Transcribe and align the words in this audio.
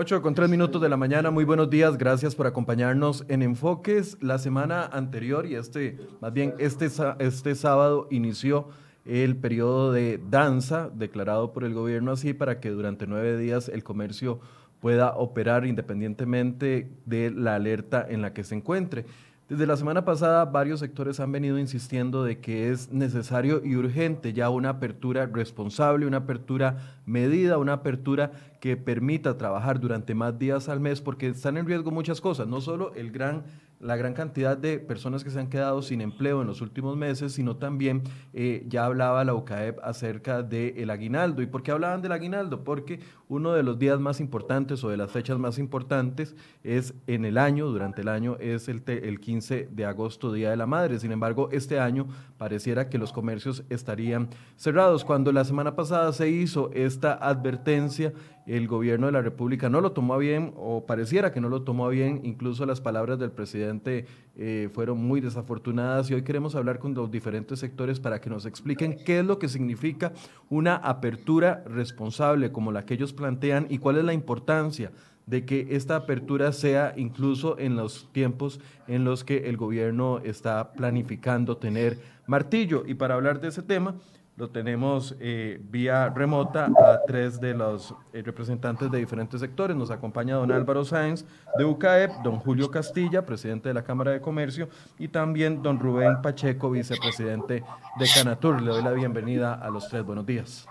8 0.00 0.22
con 0.22 0.34
3 0.34 0.48
minutos 0.48 0.80
de 0.80 0.88
la 0.88 0.96
mañana, 0.96 1.30
muy 1.30 1.44
buenos 1.44 1.68
días, 1.68 1.98
gracias 1.98 2.34
por 2.34 2.46
acompañarnos 2.46 3.26
en 3.28 3.42
Enfoques. 3.42 4.16
La 4.22 4.38
semana 4.38 4.86
anterior 4.86 5.44
y 5.44 5.56
este, 5.56 5.98
más 6.22 6.32
bien 6.32 6.54
este, 6.56 6.88
este 7.18 7.54
sábado 7.54 8.08
inició 8.10 8.70
el 9.04 9.36
periodo 9.36 9.92
de 9.92 10.18
danza 10.30 10.88
declarado 10.88 11.52
por 11.52 11.64
el 11.64 11.74
gobierno 11.74 12.12
así 12.12 12.32
para 12.32 12.60
que 12.60 12.70
durante 12.70 13.06
nueve 13.06 13.36
días 13.36 13.68
el 13.68 13.84
comercio 13.84 14.40
pueda 14.80 15.12
operar 15.16 15.66
independientemente 15.66 16.90
de 17.04 17.30
la 17.30 17.56
alerta 17.56 18.06
en 18.08 18.22
la 18.22 18.32
que 18.32 18.42
se 18.42 18.54
encuentre. 18.54 19.04
Desde 19.50 19.66
la 19.66 19.76
semana 19.76 20.04
pasada, 20.04 20.44
varios 20.44 20.78
sectores 20.78 21.18
han 21.18 21.32
venido 21.32 21.58
insistiendo 21.58 22.22
de 22.22 22.38
que 22.38 22.70
es 22.70 22.92
necesario 22.92 23.60
y 23.64 23.74
urgente 23.74 24.32
ya 24.32 24.48
una 24.48 24.68
apertura 24.68 25.26
responsable, 25.26 26.06
una 26.06 26.18
apertura 26.18 27.00
medida, 27.04 27.58
una 27.58 27.72
apertura 27.72 28.30
que 28.60 28.76
permita 28.76 29.36
trabajar 29.36 29.80
durante 29.80 30.14
más 30.14 30.38
días 30.38 30.68
al 30.68 30.78
mes, 30.78 31.00
porque 31.00 31.26
están 31.26 31.56
en 31.56 31.66
riesgo 31.66 31.90
muchas 31.90 32.20
cosas, 32.20 32.46
no 32.46 32.60
solo 32.60 32.94
el 32.94 33.10
gran 33.10 33.42
la 33.80 33.96
gran 33.96 34.12
cantidad 34.12 34.58
de 34.58 34.78
personas 34.78 35.24
que 35.24 35.30
se 35.30 35.40
han 35.40 35.48
quedado 35.48 35.80
sin 35.80 36.02
empleo 36.02 36.42
en 36.42 36.46
los 36.46 36.60
últimos 36.60 36.98
meses, 36.98 37.32
sino 37.32 37.56
también 37.56 38.02
eh, 38.34 38.64
ya 38.68 38.84
hablaba 38.84 39.24
la 39.24 39.34
UCAEP 39.34 39.78
acerca 39.82 40.42
del 40.42 40.90
aguinaldo. 40.90 41.40
¿Y 41.40 41.46
por 41.46 41.62
qué 41.62 41.70
hablaban 41.70 42.02
del 42.02 42.12
aguinaldo? 42.12 42.62
Porque 42.62 43.00
uno 43.28 43.52
de 43.52 43.62
los 43.62 43.78
días 43.78 43.98
más 43.98 44.20
importantes 44.20 44.84
o 44.84 44.90
de 44.90 44.98
las 44.98 45.10
fechas 45.10 45.38
más 45.38 45.58
importantes 45.58 46.36
es 46.62 46.92
en 47.06 47.24
el 47.24 47.38
año, 47.38 47.68
durante 47.68 48.02
el 48.02 48.08
año, 48.08 48.36
es 48.38 48.68
el, 48.68 48.82
el 48.86 49.18
15 49.18 49.70
de 49.70 49.84
agosto, 49.86 50.30
Día 50.30 50.50
de 50.50 50.56
la 50.58 50.66
Madre. 50.66 50.98
Sin 50.98 51.12
embargo, 51.12 51.48
este 51.50 51.80
año 51.80 52.06
pareciera 52.36 52.90
que 52.90 52.98
los 52.98 53.12
comercios 53.12 53.64
estarían 53.70 54.28
cerrados. 54.56 55.06
Cuando 55.06 55.32
la 55.32 55.44
semana 55.44 55.74
pasada 55.74 56.12
se 56.12 56.28
hizo 56.28 56.70
esta 56.74 57.14
advertencia, 57.14 58.12
el 58.56 58.66
gobierno 58.66 59.06
de 59.06 59.12
la 59.12 59.22
República 59.22 59.68
no 59.68 59.80
lo 59.80 59.92
tomó 59.92 60.18
bien 60.18 60.52
o 60.56 60.84
pareciera 60.84 61.32
que 61.32 61.40
no 61.40 61.48
lo 61.48 61.62
tomó 61.62 61.88
bien, 61.88 62.20
incluso 62.24 62.66
las 62.66 62.80
palabras 62.80 63.18
del 63.20 63.30
presidente 63.30 64.06
eh, 64.36 64.68
fueron 64.72 64.98
muy 64.98 65.20
desafortunadas 65.20 66.10
y 66.10 66.14
hoy 66.14 66.22
queremos 66.22 66.56
hablar 66.56 66.80
con 66.80 66.92
los 66.94 67.12
diferentes 67.12 67.60
sectores 67.60 68.00
para 68.00 68.20
que 68.20 68.28
nos 68.28 68.46
expliquen 68.46 68.96
qué 69.04 69.20
es 69.20 69.24
lo 69.24 69.38
que 69.38 69.48
significa 69.48 70.12
una 70.48 70.74
apertura 70.74 71.62
responsable 71.64 72.50
como 72.50 72.72
la 72.72 72.84
que 72.84 72.94
ellos 72.94 73.12
plantean 73.12 73.68
y 73.70 73.78
cuál 73.78 73.98
es 73.98 74.04
la 74.04 74.14
importancia 74.14 74.90
de 75.26 75.44
que 75.44 75.68
esta 75.70 75.94
apertura 75.94 76.52
sea 76.52 76.92
incluso 76.96 77.56
en 77.56 77.76
los 77.76 78.08
tiempos 78.12 78.60
en 78.88 79.04
los 79.04 79.22
que 79.22 79.48
el 79.48 79.56
gobierno 79.56 80.18
está 80.24 80.72
planificando 80.72 81.56
tener 81.56 81.98
martillo. 82.26 82.82
Y 82.84 82.94
para 82.94 83.14
hablar 83.14 83.40
de 83.40 83.48
ese 83.48 83.62
tema, 83.62 83.94
lo 84.36 84.48
tenemos 84.48 85.14
eh, 85.20 85.60
vía 85.70 86.08
remota 86.08 86.66
a 86.66 87.00
tres 87.06 87.40
de 87.40 87.52
los 87.52 87.94
eh, 88.12 88.22
representantes 88.22 88.90
de 88.90 88.98
diferentes 88.98 89.40
sectores. 89.40 89.76
Nos 89.76 89.90
acompaña 89.90 90.36
don 90.36 90.50
Álvaro 90.50 90.84
Sáenz 90.84 91.26
de 91.58 91.64
UCAEP, 91.64 92.22
don 92.22 92.36
Julio 92.38 92.70
Castilla, 92.70 93.26
presidente 93.26 93.68
de 93.68 93.74
la 93.74 93.84
Cámara 93.84 94.12
de 94.12 94.20
Comercio, 94.20 94.68
y 94.98 95.08
también 95.08 95.62
don 95.62 95.78
Rubén 95.78 96.22
Pacheco, 96.22 96.70
vicepresidente 96.70 97.62
de 97.98 98.06
Canatur. 98.14 98.62
Le 98.62 98.70
doy 98.70 98.82
la 98.82 98.92
bienvenida 98.92 99.54
a 99.54 99.68
los 99.68 99.88
tres. 99.88 100.04
Buenos 100.04 100.24
días. 100.24 100.66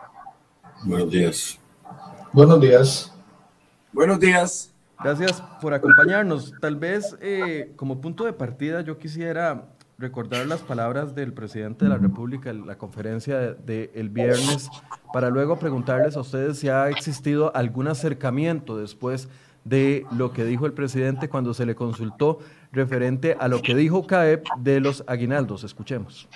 Buenos 0.83 1.11
días. 1.11 1.59
Buenos 2.33 2.59
días. 2.59 3.13
Buenos 3.91 4.19
días. 4.19 4.73
Gracias 5.01 5.41
por 5.61 5.73
acompañarnos. 5.73 6.53
Tal 6.59 6.75
vez 6.75 7.15
eh, 7.21 7.71
como 7.75 8.01
punto 8.01 8.25
de 8.25 8.33
partida 8.33 8.81
yo 8.81 8.97
quisiera 8.97 9.65
recordar 9.99 10.47
las 10.47 10.61
palabras 10.61 11.13
del 11.13 11.33
presidente 11.33 11.83
de 11.83 11.89
la 11.89 11.97
República 11.97 12.49
en 12.49 12.65
la 12.65 12.77
conferencia 12.77 13.37
del 13.37 13.65
de, 13.65 13.91
el 13.93 14.07
viernes, 14.07 14.69
para 15.11 15.29
luego 15.29 15.59
preguntarles 15.59 16.15
a 16.15 16.21
ustedes 16.21 16.57
si 16.57 16.69
ha 16.69 16.89
existido 16.89 17.53
algún 17.53 17.89
acercamiento 17.89 18.77
después 18.77 19.27
de 19.65 20.05
lo 20.11 20.31
que 20.31 20.45
dijo 20.45 20.65
el 20.65 20.71
presidente 20.71 21.27
cuando 21.27 21.53
se 21.53 21.65
le 21.65 21.75
consultó 21.75 22.39
referente 22.71 23.35
a 23.37 23.49
lo 23.49 23.61
que 23.61 23.75
dijo 23.75 24.07
CAEP 24.07 24.45
de 24.59 24.79
los 24.79 25.03
aguinaldos. 25.05 25.65
Escuchemos. 25.65 26.29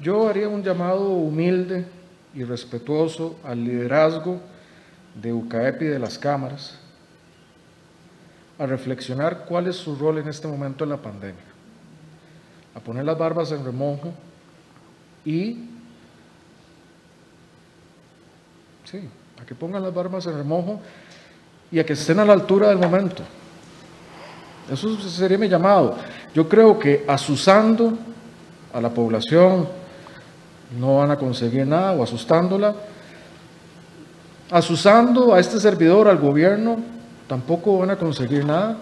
Yo 0.00 0.28
haría 0.28 0.48
un 0.48 0.62
llamado 0.62 1.10
humilde 1.10 1.84
y 2.32 2.44
respetuoso 2.44 3.40
al 3.42 3.64
liderazgo 3.64 4.40
de 5.20 5.32
UCAEP 5.32 5.82
y 5.82 5.86
de 5.86 5.98
las 5.98 6.16
cámaras 6.16 6.78
a 8.56 8.66
reflexionar 8.66 9.46
cuál 9.46 9.66
es 9.66 9.74
su 9.74 9.96
rol 9.96 10.18
en 10.18 10.28
este 10.28 10.46
momento 10.46 10.84
en 10.84 10.90
la 10.90 10.98
pandemia 10.98 11.45
a 12.76 12.80
poner 12.80 13.04
las 13.04 13.16
barbas 13.16 13.50
en 13.52 13.64
remojo 13.64 14.12
y, 15.24 15.64
sí, 18.84 19.00
a 19.40 19.46
que 19.46 19.54
pongan 19.54 19.82
las 19.82 19.94
barbas 19.94 20.26
en 20.26 20.36
remojo 20.36 20.80
y 21.72 21.78
a 21.78 21.86
que 21.86 21.94
estén 21.94 22.20
a 22.20 22.24
la 22.24 22.34
altura 22.34 22.68
del 22.68 22.78
momento. 22.78 23.22
Eso 24.70 24.94
sería 25.00 25.38
mi 25.38 25.48
llamado. 25.48 25.96
Yo 26.34 26.46
creo 26.48 26.78
que 26.78 27.04
asusando 27.08 27.96
a 28.74 28.80
la 28.80 28.90
población 28.90 29.66
no 30.78 30.98
van 30.98 31.12
a 31.12 31.16
conseguir 31.16 31.66
nada 31.66 31.92
o 31.92 32.02
asustándola. 32.02 32.74
Asusando 34.50 35.32
a 35.32 35.40
este 35.40 35.58
servidor, 35.58 36.08
al 36.08 36.18
gobierno, 36.18 36.76
tampoco 37.26 37.78
van 37.78 37.90
a 37.90 37.96
conseguir 37.96 38.44
nada, 38.44 38.76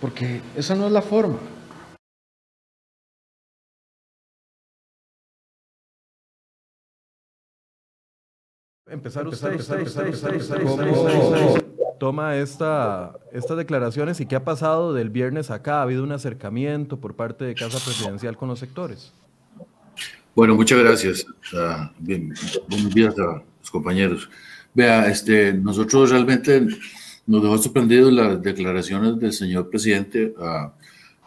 porque 0.00 0.40
esa 0.56 0.74
no 0.74 0.86
es 0.86 0.92
la 0.92 1.02
forma. 1.02 1.38
Empezar 8.92 9.26
usted, 9.26 9.58
¿cómo 10.62 11.58
toma 11.98 12.36
esta, 12.36 13.12
estas 13.32 13.56
declaraciones 13.56 14.20
y 14.20 14.26
qué 14.26 14.36
ha 14.36 14.44
pasado 14.44 14.92
del 14.92 15.08
viernes 15.10 15.50
acá? 15.50 15.78
¿Ha 15.78 15.82
habido 15.82 16.02
un 16.02 16.12
acercamiento 16.12 16.98
por 16.98 17.14
parte 17.14 17.44
de 17.44 17.54
Casa 17.54 17.78
Presidencial 17.84 18.36
con 18.36 18.48
los 18.48 18.58
sectores? 18.58 19.12
Bueno, 20.34 20.54
muchas 20.54 20.78
gracias. 20.78 21.26
bien, 21.98 22.34
buenos 22.68 22.94
días 22.94 23.18
a 23.18 23.42
los 23.60 23.70
compañeros. 23.70 24.28
Vea, 24.74 25.06
este, 25.08 25.52
nosotros 25.54 26.10
realmente 26.10 26.66
nos 27.26 27.42
dejó 27.42 27.58
sorprendidos 27.58 28.12
las 28.12 28.42
declaraciones 28.42 29.18
del 29.18 29.32
señor 29.32 29.70
presidente. 29.70 30.34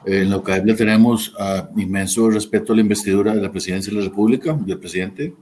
en 0.06 0.30
lo 0.30 0.44
que 0.44 0.62
le 0.64 0.76
tenemos 0.76 1.34
inmenso 1.76 2.30
respeto 2.30 2.74
a 2.74 2.76
la 2.76 2.84
investidura 2.84 3.34
de 3.34 3.42
la 3.42 3.52
presidencia 3.52 3.92
de 3.92 4.00
la 4.00 4.06
República, 4.06 4.54
del 4.54 4.78
presidente 4.78 5.34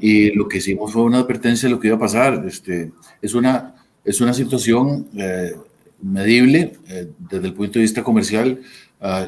y 0.00 0.30
lo 0.32 0.48
que 0.48 0.58
hicimos 0.58 0.92
fue 0.92 1.02
una 1.02 1.18
advertencia 1.18 1.68
de 1.68 1.74
lo 1.74 1.80
que 1.80 1.88
iba 1.88 1.96
a 1.96 2.00
pasar. 2.00 2.44
Este, 2.46 2.92
es, 3.20 3.34
una, 3.34 3.74
es 4.04 4.20
una 4.20 4.32
situación 4.32 5.08
eh, 5.16 5.54
medible 6.00 6.76
eh, 6.88 7.08
desde 7.18 7.46
el 7.46 7.54
punto 7.54 7.74
de 7.74 7.80
vista 7.80 8.04
comercial. 8.04 8.60
Ah, 9.00 9.26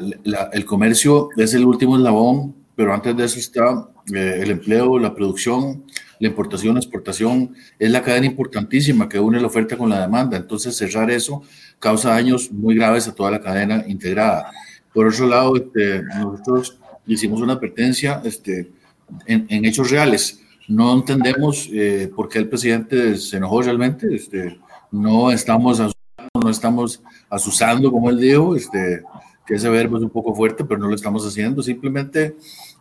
el 0.51 0.65
comercio 0.65 1.29
es 1.37 1.53
el 1.53 1.65
último 1.65 1.97
eslabón, 1.97 2.55
pero 2.75 2.93
antes 2.93 3.15
de 3.15 3.25
eso 3.25 3.39
está 3.39 3.89
eh, 4.13 4.39
el 4.41 4.51
empleo, 4.51 4.97
la 4.97 5.13
producción, 5.13 5.83
la 6.19 6.27
importación, 6.27 6.75
la 6.75 6.79
exportación. 6.79 7.53
Es 7.77 7.91
la 7.91 8.01
cadena 8.01 8.27
importantísima 8.27 9.09
que 9.09 9.19
une 9.19 9.41
la 9.41 9.47
oferta 9.47 9.77
con 9.77 9.89
la 9.89 10.01
demanda. 10.01 10.37
Entonces, 10.37 10.75
cerrar 10.75 11.11
eso 11.11 11.43
causa 11.79 12.11
daños 12.11 12.51
muy 12.51 12.75
graves 12.75 13.07
a 13.07 13.15
toda 13.15 13.31
la 13.31 13.41
cadena 13.41 13.83
integrada. 13.87 14.51
Por 14.93 15.07
otro 15.07 15.27
lado, 15.27 15.55
este, 15.57 16.03
nosotros 16.03 16.77
hicimos 17.07 17.41
una 17.41 17.53
advertencia 17.53 18.21
este, 18.23 18.71
en, 19.25 19.45
en 19.49 19.65
hechos 19.65 19.89
reales 19.89 20.41
no 20.67 20.93
entendemos 20.93 21.67
eh, 21.71 22.11
por 22.15 22.29
qué 22.29 22.39
el 22.39 22.49
presidente 22.49 23.17
se 23.17 23.37
enojó 23.37 23.61
realmente. 23.61 24.13
Este, 24.13 24.59
no 24.91 25.31
estamos 25.31 25.81
no 26.33 26.49
estamos 26.49 27.01
asusando, 27.29 27.91
como 27.91 28.09
él 28.09 28.19
dijo, 28.19 28.55
este, 28.55 29.03
que 29.45 29.55
ese 29.55 29.69
verbo 29.69 29.97
es 29.97 30.03
un 30.03 30.09
poco 30.09 30.33
fuerte, 30.33 30.63
pero 30.63 30.79
no 30.79 30.87
lo 30.87 30.95
estamos 30.95 31.25
haciendo. 31.25 31.61
Simplemente 31.61 32.35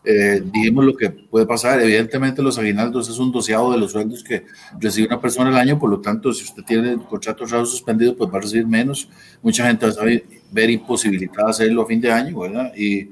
eh, 0.05 0.43
dijimos 0.45 0.85
lo 0.85 0.97
que 0.97 1.11
puede 1.11 1.47
pasar. 1.47 1.81
Evidentemente, 1.81 2.43
los 2.43 2.59
aguinaldos 2.59 3.09
es 3.09 3.19
un 3.19 3.33
doceado 3.33 3.73
de 3.73 3.79
los 3.79 3.93
sueldos 3.93 4.23
que 4.23 4.45
recibe 4.79 5.09
una 5.09 5.21
persona 5.21 5.51
al 5.51 5.57
año, 5.57 5.79
por 5.79 5.91
lo 5.91 6.01
tanto, 6.01 6.33
si 6.33 6.45
usted 6.45 6.63
tiene 6.63 6.93
el 6.93 7.03
contrato 7.03 7.45
raro 7.47 7.67
suspendido, 7.67 8.17
pues 8.17 8.31
va 8.33 8.39
a 8.39 8.43
recibir 8.43 8.67
menos. 8.67 9.09
Mucha 9.43 9.67
gente 9.67 9.87
va 9.87 9.93
a 9.93 10.21
ver 10.53 10.71
imposibilitada 10.71 11.51
hacerlo 11.51 11.83
a 11.83 11.87
fin 11.87 12.01
de 12.01 12.13
año, 12.13 12.39
¿verdad? 12.39 12.73
Y 12.77 13.11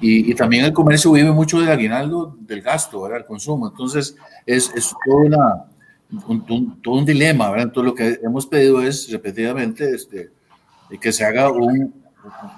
y, 0.00 0.34
también 0.34 0.64
el 0.64 0.72
comercio 0.72 1.12
vive 1.12 1.32
mucho 1.32 1.60
del 1.60 1.70
aguinaldo, 1.70 2.36
del 2.40 2.62
gasto, 2.62 3.02
¿verdad? 3.02 3.18
El 3.18 3.26
consumo. 3.26 3.68
Entonces, 3.68 4.16
es, 4.46 4.72
es 4.74 4.94
todo, 5.04 5.16
una, 5.16 5.64
un, 6.26 6.80
todo 6.80 6.94
un 6.94 7.04
dilema, 7.04 7.50
¿verdad? 7.50 7.66
Entonces, 7.66 7.90
lo 7.90 7.94
que 7.94 8.20
hemos 8.24 8.46
pedido 8.46 8.80
es 8.80 9.10
repetidamente 9.10 9.92
este, 9.94 10.30
que 11.00 11.12
se 11.12 11.24
haga 11.24 11.50
un, 11.50 11.94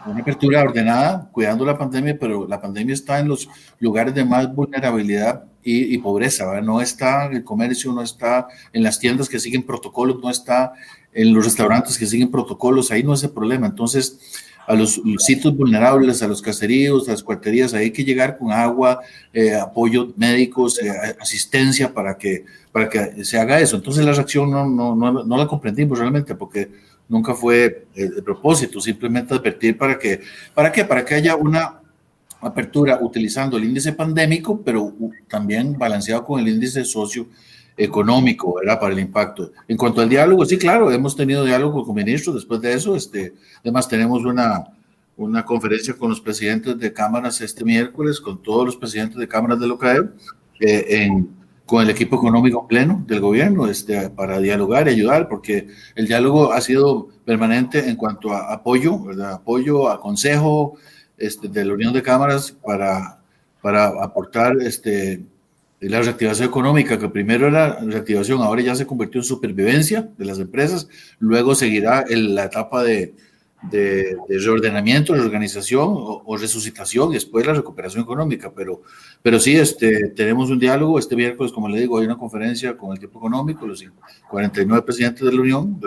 una 0.06 0.21
apertura 0.21 0.62
ordenada, 0.62 1.29
cuidando 1.32 1.65
la 1.65 1.79
pandemia, 1.79 2.19
pero 2.19 2.47
la 2.47 2.61
pandemia 2.61 2.94
está 2.94 3.19
en 3.19 3.29
los 3.29 3.49
lugares 3.79 4.15
de 4.15 4.25
más 4.25 4.53
vulnerabilidad 4.55 5.44
y, 5.62 5.99
pobreza, 5.99 6.61
no 6.62 6.81
está 6.81 7.26
en 7.26 7.35
el 7.35 7.44
comercio, 7.44 7.93
no 7.93 8.03
está 8.03 8.49
en 8.73 8.83
las 8.83 8.99
tiendas 8.99 9.29
que 9.29 9.38
siguen 9.38 9.62
protocolos, 9.62 10.19
no 10.23 10.31
está 10.31 10.73
en 11.12 11.35
los 11.35 11.44
restaurantes 11.44 11.99
que 11.99 12.06
siguen 12.06 12.31
protocolos, 12.31 12.91
ahí 12.91 13.03
no 13.03 13.12
es 13.12 13.23
el 13.25 13.31
problema. 13.31 13.67
Entonces, 13.67 14.19
a 14.67 14.75
los, 14.75 15.01
sitios 15.19 15.57
vulnerables, 15.57 16.23
a 16.23 16.29
los 16.29 16.43
caseríos, 16.43 17.09
a 17.09 17.12
las 17.12 17.23
cuarterías, 17.23 17.75
hay 17.75 17.91
que 17.91 18.05
llegar 18.05 18.39
con 18.39 18.53
agua, 18.53 19.01
eh, 19.33 19.55
apoyo 19.55 20.12
médicos, 20.17 20.81
eh, 20.81 20.91
asistencia 21.21 21.93
para 21.93 22.17
que, 22.17 22.45
para 22.71 22.89
que 22.89 23.25
se 23.25 23.39
haga 23.39 23.59
eso. 23.59 23.77
Entonces 23.77 24.05
la 24.05 24.12
reacción 24.12 24.51
no, 24.51 24.69
no, 24.69 24.95
no, 24.95 25.25
no 25.25 25.37
la 25.37 25.47
comprendimos 25.47 25.99
realmente 25.99 26.35
porque 26.35 26.71
nunca 27.09 27.35
fue 27.35 27.87
el, 27.95 28.23
propósito, 28.23 28.81
simplemente 28.81 29.35
advertir 29.35 29.77
para 29.77 29.99
que, 29.99 30.21
¿para 30.55 30.71
qué? 30.71 30.85
Para 30.85 31.05
que 31.05 31.15
haya 31.17 31.35
una 31.35 31.81
apertura 32.41 32.99
utilizando 33.03 33.57
el 33.57 33.65
índice 33.65 33.93
pandémico, 33.93 34.62
pero 34.62 34.95
también 35.29 35.77
balanceado 35.77 36.25
con 36.25 36.41
el 36.41 36.49
índice 36.49 36.85
socioeconómico, 37.81 38.55
¿verdad? 38.55 38.79
Para 38.79 38.93
el 38.93 39.00
impacto. 39.00 39.53
En 39.67 39.77
cuanto 39.77 40.00
al 40.00 40.09
diálogo, 40.09 40.44
sí, 40.44 40.59
claro, 40.59 40.91
hemos 40.91 41.17
tenido 41.17 41.44
diálogo 41.44 41.85
con 41.85 41.94
ministros 41.94 42.35
después 42.35 42.61
de 42.61 42.75
eso. 42.75 42.94
Este, 42.94 43.32
además, 43.61 43.88
tenemos 43.88 44.25
una, 44.25 44.65
una 45.17 45.44
conferencia 45.44 45.94
con 45.94 46.11
los 46.11 46.21
presidentes 46.21 46.79
de 46.79 46.93
cámaras 46.93 47.41
este 47.41 47.65
miércoles, 47.65 48.21
con 48.21 48.43
todos 48.43 48.67
los 48.67 48.77
presidentes 48.77 49.19
de 49.19 49.29
cámaras 49.29 49.59
de 49.61 49.71
OCAE, 49.71 50.00
eh, 50.61 50.87
en 50.88 51.41
con 51.71 51.85
el 51.85 51.91
equipo 51.91 52.17
económico 52.17 52.67
pleno 52.67 53.05
del 53.06 53.21
gobierno 53.21 53.69
este, 53.69 54.11
para 54.11 54.41
dialogar 54.41 54.88
y 54.88 54.91
ayudar, 54.91 55.29
porque 55.29 55.69
el 55.94 56.09
diálogo 56.09 56.53
ha 56.53 56.61
sido 56.61 57.11
permanente 57.25 57.88
en 57.88 57.94
cuanto 57.94 58.33
a 58.33 58.53
apoyo, 58.53 58.99
¿verdad? 58.99 59.35
apoyo 59.35 59.88
a 59.88 60.00
consejo 60.00 60.75
este, 61.17 61.47
de 61.47 61.65
la 61.65 61.75
Unión 61.75 61.93
de 61.93 62.03
Cámaras 62.03 62.50
para, 62.50 63.21
para 63.62 63.87
aportar 64.03 64.56
este, 64.61 65.23
la 65.81 66.03
reactivación 66.03 66.49
económica, 66.49 66.99
que 66.99 67.09
primero 67.09 67.49
era 67.49 67.81
reactivación, 67.81 68.43
ahora 68.43 68.61
ya 68.61 68.75
se 68.75 68.87
convirtió 68.87 69.21
en 69.21 69.25
supervivencia 69.25 70.11
de 70.19 70.25
las 70.25 70.38
empresas, 70.38 70.88
luego 71.19 71.55
seguirá 71.55 72.05
la 72.09 72.44
etapa 72.44 72.82
de, 72.82 73.15
de, 73.62 74.17
reordenamiento, 74.29 75.15
reorganización 75.15 75.88
o, 75.88 76.23
o, 76.25 76.37
resucitación 76.37 77.11
y 77.11 77.15
después 77.15 77.47
la 77.47 77.55
recuperación 77.55 78.03
económica. 78.03 78.53
Pero, 78.55 78.82
pero 79.23 79.38
sí, 79.38 79.56
este, 79.56 80.09
tenemos 80.09 80.50
un 80.50 80.59
diálogo. 80.59 80.99
Este 80.99 81.17
miércoles, 81.17 81.53
como 81.53 81.69
le 81.69 81.81
digo, 81.81 81.99
hay 81.99 82.06
una 82.06 82.17
conferencia 82.17 82.76
con 82.76 82.91
el 82.91 82.99
equipo 82.99 83.19
económico, 83.19 83.67
los 83.67 83.85
49 84.31 84.83
presidentes 84.83 85.25
de 85.25 85.33
la 85.33 85.41
Unión, 85.41 85.81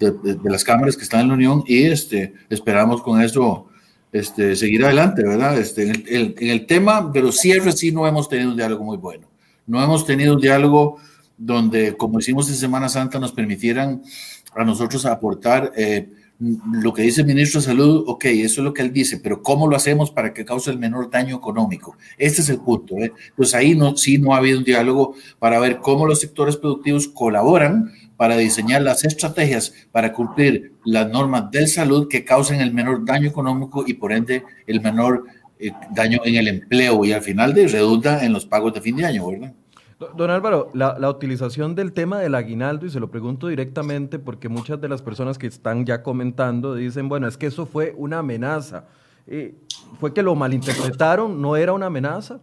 de, 0.00 0.10
de, 0.10 0.50
las 0.50 0.64
cámaras 0.64 0.96
que 0.96 1.04
están 1.04 1.20
en 1.20 1.28
la 1.28 1.34
Unión, 1.34 1.64
y 1.66 1.84
este, 1.84 2.34
esperamos 2.50 3.02
con 3.02 3.20
eso 3.20 3.68
este, 4.12 4.54
seguir 4.56 4.84
adelante, 4.84 5.22
¿verdad? 5.26 5.58
Este, 5.58 5.88
en, 5.88 6.04
el, 6.06 6.34
en 6.38 6.50
el 6.50 6.66
tema 6.66 7.10
de 7.12 7.22
los 7.22 7.38
cierres 7.38 7.78
sí 7.78 7.90
no 7.90 8.06
hemos 8.06 8.28
tenido 8.28 8.50
un 8.50 8.56
diálogo 8.56 8.84
muy 8.84 8.98
bueno. 8.98 9.26
No 9.66 9.82
hemos 9.82 10.04
tenido 10.04 10.34
un 10.34 10.40
diálogo 10.40 10.98
donde, 11.38 11.96
como 11.96 12.18
hicimos 12.20 12.48
en 12.48 12.54
Semana 12.56 12.88
Santa, 12.88 13.18
nos 13.18 13.32
permitieran 13.32 14.02
a 14.54 14.64
nosotros 14.64 15.06
aportar... 15.06 15.72
Eh, 15.76 16.08
lo 16.72 16.92
que 16.92 17.02
dice 17.02 17.20
el 17.20 17.28
ministro 17.28 17.60
de 17.60 17.66
Salud, 17.66 18.04
ok, 18.06 18.24
eso 18.24 18.60
es 18.60 18.64
lo 18.64 18.74
que 18.74 18.82
él 18.82 18.92
dice, 18.92 19.18
pero 19.18 19.42
¿cómo 19.42 19.68
lo 19.68 19.76
hacemos 19.76 20.10
para 20.10 20.32
que 20.32 20.44
cause 20.44 20.70
el 20.70 20.78
menor 20.78 21.08
daño 21.08 21.36
económico? 21.36 21.96
Este 22.18 22.40
es 22.40 22.48
el 22.48 22.58
punto. 22.58 22.96
¿eh? 22.96 23.12
Entonces 23.30 23.54
ahí 23.54 23.76
no, 23.76 23.96
sí 23.96 24.18
no 24.18 24.34
ha 24.34 24.38
habido 24.38 24.58
un 24.58 24.64
diálogo 24.64 25.14
para 25.38 25.60
ver 25.60 25.78
cómo 25.78 26.04
los 26.04 26.20
sectores 26.20 26.56
productivos 26.56 27.06
colaboran 27.06 27.92
para 28.22 28.36
diseñar 28.36 28.82
las 28.82 29.04
estrategias 29.04 29.74
para 29.90 30.12
cumplir 30.12 30.74
las 30.84 31.10
normas 31.10 31.50
de 31.50 31.66
salud 31.66 32.06
que 32.06 32.24
causen 32.24 32.60
el 32.60 32.72
menor 32.72 33.04
daño 33.04 33.26
económico 33.26 33.82
y 33.84 33.94
por 33.94 34.12
ende 34.12 34.44
el 34.64 34.80
menor 34.80 35.24
eh, 35.58 35.72
daño 35.90 36.20
en 36.24 36.36
el 36.36 36.46
empleo 36.46 37.04
y 37.04 37.10
al 37.10 37.22
final 37.22 37.52
de 37.52 37.66
redunda 37.66 38.24
en 38.24 38.32
los 38.32 38.46
pagos 38.46 38.74
de 38.74 38.80
fin 38.80 38.94
de 38.94 39.06
año, 39.06 39.26
¿verdad? 39.26 39.52
Don 40.16 40.30
Álvaro, 40.30 40.70
la, 40.72 41.10
utilización 41.10 41.74
del 41.74 41.92
tema 41.92 42.20
del 42.20 42.36
aguinaldo, 42.36 42.86
y 42.86 42.90
se 42.90 43.00
lo 43.00 43.10
pregunto 43.10 43.48
directamente 43.48 44.20
porque 44.20 44.48
muchas 44.48 44.80
de 44.80 44.88
las 44.88 45.02
personas 45.02 45.36
que 45.36 45.48
están 45.48 45.84
ya 45.84 46.04
comentando 46.04 46.76
dicen, 46.76 47.08
bueno, 47.08 47.26
es 47.26 47.36
que 47.36 47.46
eso 47.46 47.66
fue 47.66 47.92
una 47.96 48.20
amenaza. 48.20 48.84
Eh, 49.26 49.56
¿Fue 49.98 50.14
que 50.14 50.22
lo 50.22 50.36
malinterpretaron? 50.36 51.42
¿No 51.42 51.56
era 51.56 51.72
una 51.72 51.86
amenaza? 51.86 52.38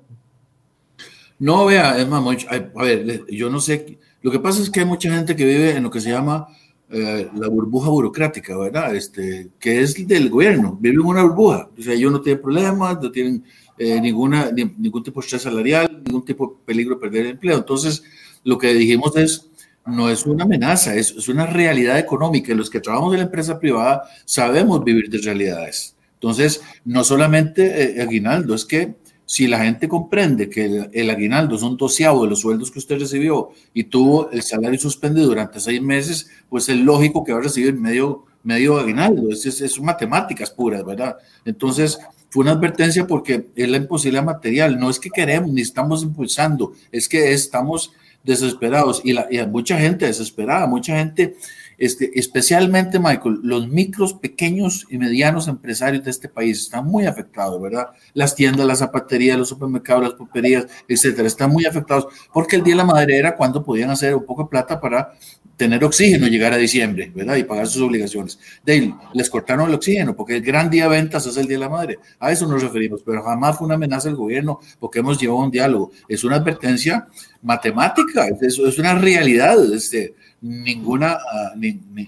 No, 1.40 1.68
vea, 1.68 1.98
es 1.98 2.06
más, 2.06 2.22
a 2.50 2.84
ver, 2.84 3.26
yo 3.30 3.50
no 3.50 3.62
sé, 3.62 3.98
lo 4.22 4.32
que 4.32 4.40
pasa 4.40 4.62
es 4.62 4.70
que 4.70 4.82
hay 4.82 4.86
mucha 4.86 5.10
gente 5.14 5.36
que 5.36 5.46
vive 5.46 5.76
en 5.76 5.84
lo 5.84 5.90
que 5.92 6.02
se 6.02 6.12
llama 6.12 6.48
eh, 6.90 7.30
la 7.36 7.48
burbuja 7.48 7.90
burocrática, 7.90 8.58
¿verdad? 8.58 8.96
Este, 8.96 9.50
que 9.60 9.82
es 9.82 10.08
del 10.08 10.30
gobierno, 10.30 10.78
vive 10.80 10.96
en 10.96 11.06
una 11.06 11.24
burbuja, 11.24 11.70
o 11.78 11.82
sea, 11.82 11.94
ellos 11.94 12.12
no 12.12 12.22
tienen 12.22 12.42
problemas, 12.42 13.02
no 13.02 13.12
tienen 13.12 13.44
eh, 13.78 14.02
ninguna, 14.02 14.52
ningún 14.52 15.04
tipo 15.04 15.22
de 15.22 15.26
estrés 15.26 15.44
salarial, 15.44 16.02
ningún 16.06 16.26
tipo 16.26 16.48
de 16.48 16.54
peligro 16.66 16.96
de 16.96 17.02
perder 17.02 17.26
el 17.26 17.32
empleo. 17.32 17.58
Entonces, 17.58 18.04
lo 18.44 18.58
que 18.58 18.74
dijimos 18.74 19.16
es, 19.16 19.50
no 19.86 20.10
es 20.10 20.26
una 20.26 20.44
amenaza, 20.44 20.96
es, 20.96 21.12
es 21.12 21.30
una 21.30 21.46
realidad 21.46 21.98
económica. 21.98 22.54
Los 22.54 22.70
que 22.70 22.80
trabajamos 22.80 23.14
en 23.14 23.20
la 23.20 23.26
empresa 23.26 23.60
privada 23.60 24.04
sabemos 24.26 24.84
vivir 24.84 25.10
de 25.10 25.20
realidades. 25.20 25.96
Entonces, 26.16 26.62
no 26.84 27.06
solamente 27.06 28.00
eh, 28.00 28.02
aguinaldo, 28.02 28.54
es 28.54 28.66
que 28.66 28.96
si 29.30 29.46
la 29.46 29.60
gente 29.60 29.88
comprende 29.88 30.50
que 30.50 30.90
el, 30.92 31.10
aguinaldo 31.12 31.56
es 31.56 31.62
un 31.62 31.78
doceavo 31.78 32.24
de 32.24 32.32
los 32.32 32.40
sueldos 32.40 32.72
que 32.72 32.80
usted 32.80 32.98
recibió 32.98 33.52
y 33.76 33.84
tuvo 33.84 34.32
el 34.32 34.42
salario 34.42 34.80
suspendido 34.80 35.28
durante 35.28 35.60
seis 35.60 35.80
meses, 35.84 36.32
pues 36.50 36.68
es 36.68 36.78
lógico 36.78 37.24
que 37.24 37.32
va 37.32 37.38
a 37.38 37.44
recibir 37.44 37.76
medio, 37.76 38.26
medio 38.42 38.80
aguinaldo. 38.80 39.30
Es, 39.30 39.46
es, 39.46 39.62
es 39.62 39.80
matemáticas 39.80 40.50
puras, 40.50 40.84
¿verdad? 40.84 41.16
Entonces, 41.46 42.00
fue 42.32 42.42
una 42.42 42.54
advertencia 42.54 43.06
porque 43.06 43.46
es 43.56 43.70
la 43.70 43.78
imposibilidad 43.78 44.24
material. 44.24 44.80
No 44.80 44.90
es 44.90 45.00
que 45.00 45.12
queremos 45.12 45.52
ni 45.52 45.62
estamos 45.62 46.02
impulsando, 46.02 46.74
es 46.92 47.08
que 47.08 47.32
estamos 47.32 47.92
desesperados 48.24 49.00
y, 49.04 49.14
la, 49.14 49.28
y 49.30 49.46
mucha 49.46 49.78
gente 49.78 50.08
desesperada, 50.08 50.66
mucha 50.66 50.98
gente 50.98 51.36
este, 51.80 52.12
especialmente, 52.20 53.00
Michael, 53.00 53.40
los 53.42 53.68
micros, 53.70 54.14
pequeños 54.14 54.86
y 54.90 54.98
medianos 54.98 55.48
empresarios 55.48 56.04
de 56.04 56.12
este 56.12 56.28
país 56.28 56.60
están 56.60 56.86
muy 56.86 57.06
afectados, 57.06 57.62
¿verdad? 57.62 57.88
Las 58.14 58.36
tiendas, 58.36 58.68
las 58.68 58.80
zapaterías, 58.80 59.38
los 59.38 59.50
supermercados, 59.50 60.04
las 60.04 60.14
pulperías, 60.14 60.68
etcétera, 60.88 61.28
están 61.28 61.52
muy 61.52 61.66
afectados 61.66 62.08
porque 62.34 62.58
el 62.58 62.64
día 62.64 62.74
de 62.74 62.78
la 62.78 62.86
madre 62.86 63.18
era 63.18 63.36
cuando 63.36 63.64
podían 63.64 63.90
hacer 63.90 64.14
un 64.14 64.26
poco 64.26 64.44
de 64.44 64.50
plata 64.50 64.80
para 64.80 65.14
tener 65.60 65.84
oxígeno 65.84 66.28
llegar 66.28 66.54
a 66.54 66.58
diciembre, 66.58 67.12
¿verdad? 67.14 67.36
Y 67.36 67.44
pagar 67.44 67.68
sus 67.68 67.82
obligaciones. 67.82 68.40
De 68.66 68.94
les 69.14 69.30
cortaron 69.30 69.68
el 69.68 69.76
oxígeno 69.76 70.16
porque 70.16 70.38
el 70.38 70.42
gran 70.42 70.70
día 70.70 70.84
de 70.84 70.90
ventas 70.90 71.26
es 71.26 71.36
el 71.36 71.48
Día 71.48 71.58
de 71.58 71.64
la 71.66 71.70
Madre. 71.70 72.00
A 72.20 72.32
eso 72.32 72.48
nos 72.48 72.64
referimos, 72.64 73.02
pero 73.06 73.22
jamás 73.24 73.58
fue 73.58 73.66
una 73.66 73.76
amenaza 73.76 74.08
del 74.08 74.16
gobierno 74.16 74.60
porque 74.80 75.00
hemos 75.00 75.20
llevado 75.20 75.42
un 75.44 75.52
diálogo. 75.52 75.92
Es 76.08 76.24
una 76.24 76.38
advertencia 76.38 77.08
matemática, 77.42 78.28
es, 78.42 78.58
es 78.58 78.80
una 78.80 78.96
realidad. 78.96 79.58
Este, 79.74 80.16
ninguna, 80.42 81.14
ah, 81.14 81.54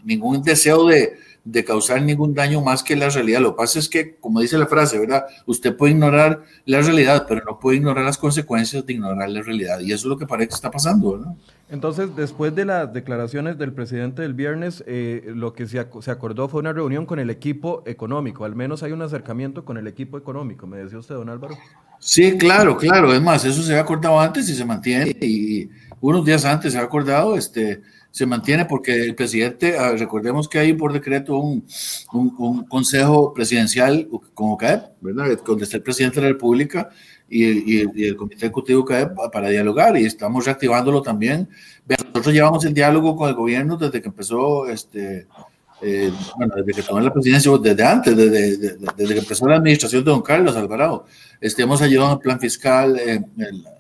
ningún 0.04 0.42
deseo 0.42 0.88
de, 0.88 1.18
de, 1.44 1.64
causar 1.64 2.02
ningún 2.02 2.34
daño 2.34 2.62
más 2.62 2.84
que 2.84 2.96
la 2.96 3.10
realidad. 3.10 3.42
Lo 3.42 3.52
que 3.52 3.58
pasa 3.58 3.80
es 3.80 3.90
que, 3.90 4.16
como 4.16 4.40
dice 4.40 4.58
la 4.58 4.68
frase, 4.68 5.00
¿verdad? 5.00 5.26
Usted 5.46 5.76
puede 5.76 5.94
ignorar 5.94 6.44
la 6.66 6.82
realidad, 6.82 7.26
pero 7.28 7.44
no 7.46 7.60
puede 7.60 7.78
ignorar 7.78 8.06
las 8.06 8.18
consecuencias 8.18 8.86
de 8.86 8.94
ignorar 8.94 9.30
la 9.30 9.42
realidad. 9.42 9.80
Y 9.80 9.92
eso 9.92 10.08
es 10.08 10.10
lo 10.10 10.18
que 10.18 10.28
parece 10.28 10.50
que 10.50 10.56
está 10.56 10.72
pasando, 10.72 11.18
¿verdad? 11.18 11.34
Entonces, 11.70 12.16
después 12.16 12.54
de 12.54 12.66
las 12.66 12.92
declaraciones 12.92 13.58
del 13.58 13.72
presidente 13.74 14.22
del 14.22 14.34
viernes, 14.34 14.84
eh, 14.88 15.32
lo 15.34 15.54
que 15.54 15.68
se, 15.68 15.86
se 16.02 16.12
acordó 16.12 16.50
fue 16.50 16.60
una 16.60 16.74
reunión 16.74 17.06
con 17.06 17.18
el 17.20 17.30
equipo 17.30 17.82
económico. 17.86 18.44
Al 18.44 18.56
menos 18.56 18.84
hay 18.84 18.92
un 18.92 19.02
acercamiento 19.02 19.64
con 19.64 19.78
el 19.78 19.88
equipo 19.88 20.18
económico, 20.18 20.68
me 20.68 20.78
decía 20.78 21.00
usted, 21.00 21.16
don 21.16 21.30
Álvaro. 21.30 21.58
Sí, 22.00 22.36
claro, 22.38 22.76
claro. 22.78 23.14
Es 23.14 23.22
más, 23.22 23.46
eso 23.46 23.62
se 23.62 23.72
había 23.72 23.84
acordado 23.84 24.20
antes 24.20 24.50
y 24.50 24.56
se 24.56 24.66
mantiene. 24.66 25.16
Y 25.22 25.70
unos 26.02 26.26
días 26.26 26.44
antes 26.46 26.74
se 26.74 26.80
ha 26.80 26.82
acordado, 26.82 27.38
este, 27.38 27.82
se 28.12 28.26
mantiene 28.26 28.66
porque 28.66 28.94
el 28.94 29.16
presidente, 29.16 29.78
ah, 29.78 29.94
recordemos 29.98 30.50
que 30.50 30.60
hay 30.60 30.74
por 30.74 30.92
decreto 30.92 31.38
un, 31.38 31.66
un, 32.12 32.66
consejo 32.66 33.34
presidencial 33.34 34.08
como 34.34 34.58
CAEP, 34.58 34.84
¿verdad? 35.00 35.40
Donde 35.46 35.64
está 35.64 35.78
el 35.78 35.84
presidente 35.84 36.20
de 36.20 36.28
la 36.28 36.34
República 36.34 36.90
y, 37.30 37.80
y, 37.80 38.04
el 38.04 38.18
comité 38.18 38.46
ejecutivo 38.46 38.84
CAEP 38.84 39.14
para 39.32 39.48
dialogar 39.48 39.98
y 39.98 40.06
estamos 40.06 40.46
reactivándolo 40.46 41.02
también. 41.02 41.48
Nosotros 41.88 42.36
llevamos 42.36 42.66
el 42.66 42.74
diálogo 42.74 43.16
con 43.16 43.30
el 43.30 43.36
gobierno 43.36 43.78
desde 43.78 44.02
que 44.02 44.10
empezó 44.10 44.68
este, 44.68 45.28
eh, 45.82 46.12
bueno, 46.38 46.54
desde 46.58 46.74
que 46.74 46.88
tomé 46.88 47.02
la 47.02 47.12
presidencia, 47.12 47.52
desde 47.58 47.84
antes, 47.84 48.16
desde, 48.16 48.58
desde, 48.78 49.14
que 49.14 49.20
empezó 49.20 49.48
la 49.48 49.56
administración 49.56 50.04
de 50.04 50.12
don 50.12 50.22
Carlos 50.22 50.56
Alvarado, 50.56 51.06
este, 51.40 51.64
hemos 51.64 51.82
ayudado 51.82 52.12
en 52.12 52.18
el 52.18 52.20
plan 52.20 52.40
fiscal, 52.40 53.00
en, 53.00 53.26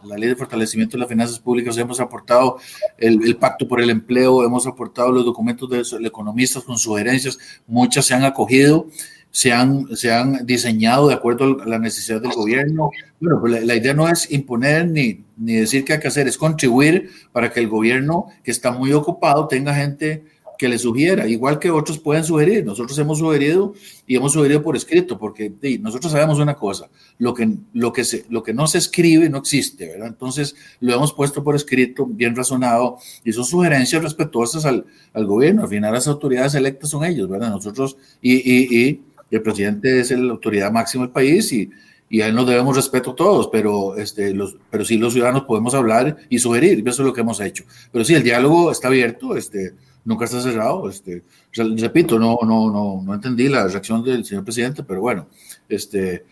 la 0.03 0.17
ley 0.17 0.29
de 0.29 0.35
fortalecimiento 0.35 0.97
de 0.97 1.01
las 1.01 1.09
finanzas 1.09 1.39
públicas, 1.39 1.77
hemos 1.77 1.99
aportado 1.99 2.57
el, 2.97 3.23
el 3.23 3.37
pacto 3.37 3.67
por 3.67 3.81
el 3.81 3.89
empleo, 3.89 4.43
hemos 4.43 4.65
aportado 4.65 5.11
los 5.11 5.25
documentos 5.25 5.69
de 5.69 5.77
los 5.77 5.93
economistas 5.93 6.63
con 6.63 6.77
sugerencias, 6.77 7.37
muchas 7.67 8.05
se 8.05 8.15
han 8.15 8.23
acogido, 8.23 8.87
se 9.29 9.53
han, 9.53 9.95
se 9.95 10.11
han 10.11 10.45
diseñado 10.45 11.07
de 11.07 11.13
acuerdo 11.13 11.61
a 11.61 11.65
la 11.65 11.79
necesidad 11.79 12.21
del 12.21 12.31
gobierno. 12.31 12.89
Bueno, 13.19 13.39
pues 13.39 13.53
la, 13.53 13.59
la, 13.61 13.75
idea 13.75 13.93
no 13.93 14.09
es 14.09 14.29
imponer 14.31 14.89
ni, 14.89 15.23
ni 15.37 15.53
decir 15.53 15.85
qué 15.85 15.93
hay 15.93 15.99
que 15.99 16.07
hacer, 16.09 16.27
es 16.27 16.37
contribuir 16.37 17.09
para 17.31 17.51
que 17.51 17.61
el 17.61 17.69
gobierno, 17.69 18.25
que 18.43 18.51
está 18.51 18.71
muy 18.71 18.91
ocupado, 18.91 19.47
tenga 19.47 19.73
gente 19.73 20.25
que 20.61 20.69
le 20.69 20.77
sugiera, 20.77 21.27
igual 21.27 21.57
que 21.57 21.71
otros 21.71 21.97
pueden 21.97 22.23
sugerir. 22.23 22.63
Nosotros 22.63 22.95
hemos 22.99 23.17
sugerido 23.17 23.73
y 24.05 24.15
hemos 24.15 24.33
sugerido 24.33 24.61
por 24.61 24.75
escrito, 24.75 25.17
porque 25.17 25.51
nosotros 25.81 26.11
sabemos 26.11 26.37
una 26.37 26.53
cosa, 26.53 26.87
lo 27.17 27.33
que, 27.33 27.49
lo, 27.73 27.91
que 27.91 28.03
lo 28.29 28.43
que 28.43 28.53
no 28.53 28.67
se 28.67 28.77
escribe 28.77 29.27
no 29.27 29.39
existe, 29.39 29.87
¿verdad? 29.87 30.09
Entonces 30.09 30.55
lo 30.79 30.93
hemos 30.93 31.13
puesto 31.13 31.43
por 31.43 31.55
escrito, 31.55 32.05
bien 32.05 32.35
razonado, 32.35 32.99
y 33.25 33.33
son 33.33 33.43
sugerencias 33.43 34.03
respetuosas 34.03 34.63
al, 34.65 34.85
al 35.13 35.25
gobierno. 35.25 35.63
Al 35.63 35.69
final 35.69 35.93
las 35.93 36.07
autoridades 36.07 36.53
electas 36.53 36.91
son 36.91 37.05
ellos, 37.05 37.27
¿verdad? 37.27 37.49
Nosotros, 37.49 37.97
y, 38.21 38.33
y, 38.35 39.01
y 39.31 39.35
el 39.35 39.41
presidente 39.41 39.99
es 39.99 40.11
la 40.11 40.33
autoridad 40.33 40.71
máxima 40.71 41.05
del 41.05 41.11
país 41.11 41.51
y 41.53 41.71
y 42.11 42.19
a 42.19 42.27
él 42.27 42.35
nos 42.35 42.45
debemos 42.45 42.75
respeto 42.75 43.15
todos, 43.15 43.47
pero, 43.47 43.95
este, 43.95 44.33
los, 44.33 44.57
pero 44.69 44.83
sí 44.83 44.97
los 44.97 45.13
ciudadanos 45.13 45.43
podemos 45.43 45.73
hablar 45.73 46.17
y 46.27 46.39
sugerir, 46.39 46.79
y 46.79 46.89
eso 46.89 47.03
es 47.03 47.07
lo 47.07 47.13
que 47.13 47.21
hemos 47.21 47.39
hecho. 47.39 47.63
Pero 47.89 48.03
sí, 48.03 48.13
el 48.13 48.21
diálogo 48.21 48.69
está 48.69 48.89
abierto, 48.89 49.37
este, 49.37 49.75
nunca 50.05 50.25
está 50.25 50.41
cerrado. 50.41 50.89
Este, 50.89 51.23
repito, 51.53 52.19
no, 52.19 52.39
no, 52.43 52.71
no, 52.71 53.01
no 53.03 53.13
entendí 53.13 53.47
la 53.47 53.67
reacción 53.67 54.03
del 54.03 54.25
señor 54.25 54.43
presidente, 54.43 54.83
pero 54.83 55.01
bueno, 55.01 55.27
este, 55.69 56.25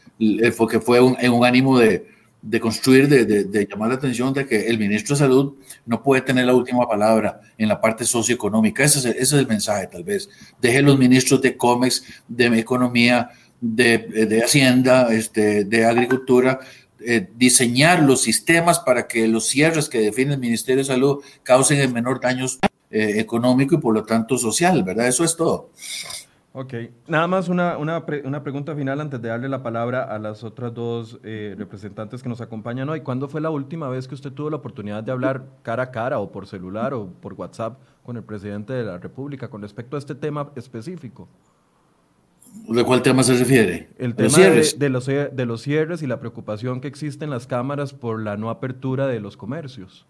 fue 0.55 0.67
que 0.67 0.79
fue 0.79 0.99
un, 0.99 1.15
en 1.19 1.31
un 1.31 1.45
ánimo 1.45 1.77
de, 1.79 2.07
de 2.41 2.59
construir, 2.59 3.07
de, 3.07 3.25
de, 3.25 3.67
llamar 3.67 3.89
la 3.89 3.95
atención 3.95 4.33
de 4.33 4.45
que 4.45 4.67
el 4.67 4.79
ministro 4.79 5.15
de 5.15 5.19
Salud 5.19 5.53
no 5.85 6.01
puede 6.01 6.21
tener 6.21 6.45
la 6.45 6.53
última 6.53 6.88
palabra 6.88 7.41
en 7.57 7.67
la 7.67 7.81
parte 7.81 8.05
socioeconómica. 8.05 8.83
Ese 8.83 8.99
es 8.99 9.05
el, 9.05 9.11
ese 9.11 9.21
es 9.23 9.33
el 9.33 9.47
mensaje, 9.47 9.88
tal 9.88 10.03
vez. 10.03 10.29
Deje 10.61 10.81
los 10.81 10.97
ministros 10.97 11.41
de 11.41 11.57
COMEX, 11.57 12.03
de 12.27 12.59
Economía, 12.59 13.29
de, 13.59 13.97
de 13.97 14.43
Hacienda, 14.43 15.13
este, 15.13 15.65
de 15.65 15.85
Agricultura, 15.85 16.59
eh, 17.01 17.29
diseñar 17.35 18.03
los 18.03 18.21
sistemas 18.21 18.79
para 18.79 19.07
que 19.07 19.27
los 19.27 19.47
cierres 19.47 19.88
que 19.89 19.99
define 19.99 20.33
el 20.33 20.39
Ministerio 20.39 20.79
de 20.79 20.88
Salud 20.88 21.23
causen 21.43 21.79
el 21.79 21.93
menor 21.93 22.19
daño 22.19 22.45
eh, 22.91 23.19
económico 23.19 23.75
y 23.75 23.77
por 23.77 23.93
lo 23.93 24.03
tanto 24.03 24.38
social, 24.38 24.84
¿verdad? 24.84 25.08
Eso 25.08 25.24
es 25.24 25.36
todo. 25.36 25.69
Ok, 26.51 26.74
nada 27.08 27.27
más 27.27 27.48
una, 27.48 27.77
una, 27.77 28.03
una, 28.24 28.41
pregunta 28.41 28.75
final 28.75 29.00
antes 29.00 29.22
de 29.22 29.29
darle 29.29 29.48
la 29.48 29.62
palabra 29.62 30.03
a 30.03 30.17
las 30.17 30.43
otras 30.43 30.74
dos 30.74 31.19
eh, 31.24 31.53
representantes 31.55 32.24
que 32.24 32.29
nos 32.29 32.41
acompañan 32.41 32.89
hoy. 32.89 33.01
¿Cuándo 33.01 33.27
fue 33.27 33.39
la 33.39 33.51
última 33.51 33.88
vez 33.88 34.08
que 34.08 34.15
usted 34.15 34.31
tuvo 34.31 34.50
la 34.50 34.55
oportunidad 34.55 35.03
de 35.03 35.12
hablar 35.12 35.46
cara 35.62 35.84
a 35.84 35.91
cara 35.91 36.17
o 36.17 36.31
por 36.31 36.48
celular 36.48 36.96
o 36.96 37.05
por 37.05 37.36
WhatsApp 37.36 37.77
con 38.03 38.17
el 38.17 38.24
presidente 38.24 38.74
de 38.74 38.84
la 38.84 38.98
República 38.98 39.48
con 39.48 39.62
respecto 39.62 39.96
a 39.96 40.00
este 40.00 40.15
tema 40.15 40.50
específico? 40.55 41.27
¿De 42.67 42.84
cuál 42.84 43.03
tema 43.03 43.22
se 43.22 43.38
refiere? 43.38 43.89
El 44.00 44.15
tema 44.15 44.36
de, 44.39 44.89
los, 44.89 45.08
de 45.08 45.46
los 45.46 45.62
cierres 45.62 46.01
y 46.01 46.08
la 46.08 46.19
preocupación 46.19 46.81
que 46.81 46.88
existe 46.88 47.25
en 47.25 47.29
las 47.29 47.46
cámaras 47.46 47.93
por 47.93 48.19
la 48.24 48.38
no 48.38 48.50
apertura 48.50 49.05
de 49.05 49.19
los 49.19 49.38
comercios. 49.38 50.08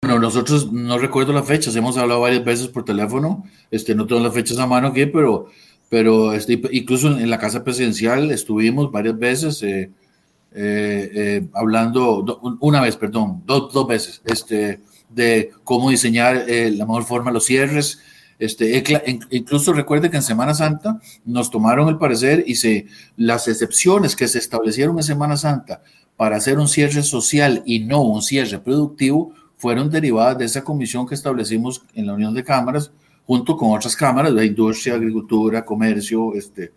Bueno, 0.00 0.20
nosotros 0.20 0.72
no 0.72 0.96
recuerdo 0.98 1.32
las 1.32 1.46
fechas, 1.46 1.74
hemos 1.74 1.96
hablado 1.96 2.20
varias 2.20 2.44
veces 2.44 2.68
por 2.68 2.84
teléfono, 2.84 3.44
este, 3.70 3.94
no 3.94 4.06
tengo 4.06 4.22
las 4.22 4.32
fechas 4.32 4.58
a 4.58 4.66
mano 4.66 4.88
aquí, 4.88 5.06
pero, 5.06 5.46
pero 5.88 6.32
este, 6.32 6.60
incluso 6.70 7.08
en 7.08 7.28
la 7.28 7.38
casa 7.38 7.64
presidencial 7.64 8.30
estuvimos 8.30 8.92
varias 8.92 9.18
veces 9.18 9.60
eh, 9.64 9.90
eh, 10.54 11.10
eh, 11.14 11.48
hablando, 11.52 12.58
una 12.60 12.80
vez, 12.80 12.96
perdón, 12.96 13.42
dos 13.44 13.86
veces, 13.88 14.22
este, 14.24 14.80
de 15.08 15.50
cómo 15.64 15.90
diseñar 15.90 16.44
la 16.46 16.86
mejor 16.86 17.04
forma 17.04 17.32
los 17.32 17.44
cierres, 17.44 17.98
este, 18.38 18.82
incluso 19.30 19.72
recuerde 19.72 20.10
que 20.10 20.16
en 20.16 20.22
Semana 20.22 20.54
Santa 20.54 21.00
nos 21.24 21.50
tomaron 21.50 21.88
el 21.88 21.98
parecer 21.98 22.44
y 22.46 22.54
se, 22.54 22.86
las 23.16 23.48
excepciones 23.48 24.14
que 24.14 24.28
se 24.28 24.38
establecieron 24.38 24.96
en 24.96 25.04
Semana 25.04 25.36
Santa 25.36 25.82
para 26.16 26.36
hacer 26.36 26.58
un 26.58 26.68
cierre 26.68 27.02
social 27.02 27.62
y 27.66 27.80
no 27.80 28.02
un 28.02 28.22
cierre 28.22 28.58
productivo 28.58 29.32
fueron 29.62 29.88
derivadas 29.88 30.38
de 30.38 30.44
esa 30.46 30.64
comisión 30.64 31.06
que 31.06 31.14
establecimos 31.14 31.84
en 31.94 32.08
la 32.08 32.14
Unión 32.14 32.34
de 32.34 32.42
Cámaras 32.42 32.90
junto 33.24 33.56
con 33.56 33.70
otras 33.70 33.94
cámaras 33.94 34.34
de 34.34 34.44
industria, 34.44 34.94
agricultura, 34.94 35.64
comercio, 35.64 36.34
este, 36.34 36.72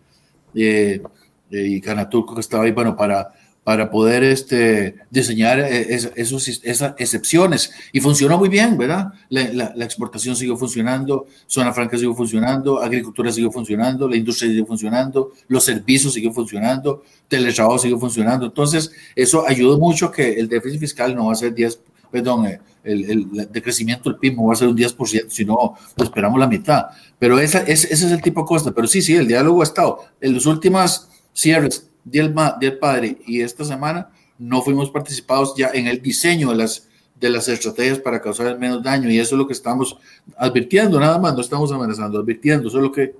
eh, 0.54 1.02
eh, 1.50 1.66
y 1.66 1.80
Canaturco 1.80 2.36
que 2.36 2.42
estaba 2.42 2.62
ahí, 2.62 2.70
bueno, 2.70 2.96
para 2.96 3.32
para 3.66 3.90
poder 3.90 4.22
este, 4.22 4.94
diseñar 5.10 5.58
eh, 5.58 5.92
esos, 6.14 6.46
esas 6.46 6.94
excepciones. 6.98 7.72
Y 7.90 7.98
funcionó 7.98 8.38
muy 8.38 8.48
bien, 8.48 8.78
¿verdad? 8.78 9.12
La, 9.28 9.72
la, 9.74 9.84
exportación 9.84 10.36
siguió 10.36 10.56
funcionando, 10.56 11.26
zona 11.48 11.72
franca 11.72 11.96
siguió 11.96 12.14
funcionando, 12.14 12.80
agricultura 12.80 13.32
siguió 13.32 13.50
funcionando, 13.50 14.08
la 14.08 14.14
industria 14.14 14.50
siguió 14.50 14.66
funcionando, 14.66 15.32
los 15.48 15.64
servicios 15.64 16.12
siguieron 16.12 16.36
funcionando, 16.36 17.02
teletrabajo 17.26 17.80
siguió 17.80 17.98
funcionando. 17.98 18.46
Entonces, 18.46 18.92
eso 19.16 19.44
ayudó 19.48 19.80
mucho 19.80 20.12
que 20.12 20.34
el 20.34 20.46
déficit 20.46 20.78
fiscal 20.78 21.16
no 21.16 21.26
va 21.26 21.32
a 21.32 21.34
ser 21.34 21.52
10, 21.52 21.80
perdón, 22.10 22.46
eh, 22.46 22.60
el, 22.84 23.10
el, 23.10 23.52
decrecimiento 23.52 24.08
del 24.08 24.18
PIB 24.18 24.36
no 24.36 24.46
va 24.46 24.52
a 24.52 24.56
ser 24.56 24.68
un 24.68 24.76
10%, 24.76 25.26
sino 25.28 25.74
esperamos 25.96 26.38
la 26.38 26.46
mitad. 26.46 26.86
Pero 27.18 27.38
esa, 27.38 27.60
ese, 27.60 27.92
ese 27.92 28.06
es 28.06 28.12
el 28.12 28.22
tipo 28.22 28.42
de 28.42 28.46
cosas. 28.46 28.72
Pero 28.74 28.86
sí, 28.86 29.02
sí, 29.02 29.14
el 29.14 29.26
diálogo 29.26 29.60
ha 29.60 29.64
estado. 29.64 30.00
En 30.20 30.34
los 30.34 30.46
últimos 30.46 31.08
cierres 31.32 31.88
del, 32.04 32.34
del 32.60 32.78
Padre 32.78 33.18
y 33.26 33.40
esta 33.40 33.64
semana 33.64 34.10
no 34.38 34.62
fuimos 34.62 34.90
participados 34.90 35.54
ya 35.56 35.70
en 35.72 35.86
el 35.86 36.00
diseño 36.00 36.50
de 36.50 36.56
las, 36.56 36.88
de 37.18 37.30
las 37.30 37.48
estrategias 37.48 37.98
para 37.98 38.20
causar 38.20 38.46
el 38.46 38.58
menos 38.58 38.82
daño 38.82 39.10
y 39.10 39.18
eso 39.18 39.34
es 39.34 39.38
lo 39.38 39.46
que 39.46 39.52
estamos 39.52 39.96
advirtiendo, 40.36 41.00
nada 41.00 41.18
más, 41.18 41.34
no 41.34 41.40
estamos 41.40 41.72
amenazando, 41.72 42.20
advirtiendo, 42.20 42.68
eso 42.68 42.78
es 42.78 42.82
lo 42.82 42.92
que 42.92 43.14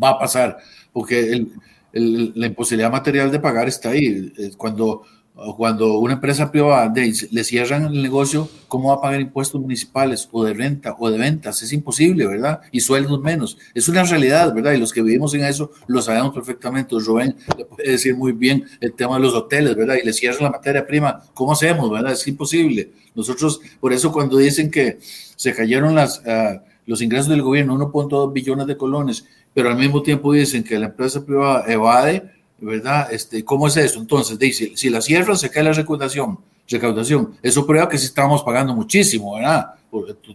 va 0.00 0.10
a 0.10 0.18
pasar, 0.18 0.58
porque 0.92 1.32
el, 1.32 1.52
el, 1.92 2.32
la 2.34 2.46
imposibilidad 2.46 2.90
material 2.90 3.30
de 3.30 3.40
pagar 3.40 3.68
está 3.68 3.90
ahí. 3.90 4.32
Cuando 4.56 5.02
cuando 5.34 5.98
una 5.98 6.14
empresa 6.14 6.50
privada 6.50 6.92
le 6.94 7.44
cierran 7.44 7.86
el 7.86 8.02
negocio, 8.02 8.48
¿cómo 8.68 8.88
va 8.90 8.96
a 8.96 9.00
pagar 9.00 9.20
impuestos 9.20 9.60
municipales 9.60 10.28
o 10.30 10.44
de 10.44 10.52
renta 10.52 10.94
o 10.98 11.10
de 11.10 11.16
ventas? 11.16 11.62
Es 11.62 11.72
imposible, 11.72 12.26
¿verdad? 12.26 12.60
Y 12.70 12.80
sueldos 12.80 13.20
menos. 13.20 13.56
Es 13.74 13.88
una 13.88 14.02
realidad, 14.04 14.54
¿verdad? 14.54 14.72
Y 14.72 14.78
los 14.78 14.92
que 14.92 15.00
vivimos 15.00 15.32
en 15.34 15.44
eso 15.44 15.70
lo 15.86 16.02
sabemos 16.02 16.34
perfectamente. 16.34 16.94
Rubén 16.98 17.34
le 17.56 17.64
puede 17.64 17.92
decir 17.92 18.14
muy 18.14 18.32
bien 18.32 18.64
el 18.80 18.92
tema 18.92 19.16
de 19.16 19.22
los 19.22 19.34
hoteles, 19.34 19.74
¿verdad? 19.74 19.96
Y 20.02 20.06
le 20.06 20.12
cierran 20.12 20.44
la 20.44 20.50
materia 20.50 20.86
prima. 20.86 21.22
¿Cómo 21.32 21.52
hacemos, 21.52 21.90
verdad? 21.90 22.12
Es 22.12 22.26
imposible. 22.28 22.90
Nosotros, 23.14 23.60
por 23.80 23.92
eso 23.92 24.12
cuando 24.12 24.36
dicen 24.36 24.70
que 24.70 24.98
se 25.00 25.54
cayeron 25.54 25.94
las, 25.94 26.18
uh, 26.20 26.60
los 26.86 27.00
ingresos 27.00 27.28
del 27.28 27.42
gobierno, 27.42 27.78
1.2 27.78 28.32
billones 28.32 28.66
de 28.66 28.76
colones, 28.76 29.24
pero 29.54 29.70
al 29.70 29.76
mismo 29.76 30.02
tiempo 30.02 30.32
dicen 30.32 30.62
que 30.62 30.78
la 30.78 30.86
empresa 30.86 31.24
privada 31.24 31.64
evade, 31.72 32.30
¿verdad? 32.62 33.12
Este, 33.12 33.44
¿Cómo 33.44 33.66
es 33.66 33.76
eso? 33.76 33.98
Entonces, 34.00 34.38
dice, 34.38 34.72
si 34.74 34.88
la 34.88 35.00
cierran, 35.00 35.36
se 35.36 35.50
cae 35.50 35.64
la 35.64 35.72
recaudación. 35.72 36.38
recaudación. 36.68 37.34
Eso 37.42 37.66
prueba 37.66 37.88
que 37.88 37.98
sí 37.98 38.06
estamos 38.06 38.42
pagando 38.42 38.74
muchísimo, 38.74 39.34
¿verdad? 39.34 39.74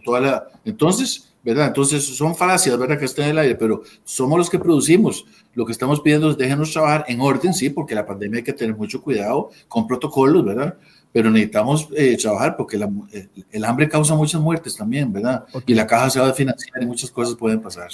toda 0.04 0.20
la, 0.20 0.48
entonces, 0.64 1.28
¿verdad? 1.42 1.68
Entonces, 1.68 2.04
son 2.04 2.36
falacias, 2.36 2.78
¿verdad? 2.78 2.98
Que 2.98 3.06
están 3.06 3.24
en 3.24 3.30
el 3.32 3.38
aire, 3.38 3.54
pero 3.56 3.82
somos 4.04 4.38
los 4.38 4.50
que 4.50 4.58
producimos. 4.58 5.24
Lo 5.54 5.66
que 5.66 5.72
estamos 5.72 6.00
pidiendo 6.00 6.30
es 6.30 6.36
déjenos 6.36 6.72
trabajar 6.72 7.04
en 7.08 7.20
orden, 7.20 7.52
sí, 7.54 7.70
porque 7.70 7.94
la 7.94 8.06
pandemia 8.06 8.38
hay 8.38 8.44
que 8.44 8.52
tener 8.52 8.76
mucho 8.76 9.02
cuidado 9.02 9.50
con 9.66 9.86
protocolos, 9.86 10.44
¿verdad? 10.44 10.76
Pero 11.10 11.30
necesitamos 11.30 11.88
eh, 11.96 12.16
trabajar 12.18 12.56
porque 12.56 12.76
eh, 13.12 13.28
el 13.50 13.64
hambre 13.64 13.88
causa 13.88 14.14
muchas 14.14 14.40
muertes 14.40 14.76
también, 14.76 15.10
¿verdad? 15.12 15.46
Y 15.66 15.74
la 15.74 15.86
caja 15.86 16.10
se 16.10 16.20
va 16.20 16.28
a 16.28 16.34
financiar 16.34 16.82
y 16.82 16.86
muchas 16.86 17.10
cosas 17.10 17.34
pueden 17.34 17.60
pasar. 17.60 17.88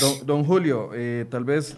Don, 0.00 0.26
don 0.26 0.44
Julio, 0.44 0.90
eh, 0.92 1.24
tal 1.30 1.44
vez 1.44 1.76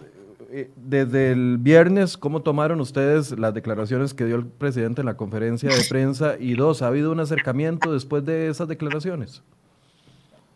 eh, 0.51 0.71
desde 0.75 1.31
el 1.31 1.57
viernes, 1.59 2.17
¿cómo 2.17 2.41
tomaron 2.41 2.81
ustedes 2.81 3.37
las 3.37 3.53
declaraciones 3.53 4.13
que 4.13 4.25
dio 4.25 4.35
el 4.35 4.47
presidente 4.47 5.01
en 5.01 5.05
la 5.05 5.15
conferencia 5.15 5.69
de 5.69 5.83
prensa? 5.87 6.37
Y 6.39 6.55
dos, 6.55 6.81
¿ha 6.81 6.87
habido 6.87 7.11
un 7.11 7.19
acercamiento 7.19 7.93
después 7.93 8.25
de 8.25 8.49
esas 8.49 8.67
declaraciones? 8.67 9.43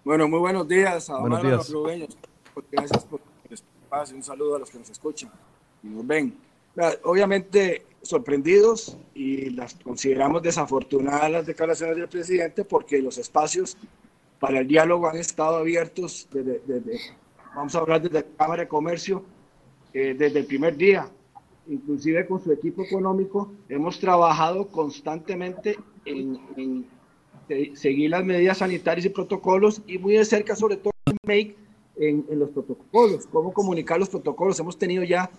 Bueno, 0.04 0.28
muy 0.28 0.40
buenos 0.40 0.68
días 0.68 1.10
a 1.10 1.20
buenos 1.20 1.44
días. 1.44 1.72
Gracias 2.72 3.06
por 3.06 3.22
el 3.48 3.54
espacio. 3.54 4.16
Un 4.16 4.24
saludo 4.24 4.56
a 4.56 4.60
los 4.60 4.70
que 4.70 4.80
nos 4.80 4.90
escuchan 4.90 5.32
y 5.84 5.88
nos 5.88 6.06
ven. 6.06 6.36
Obviamente 7.04 7.86
sorprendidos 8.02 8.98
y 9.14 9.52
las 9.52 9.76
consideramos 9.76 10.42
desafortunadas 10.42 11.32
las 11.32 11.46
declaraciones 11.46 11.96
del 11.96 12.10
presidente 12.10 12.66
porque 12.66 13.02
los 13.02 13.18
espacios 13.18 13.78
para 14.40 14.60
el 14.60 14.68
diálogo 14.68 15.08
han 15.08 15.18
estado 15.18 15.58
abiertos 15.58 16.28
desde, 16.32 16.62
desde 16.66 17.00
vamos 17.56 17.74
a 17.76 17.80
hablar 17.80 18.02
desde 18.02 18.16
la 18.16 18.26
Cámara 18.38 18.64
de 18.64 18.68
Comercio 18.68 19.24
eh, 19.94 20.16
desde 20.18 20.40
el 20.40 20.46
primer 20.46 20.76
día, 20.76 21.08
inclusive 21.68 22.26
con 22.26 22.44
su 22.44 22.52
equipo 22.52 22.84
económico, 22.84 23.52
hemos 23.70 24.00
trabajado 24.00 24.68
constantemente 24.68 25.78
en, 26.06 26.86
seguir 27.76 28.10
las 28.10 28.24
medidas 28.24 28.60
sanitarias 28.60 29.06
y 29.06 29.10
protocolos 29.10 29.82
y 29.86 29.98
muy 29.98 30.14
de 30.14 30.26
cerca, 30.26 30.56
sobre 30.56 30.78
todo, 30.78 30.94
en, 31.28 31.56
en 31.96 32.40
los 32.40 32.50
protocolos, 32.50 33.28
cómo 33.28 33.54
comunicar 33.54 34.00
los 34.00 34.10
protocolos. 34.10 34.60
Hemos 34.60 34.78
tenido 34.78 35.04
ya 35.04 35.30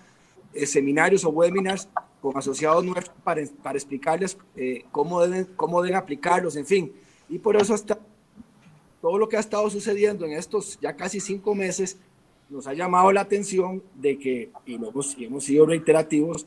eh, 0.55 0.67
seminarios 0.67 1.25
o 1.25 1.31
webinars 1.31 1.89
con 2.23 2.37
asociados 2.37 2.85
nuestros 2.85 3.17
para, 3.25 3.43
para 3.63 3.77
explicarles 3.77 4.39
eh, 4.55 4.85
cómo, 4.93 5.21
deben, 5.21 5.49
cómo 5.57 5.83
deben 5.83 5.97
aplicarlos, 5.97 6.55
en 6.55 6.65
fin. 6.65 6.93
Y 7.29 7.41
por 7.41 7.57
eso 7.57 7.75
hasta 7.75 7.99
todo 9.03 9.19
lo 9.19 9.29
que 9.29 9.37
ha 9.37 9.41
estado 9.41 9.69
sucediendo 9.69 10.25
en 10.25 10.33
estos 10.33 10.79
ya 10.81 10.95
casi 10.95 11.19
cinco 11.19 11.57
meses 11.57 11.99
nos 12.51 12.67
ha 12.67 12.75
llamado 12.75 13.11
la 13.13 13.23
atención 13.23 13.83
de 13.95 14.19
que, 14.19 14.51
y, 14.67 14.75
hemos, 14.75 15.17
y 15.19 15.25
hemos 15.25 15.45
sido 15.45 15.67
reiterativos, 15.67 16.47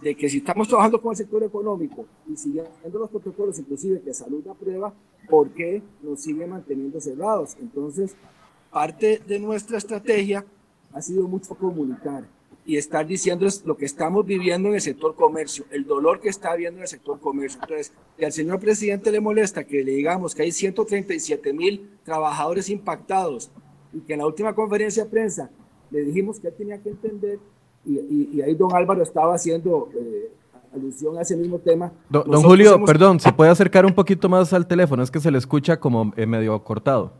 de 0.00 0.14
que 0.14 0.28
si 0.28 0.38
estamos 0.38 0.68
trabajando 0.68 1.00
con 1.00 1.12
el 1.12 1.16
sector 1.16 1.42
económico 1.42 2.06
y 2.28 2.36
siguiendo 2.36 2.98
los 2.98 3.10
protocolos, 3.10 3.58
inclusive 3.58 4.02
que 4.02 4.12
salud 4.12 4.46
aprueba, 4.46 4.92
¿por 5.28 5.50
qué 5.50 5.82
nos 6.02 6.20
sigue 6.20 6.46
manteniendo 6.46 7.00
cerrados? 7.00 7.56
Entonces, 7.60 8.14
parte 8.70 9.22
de 9.26 9.38
nuestra 9.38 9.78
estrategia 9.78 10.44
ha 10.92 11.00
sido 11.00 11.26
mucho 11.26 11.54
comunicar 11.54 12.24
y 12.66 12.76
estar 12.76 13.06
diciendo 13.06 13.46
lo 13.64 13.76
que 13.76 13.84
estamos 13.84 14.26
viviendo 14.26 14.68
en 14.68 14.74
el 14.74 14.80
sector 14.80 15.14
comercio, 15.14 15.64
el 15.70 15.86
dolor 15.86 16.20
que 16.20 16.28
está 16.28 16.50
habiendo 16.50 16.78
en 16.78 16.82
el 16.82 16.88
sector 16.88 17.20
comercio. 17.20 17.60
Entonces, 17.62 17.92
al 18.20 18.32
señor 18.32 18.58
presidente 18.58 19.12
le 19.12 19.20
molesta 19.20 19.64
que 19.64 19.84
le 19.84 19.92
digamos 19.92 20.34
que 20.34 20.42
hay 20.42 20.52
137 20.52 21.52
mil 21.52 21.88
trabajadores 22.04 22.68
impactados 22.68 23.50
y 23.96 24.00
que 24.00 24.12
en 24.12 24.18
la 24.18 24.26
última 24.26 24.54
conferencia 24.54 25.04
de 25.04 25.10
prensa 25.10 25.50
le 25.90 26.00
dijimos 26.00 26.38
que 26.38 26.48
él 26.48 26.54
tenía 26.54 26.78
que 26.82 26.90
entender 26.90 27.38
y, 27.84 28.40
ahí 28.40 28.54
don 28.54 28.74
Álvaro 28.74 29.02
estaba 29.02 29.34
haciendo 29.34 29.88
eh, 29.94 30.28
alusión 30.74 31.16
a 31.16 31.22
ese 31.22 31.36
mismo 31.36 31.60
tema. 31.60 31.92
Don, 32.08 32.42
Julio, 32.42 32.84
perdón, 32.84 33.20
¿se 33.20 33.32
puede 33.32 33.50
acercar 33.50 33.86
un 33.86 33.94
poquito 33.94 34.28
más 34.28 34.52
al 34.52 34.66
teléfono? 34.66 35.04
Es 35.04 35.10
que 35.10 35.20
se 35.20 35.30
le 35.30 35.38
escucha 35.38 35.78
como 35.78 36.12
eh, 36.16 36.26
medio 36.26 36.62
cortado. 36.64 37.12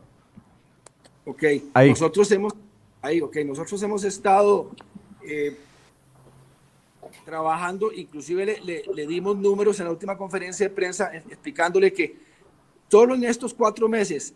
Ok, 1.25 1.43
nosotros 1.87 2.29
hemos, 2.31 2.53
ahí, 3.01 3.21
okay, 3.21 3.45
nosotros 3.45 3.81
hemos 3.81 4.03
estado 4.03 4.71
eh, 5.25 5.57
trabajando, 7.25 7.91
inclusive 7.93 8.59
le, 8.63 8.83
le, 8.93 9.07
dimos 9.07 9.37
números 9.37 9.79
en 9.79 9.85
la 9.85 9.91
última 9.91 10.17
conferencia 10.17 10.67
de 10.67 10.75
prensa 10.75 11.13
explicándole 11.15 11.93
que 11.93 12.17
solo 12.89 13.15
en 13.15 13.23
estos 13.23 13.53
cuatro 13.53 13.87
meses 13.87 14.33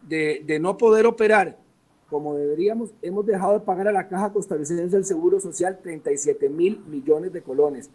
de, 0.00 0.42
de 0.44 0.60
no 0.60 0.76
poder 0.76 1.06
operar 1.06 1.61
como 2.12 2.34
deberíamos, 2.34 2.90
hemos 3.00 3.24
dejado 3.24 3.54
de 3.54 3.60
pagar 3.60 3.88
a 3.88 3.92
la 3.92 4.06
Caja 4.06 4.34
Costarricense 4.34 4.94
del 4.94 5.06
Seguro 5.06 5.40
Social 5.40 5.78
37 5.82 6.50
mil 6.50 6.78
millones 6.86 7.32
de 7.32 7.40
colones. 7.40 7.88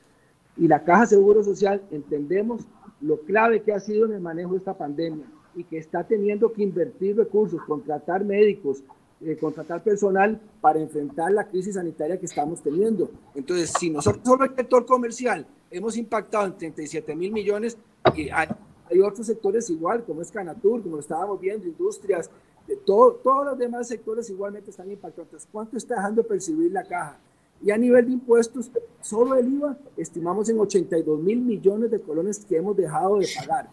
Y 0.57 0.67
la 0.67 0.83
Caja 0.83 1.05
Seguro 1.05 1.43
Social 1.43 1.83
entendemos 1.91 2.63
lo 3.00 3.21
clave 3.21 3.62
que 3.62 3.74
ha 3.74 3.79
sido 3.79 4.07
en 4.07 4.13
el 4.13 4.19
manejo 4.19 4.53
de 4.53 4.57
esta 4.57 4.75
pandemia 4.75 5.27
y 5.53 5.63
que 5.65 5.77
está 5.77 6.03
teniendo 6.03 6.51
que 6.51 6.63
invertir 6.63 7.15
recursos, 7.15 7.62
contratar 7.67 8.25
médicos, 8.25 8.81
eh, 9.21 9.38
contratar 9.38 9.83
personal 9.83 10.41
para 10.62 10.79
enfrentar 10.79 11.31
la 11.31 11.47
crisis 11.47 11.75
sanitaria 11.75 12.19
que 12.19 12.25
estamos 12.25 12.63
teniendo. 12.63 13.12
Entonces, 13.36 13.71
si 13.79 13.91
nosotros 13.91 14.24
solo 14.25 14.45
el 14.45 14.55
sector 14.55 14.83
comercial 14.88 15.45
hemos 15.69 15.95
impactado 15.95 16.47
en 16.47 16.57
37 16.57 17.15
mil 17.15 17.31
millones, 17.31 17.77
y 18.15 18.29
hay, 18.29 18.47
hay, 18.89 19.00
otros 19.00 19.27
sectores 19.27 19.69
igual, 19.69 20.03
como 20.05 20.24
es 20.24 20.31
Canatur, 20.31 20.81
como 20.81 20.95
lo 20.95 21.01
estábamos 21.01 21.39
viendo, 21.39 21.67
industrias, 21.67 22.31
todos 22.75 23.45
los 23.45 23.57
demás 23.57 23.88
sectores 23.88 24.29
igualmente 24.29 24.71
están 24.71 24.91
impactados. 24.91 25.27
Entonces, 25.27 25.50
¿cuánto 25.51 25.77
está 25.77 25.95
dejando 25.95 26.21
de 26.21 26.27
percibir 26.27 26.71
la 26.71 26.83
caja? 26.83 27.19
Y 27.63 27.71
a 27.71 27.77
nivel 27.77 28.05
de 28.05 28.13
impuestos, 28.13 28.69
solo 29.01 29.36
el 29.36 29.51
IVA 29.53 29.77
estimamos 29.95 30.47
en 30.50 30.59
82 30.59 31.19
mil 31.19 31.41
millones 31.41 31.89
de 31.89 32.00
colones 32.00 32.45
que 32.45 32.57
hemos 32.57 32.75
dejado 32.77 33.17
de 33.17 33.27
pagar. 33.36 33.69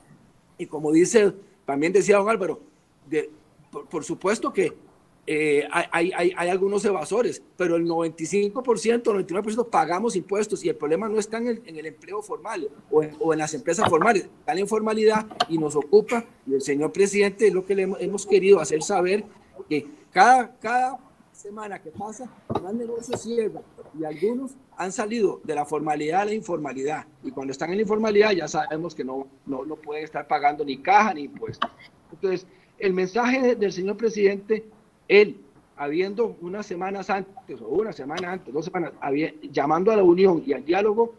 Y 0.56 0.66
como 0.66 0.92
dice, 0.92 1.34
también 1.66 1.92
decía 1.92 2.16
don 2.16 2.28
Álvaro, 2.28 2.60
de, 3.08 3.30
por 3.90 4.04
supuesto 4.04 4.52
que 4.52 4.72
eh, 5.26 5.66
hay, 5.70 6.12
hay, 6.12 6.32
hay, 6.36 6.48
algunos 6.50 6.84
evasores, 6.84 7.42
pero 7.56 7.76
el 7.76 7.86
95%, 7.86 8.52
99% 9.02 9.70
pagamos 9.70 10.16
impuestos 10.16 10.62
y 10.64 10.68
el 10.68 10.76
problema 10.76 11.08
no 11.08 11.18
está 11.18 11.38
en 11.38 11.48
el, 11.48 11.62
en 11.64 11.76
el 11.76 11.86
empleo 11.86 12.20
formal 12.20 12.68
o 12.90 13.02
en, 13.02 13.16
o 13.18 13.32
en, 13.32 13.38
las 13.38 13.54
empresas 13.54 13.88
formales, 13.88 14.24
está 14.24 14.52
en 14.52 14.56
la 14.56 14.60
informalidad 14.60 15.26
y 15.48 15.56
nos 15.56 15.76
ocupa. 15.76 16.26
Y 16.46 16.54
el 16.54 16.60
señor 16.60 16.92
presidente 16.92 17.46
es 17.46 17.54
lo 17.54 17.64
que 17.64 17.74
le 17.74 17.82
hemos, 17.82 18.26
querido 18.26 18.60
hacer 18.60 18.82
saber 18.82 19.24
que 19.68 19.86
cada, 20.10 20.54
cada 20.58 20.98
semana 21.32 21.80
que 21.80 21.90
pasa, 21.90 22.30
más 22.62 22.74
negocios 22.74 23.22
cierran 23.22 23.62
y 23.98 24.04
algunos 24.04 24.52
han 24.76 24.92
salido 24.92 25.40
de 25.44 25.54
la 25.54 25.64
formalidad 25.64 26.22
a 26.22 26.24
la 26.26 26.34
informalidad. 26.34 27.06
Y 27.22 27.30
cuando 27.30 27.52
están 27.52 27.70
en 27.70 27.76
la 27.76 27.82
informalidad 27.82 28.32
ya 28.32 28.46
sabemos 28.46 28.94
que 28.94 29.04
no, 29.04 29.26
no, 29.46 29.64
no 29.64 29.76
pueden 29.76 30.04
estar 30.04 30.26
pagando 30.26 30.64
ni 30.64 30.78
caja 30.78 31.14
ni 31.14 31.22
impuestos. 31.22 31.70
Entonces, 32.12 32.46
el 32.78 32.92
mensaje 32.92 33.54
del 33.54 33.72
señor 33.72 33.96
presidente 33.96 34.66
él, 35.08 35.40
habiendo 35.76 36.36
unas 36.40 36.66
semanas 36.66 37.10
antes, 37.10 37.60
o 37.60 37.68
una 37.68 37.92
semana 37.92 38.32
antes, 38.32 38.52
dos 38.52 38.64
semanas, 38.64 38.92
llamando 39.50 39.90
a 39.90 39.96
la 39.96 40.04
unión 40.04 40.42
y 40.46 40.52
al 40.52 40.64
diálogo, 40.64 41.14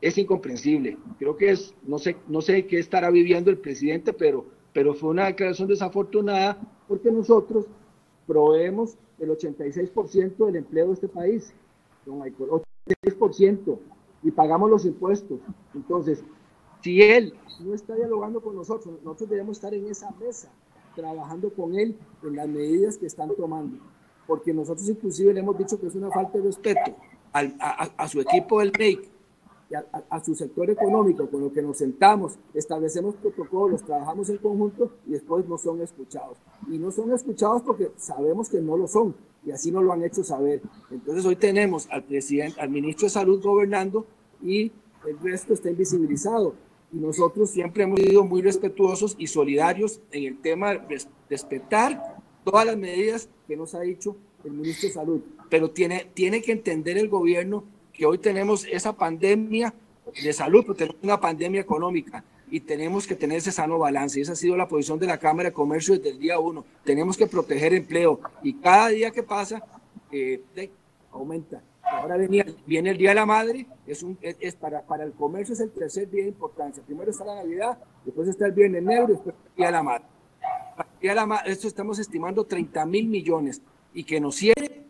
es 0.00 0.18
incomprensible. 0.18 0.98
Creo 1.18 1.36
que 1.36 1.50
es, 1.50 1.74
no 1.86 1.98
sé, 1.98 2.16
no 2.28 2.40
sé 2.40 2.66
qué 2.66 2.78
estará 2.78 3.10
viviendo 3.10 3.50
el 3.50 3.58
presidente, 3.58 4.12
pero, 4.12 4.46
pero 4.72 4.94
fue 4.94 5.10
una 5.10 5.26
declaración 5.26 5.68
desafortunada 5.68 6.58
porque 6.86 7.10
nosotros 7.10 7.66
proveemos 8.26 8.98
el 9.18 9.30
86% 9.30 10.46
del 10.46 10.56
empleo 10.56 10.88
de 10.88 10.92
este 10.92 11.08
país, 11.08 11.54
don 12.04 12.20
86%, 12.20 13.78
y 14.22 14.30
pagamos 14.30 14.70
los 14.70 14.84
impuestos. 14.84 15.40
Entonces, 15.74 16.22
si 16.82 17.02
él 17.02 17.34
no 17.60 17.74
está 17.74 17.94
dialogando 17.94 18.40
con 18.40 18.54
nosotros, 18.54 18.94
nosotros 19.02 19.30
debemos 19.30 19.56
estar 19.56 19.72
en 19.72 19.86
esa 19.86 20.10
mesa 20.20 20.50
trabajando 20.96 21.50
con 21.50 21.78
él 21.78 21.96
en 22.24 22.34
las 22.34 22.48
medidas 22.48 22.98
que 22.98 23.06
están 23.06 23.30
tomando. 23.36 23.78
Porque 24.26 24.52
nosotros 24.52 24.88
inclusive 24.88 25.32
le 25.32 25.40
hemos 25.40 25.56
dicho 25.56 25.78
que 25.78 25.86
es 25.86 25.94
una 25.94 26.10
falta 26.10 26.38
de 26.38 26.44
respeto 26.44 26.96
a, 27.32 28.08
su 28.08 28.20
equipo 28.20 28.58
del 28.58 28.72
MAKE 28.72 29.10
y 29.70 29.74
a, 29.74 30.24
su 30.24 30.34
sector 30.34 30.70
económico 30.70 31.28
con 31.28 31.42
lo 31.42 31.52
que 31.52 31.62
nos 31.62 31.78
sentamos, 31.78 32.38
establecemos 32.54 33.14
protocolos, 33.16 33.84
trabajamos 33.84 34.28
en 34.30 34.38
conjunto 34.38 34.92
y 35.06 35.12
después 35.12 35.46
no 35.46 35.58
son 35.58 35.80
escuchados. 35.82 36.38
Y 36.68 36.78
no 36.78 36.90
son 36.90 37.12
escuchados 37.12 37.62
porque 37.62 37.92
sabemos 37.96 38.48
que 38.48 38.60
no 38.60 38.76
lo 38.76 38.88
son 38.88 39.14
y 39.44 39.52
así 39.52 39.70
nos 39.70 39.84
lo 39.84 39.92
han 39.92 40.02
hecho 40.02 40.24
saber. 40.24 40.62
Entonces 40.90 41.24
hoy 41.24 41.36
tenemos 41.36 41.88
al 41.90 42.02
presidente, 42.04 42.60
al 42.60 42.70
ministro 42.70 43.06
de 43.06 43.10
Salud 43.10 43.42
gobernando 43.42 44.06
y 44.42 44.72
el 45.06 45.18
resto 45.20 45.52
está 45.54 45.70
invisibilizado 45.70 46.54
nosotros 46.92 47.50
siempre 47.50 47.84
hemos 47.84 48.00
sido 48.00 48.24
muy 48.24 48.42
respetuosos 48.42 49.16
y 49.18 49.26
solidarios 49.26 50.00
en 50.12 50.24
el 50.24 50.40
tema 50.40 50.74
de 50.74 51.02
respetar 51.28 52.16
todas 52.44 52.66
las 52.66 52.76
medidas 52.76 53.28
que 53.46 53.56
nos 53.56 53.74
ha 53.74 53.80
dicho 53.80 54.16
el 54.44 54.52
ministro 54.52 54.88
de 54.88 54.94
Salud. 54.94 55.20
Pero 55.50 55.70
tiene, 55.70 56.10
tiene 56.14 56.42
que 56.42 56.52
entender 56.52 56.96
el 56.98 57.08
gobierno 57.08 57.64
que 57.92 58.06
hoy 58.06 58.18
tenemos 58.18 58.64
esa 58.70 58.96
pandemia 58.96 59.74
de 60.22 60.32
salud, 60.32 60.62
pero 60.62 60.74
tenemos 60.74 61.02
una 61.02 61.20
pandemia 61.20 61.60
económica 61.60 62.24
y 62.50 62.60
tenemos 62.60 63.06
que 63.06 63.16
tener 63.16 63.38
ese 63.38 63.52
sano 63.52 63.78
balance. 63.78 64.20
Esa 64.20 64.32
ha 64.32 64.36
sido 64.36 64.56
la 64.56 64.68
posición 64.68 64.98
de 64.98 65.06
la 65.06 65.18
Cámara 65.18 65.48
de 65.48 65.54
Comercio 65.54 65.96
desde 65.96 66.10
el 66.10 66.18
día 66.18 66.38
uno. 66.38 66.64
Tenemos 66.84 67.16
que 67.16 67.26
proteger 67.26 67.74
empleo 67.74 68.20
y 68.42 68.54
cada 68.54 68.88
día 68.88 69.10
que 69.10 69.22
pasa 69.22 69.62
eh, 70.12 70.42
aumenta. 71.10 71.62
Ahora 71.90 72.16
venía, 72.16 72.44
viene 72.66 72.90
el 72.90 72.98
Día 72.98 73.10
de 73.10 73.14
la 73.14 73.26
Madre, 73.26 73.66
es, 73.86 74.02
un, 74.02 74.18
es, 74.20 74.54
para, 74.56 74.82
para 74.82 75.04
el 75.04 75.12
comercio 75.12 75.54
es 75.54 75.60
el 75.60 75.70
tercer 75.70 76.10
día 76.10 76.24
de 76.24 76.30
importancia. 76.30 76.82
Primero 76.84 77.10
está 77.10 77.24
la 77.24 77.36
Navidad, 77.36 77.78
después 78.04 78.28
está 78.28 78.46
el 78.46 78.52
Viernes 78.52 78.82
Negro, 78.82 79.06
después 79.08 79.34
el 79.34 79.56
Día 79.56 79.66
de 79.66 79.72
la 79.72 79.82
Madre. 79.82 80.04
Día 81.00 81.10
de 81.12 81.14
la 81.14 81.26
Madre 81.26 81.52
esto 81.52 81.68
estamos 81.68 81.98
estimando 81.98 82.44
30 82.44 82.84
mil 82.86 83.06
millones 83.06 83.62
y 83.94 84.04
que 84.04 84.20
nos 84.20 84.34
cierre 84.36 84.84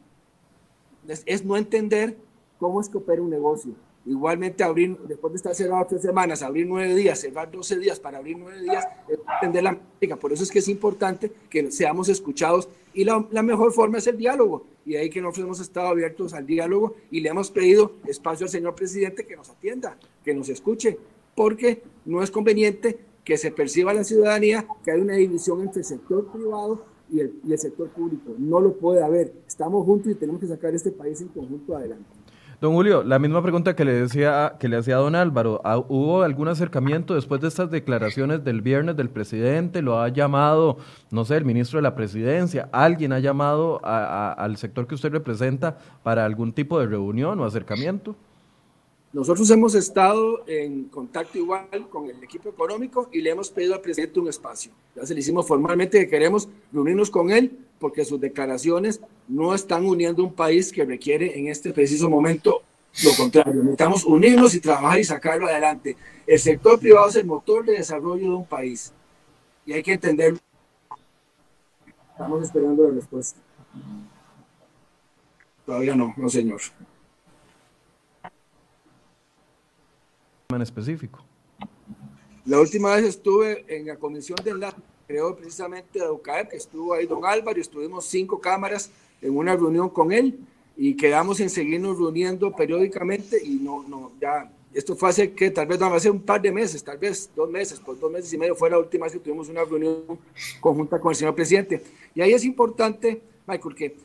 es, 1.07 1.23
es 1.27 1.45
no 1.45 1.57
entender 1.57 2.17
cómo 2.59 2.81
es 2.81 2.89
que 2.89 2.99
opera 2.99 3.23
un 3.23 3.31
negocio. 3.31 3.73
Igualmente 4.07 4.63
abrir, 4.63 4.97
después 4.99 5.33
de 5.33 5.37
estar 5.39 5.55
cerrado 5.55 5.85
tres 5.89 6.03
semanas, 6.03 6.43
abrir 6.43 6.67
nueve 6.67 6.95
días, 6.95 7.21
cerrar 7.21 7.51
doce 7.51 7.77
días 7.77 7.99
para 7.99 8.19
abrir 8.19 8.39
nueve 8.39 8.63
días, 8.63 8.87
es 9.09 9.19
entender 9.35 9.65
la 9.65 9.73
práctica. 9.73 10.17
Por 10.17 10.33
eso 10.33 10.45
es 10.45 10.51
que 10.51 10.61
es 10.61 10.69
importante 10.69 11.33
que 11.51 11.73
seamos 11.73 12.09
escuchados 12.09 12.69
y 12.97 13.05
la, 13.05 13.21
mejor 13.43 13.73
forma 13.73 13.99
es 13.99 14.07
el 14.07 14.17
diálogo. 14.17 14.67
Y 14.87 14.97
ahí 14.97 15.11
que 15.11 15.21
nosotros 15.21 15.45
hemos 15.45 15.61
estado 15.61 15.89
abiertos 15.89 16.33
al 16.33 16.47
diálogo 16.47 16.97
y 17.11 17.21
le 17.21 17.29
hemos 17.29 17.51
pedido 17.51 17.93
espacio 18.07 18.47
al 18.47 18.51
señor 18.51 18.75
presidente 18.75 19.27
que 19.27 19.37
nos 19.37 19.51
atienda, 19.51 19.99
que 20.25 20.33
nos 20.33 20.49
escuche, 20.49 20.99
porque 21.35 21.83
no 22.07 22.23
es 22.23 22.31
conveniente 22.31 22.99
que 23.23 23.37
se 23.37 23.51
perciba 23.51 23.93
la 23.93 24.03
ciudadanía 24.03 24.67
que 24.83 24.93
hay 24.93 25.01
una 25.01 25.15
división 25.15 25.61
entre 25.61 25.81
el 25.81 25.85
sector 25.85 26.27
privado 26.33 26.85
y 27.13 27.21
el, 27.21 27.35
y 27.45 27.53
el 27.53 27.59
sector 27.59 27.91
público. 27.91 28.33
No 28.39 28.61
lo 28.61 28.73
puede 28.73 29.05
haber. 29.05 29.35
Estamos 29.47 29.85
juntos 29.85 30.13
y 30.13 30.15
tenemos 30.15 30.41
que 30.41 30.47
sacar 30.47 30.75
este 30.75 30.91
país 30.91 31.21
en 31.21 31.29
conjunto 31.29 31.77
adelante. 31.77 32.16
Don 32.59 32.73
Julio, 32.73 33.03
la 33.03 33.19
misma 33.19 33.43
pregunta 33.43 33.77
que 33.77 33.85
le 33.85 33.93
decía 33.93 34.55
que 34.59 34.69
le 34.69 34.79
hacía 34.79 34.95
a 34.97 35.01
don 35.01 35.15
Álvaro, 35.15 35.61
¿hubo 35.89 36.23
algún 36.23 36.49
acercamiento 36.49 37.15
después 37.15 37.39
de 37.43 37.49
estas 37.49 37.71
declaraciones 37.71 38.45
del 38.45 38.63
viernes 38.63 38.97
del 38.97 39.11
presidente? 39.11 39.83
¿Lo 39.83 40.01
ha 40.01 40.09
llamado, 40.09 40.79
no 41.11 41.27
sé, 41.27 41.37
el 41.37 41.45
ministro 41.45 41.77
de 41.77 41.83
la 41.83 41.95
presidencia? 41.95 42.71
¿Alguien 42.73 43.13
ha 43.13 43.19
llamado 43.19 43.85
al 43.85 44.57
sector 44.57 44.87
que 44.87 44.95
usted 44.95 45.13
representa 45.13 45.77
para 46.03 46.25
algún 46.25 46.55
tipo 46.55 46.81
de 46.81 46.87
reunión 46.87 47.39
o 47.41 47.45
acercamiento? 47.45 48.17
Nosotros 49.17 49.51
hemos 49.51 49.75
estado 49.75 50.47
en 50.47 50.91
contacto 50.91 51.39
igual 51.39 51.89
con 51.89 52.05
el 52.11 52.23
equipo 52.23 52.51
económico 52.51 53.09
y 53.11 53.23
le 53.23 53.31
hemos 53.31 53.49
pedido 53.49 53.75
al 53.75 53.81
presidente 53.81 54.21
un 54.21 54.29
espacio. 54.29 54.73
Ya 54.95 55.07
se 55.07 55.15
le 55.15 55.21
hicimos 55.21 55.47
formalmente 55.49 55.99
que 56.01 56.07
queremos 56.07 56.51
reunirnos 56.71 57.09
con 57.09 57.31
él 57.31 57.51
porque 57.79 58.05
sus 58.05 58.21
declaraciones 58.21 59.01
no 59.27 59.55
están 59.55 59.87
uniendo 59.87 60.23
un 60.23 60.35
país 60.35 60.71
que 60.71 60.85
requiere 60.85 61.39
en 61.39 61.47
este 61.47 61.73
preciso 61.73 62.11
momento 62.11 62.61
lo 63.05 63.11
contrario. 63.17 63.55
Necesitamos 63.55 64.05
unirnos 64.05 64.55
y 64.55 64.61
trabajar 64.61 65.01
y 65.01 65.05
sacarlo 65.05 65.47
adelante. 65.47 65.97
El 66.27 66.39
sector 66.39 66.79
privado 66.79 67.09
es 67.09 67.17
el 67.17 67.25
motor 67.25 67.65
de 67.65 67.73
desarrollo 67.73 68.29
de 68.29 68.37
un 68.37 68.45
país 68.45 68.93
y 69.65 69.73
hay 69.73 69.83
que 69.83 69.95
entenderlo. 69.95 70.39
Estamos 72.11 72.43
esperando 72.43 72.87
la 72.87 72.91
respuesta. 72.91 73.41
Todavía 75.65 75.95
no, 75.95 76.13
no 76.19 76.29
señor. 76.29 76.61
En 80.55 80.63
específico? 80.63 81.25
La 82.45 82.61
última 82.61 82.95
vez 82.95 83.05
estuve 83.05 83.65
en 83.69 83.87
la 83.87 83.97
comisión 83.97 84.39
de 84.45 84.51
enlace 84.51 84.77
creó 85.07 85.37
precisamente 85.37 86.01
la 86.01 86.11
UCAEP, 86.11 86.51
que 86.51 86.57
estuvo 86.57 86.93
ahí 86.93 87.07
don 87.07 87.25
Álvaro, 87.25 87.61
estuvimos 87.61 88.07
cinco 88.07 88.41
cámaras 88.41 88.91
en 89.23 89.37
una 89.37 89.55
reunión 89.55 89.89
con 89.89 90.13
él 90.13 90.39
y 90.77 90.97
quedamos 90.97 91.39
en 91.41 91.49
seguirnos 91.49 91.97
reuniendo 91.97 92.51
periódicamente 92.51 93.41
y 93.43 93.57
no, 93.57 93.85
no, 93.89 94.13
ya, 94.21 94.51
esto 94.75 94.97
fue 94.97 95.09
hace 95.09 95.33
que 95.33 95.51
tal 95.51 95.69
vez 95.69 95.79
no, 95.79 95.95
hace 95.95 96.11
un 96.11 96.21
par 96.21 96.43
de 96.43 96.51
meses, 96.51 96.83
tal 96.83 96.99
vez 96.99 97.31
dos 97.37 97.49
meses, 97.49 97.79
por 97.79 97.99
dos 97.99 98.11
meses 98.11 98.33
y 98.33 98.39
medio 98.39 98.57
fue 98.57 98.69
la 98.69 98.79
última 98.79 99.05
vez 99.05 99.13
que 99.13 99.21
tuvimos 99.21 99.49
una 99.49 99.65
reunión 99.65 100.03
conjunta 100.61 101.01
con 101.01 101.11
el 101.11 101.17
señor 101.17 101.35
presidente. 101.37 101.83
Y 102.15 102.21
ahí 102.21 102.33
es 102.33 102.45
importante, 102.45 103.23
Michael, 103.47 103.75
que 103.77 103.97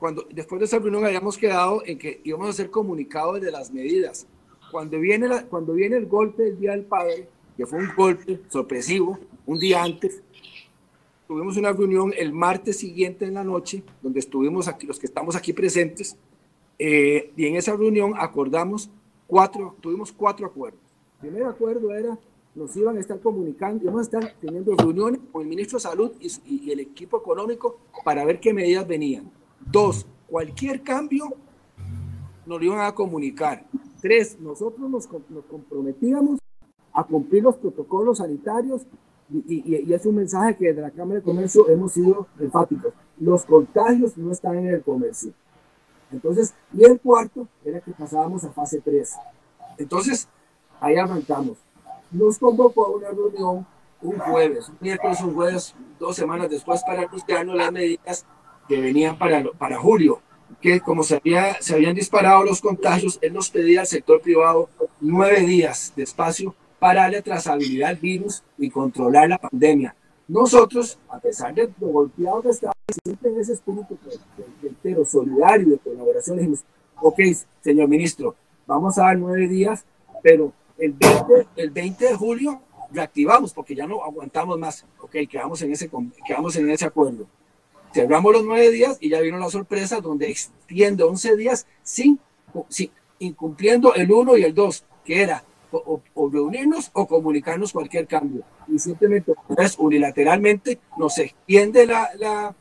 cuando 0.00 0.26
después 0.30 0.58
de 0.60 0.64
esa 0.64 0.78
reunión 0.78 1.04
habíamos 1.04 1.36
quedado 1.36 1.82
en 1.84 1.98
que 1.98 2.20
íbamos 2.24 2.46
a 2.46 2.50
hacer 2.50 2.70
comunicados 2.70 3.40
de 3.40 3.50
las 3.50 3.70
medidas. 3.70 4.26
Cuando 4.70 4.98
viene, 4.98 5.28
la, 5.28 5.44
cuando 5.46 5.72
viene 5.72 5.96
el 5.96 6.06
golpe 6.06 6.44
del 6.44 6.58
Día 6.58 6.72
del 6.72 6.84
Padre, 6.84 7.28
que 7.56 7.66
fue 7.66 7.78
un 7.78 7.88
golpe 7.96 8.40
sorpresivo, 8.48 9.18
un 9.46 9.58
día 9.58 9.82
antes, 9.82 10.22
tuvimos 11.26 11.56
una 11.56 11.72
reunión 11.72 12.12
el 12.16 12.32
martes 12.32 12.78
siguiente 12.78 13.24
en 13.24 13.34
la 13.34 13.44
noche, 13.44 13.82
donde 14.02 14.20
estuvimos 14.20 14.68
aquí, 14.68 14.86
los 14.86 14.98
que 14.98 15.06
estamos 15.06 15.34
aquí 15.36 15.52
presentes, 15.52 16.16
eh, 16.78 17.32
y 17.36 17.46
en 17.46 17.56
esa 17.56 17.74
reunión 17.74 18.12
acordamos 18.16 18.90
cuatro, 19.26 19.76
tuvimos 19.80 20.12
cuatro 20.12 20.46
acuerdos. 20.46 20.80
El 21.22 21.30
primer 21.30 21.48
acuerdo 21.48 21.92
era, 21.92 22.18
nos 22.54 22.76
iban 22.76 22.96
a 22.96 23.00
estar 23.00 23.20
comunicando, 23.20 23.82
íbamos 23.82 24.00
a 24.00 24.04
estar 24.04 24.34
teniendo 24.40 24.76
reuniones 24.76 25.20
con 25.32 25.42
el 25.42 25.48
ministro 25.48 25.78
de 25.78 25.82
Salud 25.82 26.12
y, 26.20 26.30
y 26.66 26.70
el 26.70 26.80
equipo 26.80 27.18
económico 27.18 27.78
para 28.04 28.24
ver 28.24 28.38
qué 28.38 28.52
medidas 28.52 28.86
venían. 28.86 29.30
Dos, 29.60 30.06
cualquier 30.28 30.82
cambio 30.82 31.26
nos 32.46 32.58
lo 32.58 32.64
iban 32.64 32.80
a 32.80 32.94
comunicar. 32.94 33.66
Tres, 34.00 34.38
nosotros 34.40 34.88
nos, 34.88 35.06
comprometíamos 35.06 36.38
a 36.92 37.04
cumplir 37.04 37.42
los 37.42 37.56
protocolos 37.56 38.18
sanitarios 38.18 38.82
y, 39.30 39.62
y, 39.64 39.92
es 39.92 40.06
un 40.06 40.16
mensaje 40.16 40.56
que 40.56 40.68
desde 40.68 40.80
la 40.80 40.90
Cámara 40.90 41.20
de 41.20 41.24
Comercio 41.24 41.68
hemos 41.68 41.92
sido 41.92 42.26
enfáticos. 42.38 42.94
Los 43.18 43.44
contagios 43.44 44.16
no 44.16 44.32
están 44.32 44.56
en 44.58 44.68
el 44.68 44.82
comercio. 44.82 45.32
Entonces, 46.10 46.54
y 46.72 46.84
el 46.84 46.98
cuarto 47.00 47.46
era 47.64 47.80
que 47.80 47.92
pasábamos 47.92 48.44
a 48.44 48.50
fase 48.50 48.80
3. 48.80 49.14
Entonces, 49.76 50.28
ahí 50.80 50.96
arrancamos. 50.96 51.58
Nos 52.10 52.38
convocó 52.38 52.86
a 52.86 52.90
una 52.90 53.10
reunión 53.10 53.66
un 54.00 54.18
jueves, 54.18 54.68
un 54.68 54.76
miércoles, 54.80 55.20
un 55.20 55.34
jueves, 55.34 55.74
dos 55.98 56.16
semanas 56.16 56.48
después 56.48 56.82
para 56.84 57.02
anunciarnos 57.02 57.56
las 57.56 57.72
medidas 57.72 58.24
que 58.68 58.80
venían 58.80 59.18
para, 59.18 59.44
para 59.52 59.78
julio, 59.78 60.20
que 60.60 60.80
como 60.80 61.02
se, 61.02 61.16
había, 61.16 61.60
se 61.60 61.74
habían 61.74 61.94
disparado 61.94 62.44
los 62.44 62.60
contagios, 62.60 63.18
él 63.22 63.32
nos 63.32 63.50
pedía 63.50 63.80
al 63.80 63.86
sector 63.86 64.20
privado 64.20 64.68
nueve 65.00 65.40
días 65.40 65.92
de 65.96 66.02
espacio 66.02 66.54
para 66.78 67.02
darle 67.02 67.22
trazabilidad 67.22 67.90
al 67.90 67.96
virus 67.96 68.42
y 68.56 68.70
controlar 68.70 69.28
la 69.28 69.38
pandemia. 69.38 69.94
Nosotros, 70.26 70.98
a 71.08 71.18
pesar 71.18 71.54
de 71.54 71.70
lo 71.80 71.88
golpeado 71.88 72.42
que 72.42 72.50
estaba, 72.50 72.74
siempre 73.02 73.30
en 73.30 73.40
ese 73.40 73.54
espíritu 73.54 73.98
entero, 74.62 75.04
solidario, 75.04 75.70
de 75.70 75.78
colaboración, 75.78 76.36
dijimos, 76.36 76.64
ok, 77.00 77.18
señor 77.62 77.88
ministro, 77.88 78.34
vamos 78.66 78.98
a 78.98 79.04
dar 79.04 79.18
nueve 79.18 79.48
días, 79.48 79.84
pero 80.22 80.52
el 80.76 80.92
20, 80.92 81.46
el 81.56 81.70
20 81.70 82.04
de 82.04 82.14
julio 82.14 82.60
reactivamos 82.90 83.52
porque 83.52 83.74
ya 83.74 83.86
no 83.86 84.02
aguantamos 84.02 84.58
más. 84.58 84.84
Ok, 85.00 85.16
quedamos 85.30 85.62
en 85.62 85.72
ese, 85.72 85.90
quedamos 86.26 86.56
en 86.56 86.70
ese 86.70 86.84
acuerdo. 86.84 87.26
Cerramos 87.92 88.32
los 88.32 88.44
nueve 88.44 88.70
días 88.70 88.98
y 89.00 89.10
ya 89.10 89.20
vino 89.20 89.38
la 89.38 89.50
sorpresa 89.50 90.00
donde 90.00 90.30
extiende 90.30 91.02
11 91.04 91.36
días 91.36 91.66
sin, 91.82 92.20
sin 92.68 92.90
incumpliendo 93.18 93.94
el 93.94 94.10
1 94.10 94.36
y 94.36 94.44
el 94.44 94.54
2, 94.54 94.84
que 95.04 95.22
era 95.22 95.44
o, 95.70 96.00
reunirnos 96.30 96.90
o 96.92 97.06
comunicarnos 97.06 97.72
cualquier 97.72 98.06
cambio. 98.06 98.42
Y 98.66 98.78
simplemente 98.78 99.34
pues, 99.46 99.76
unilateralmente 99.78 100.78
nos 100.96 101.18
extiende 101.18 101.86
la, 101.86 102.10
la, 102.18 102.54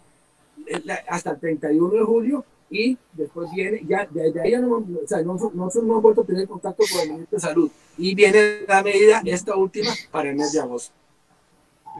hasta 1.08 1.32
el 1.32 1.40
31 1.40 1.94
de 1.94 2.02
julio 2.02 2.46
y 2.70 2.98
después 3.14 3.50
viene, 3.54 3.82
ya 3.88 4.06
de, 4.06 4.42
ahí 4.42 4.52
no, 4.62 4.78
o 4.78 5.08
sea, 5.08 5.22
no, 5.22 5.36
no, 5.54 5.70
hemos 5.74 6.02
vuelto 6.02 6.22
a 6.22 6.26
tener 6.26 6.48
contacto 6.48 6.84
con 6.92 7.02
el 7.02 7.14
Ministerio 7.14 7.38
de 7.38 7.40
Salud 7.40 7.72
y 7.98 8.14
viene 8.14 8.62
la 8.68 8.84
medida, 8.84 9.22
esta 9.26 9.56
última, 9.56 9.92
para 10.12 10.30
el 10.30 10.36
mes 10.36 10.52
de 10.52 10.60
agosto. 10.60 10.94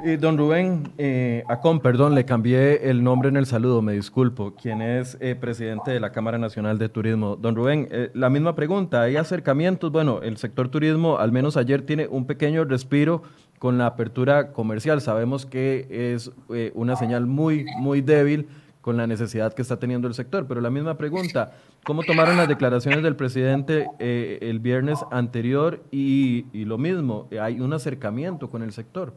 Eh, 0.04 0.18
don 0.18 0.38
Rubén 0.38 0.94
eh, 1.00 1.44
Acón, 1.48 1.80
perdón, 1.80 2.14
le 2.14 2.24
cambié 2.24 2.90
el 2.90 3.04
nombre 3.04 3.30
en 3.30 3.38
el 3.38 3.48
saludo, 3.48 3.82
me 3.82 3.94
disculpo, 3.94 4.54
quien 4.54 4.82
es 4.82 5.18
eh, 5.20 5.36
presidente 5.36 5.90
de 5.90 6.00
la 6.00 6.12
Cámara 6.12 6.38
Nacional 6.38 6.78
de 6.78 6.88
Turismo. 6.88 7.36
Don 7.36 7.56
Rubén, 7.56 7.88
eh, 7.90 8.12
la 8.14 8.30
misma 8.30 8.54
pregunta, 8.54 9.02
¿hay 9.02 9.16
acercamientos? 9.16 9.92
Bueno, 9.92 10.22
el 10.22 10.38
sector 10.38 10.70
turismo, 10.70 11.18
al 11.18 11.32
menos 11.32 11.58
ayer, 11.58 11.82
tiene 11.82 12.08
un 12.08 12.26
pequeño 12.28 12.64
respiro 12.64 13.24
con 13.58 13.80
la 13.80 13.88
apertura 13.88 14.52
comercial. 14.54 15.02
Sabemos 15.02 15.48
que 15.48 15.88
es 16.14 16.32
una 16.76 16.96
señal 16.96 17.26
muy, 17.26 17.66
muy 17.80 18.02
débil 18.02 18.48
con 18.82 18.98
la 18.98 19.08
necesidad 19.08 19.54
que 19.54 19.64
está 19.64 19.80
teniendo 19.80 20.08
el 20.08 20.14
sector, 20.14 20.46
pero 20.48 20.62
la 20.62 20.70
misma 20.70 20.96
pregunta, 20.96 21.54
¿cómo 21.84 22.04
tomaron 22.04 22.38
las 22.38 22.48
declaraciones 22.48 23.02
del 23.02 23.16
presidente 23.16 23.88
el 24.00 24.60
viernes 24.60 25.00
anterior? 25.10 25.84
Y 25.90 26.46
lo 26.54 26.78
mismo, 26.78 27.28
¿hay 27.42 27.60
un 27.60 27.74
acercamiento 27.74 28.48
con 28.48 28.62
el 28.62 28.72
sector? 28.74 29.16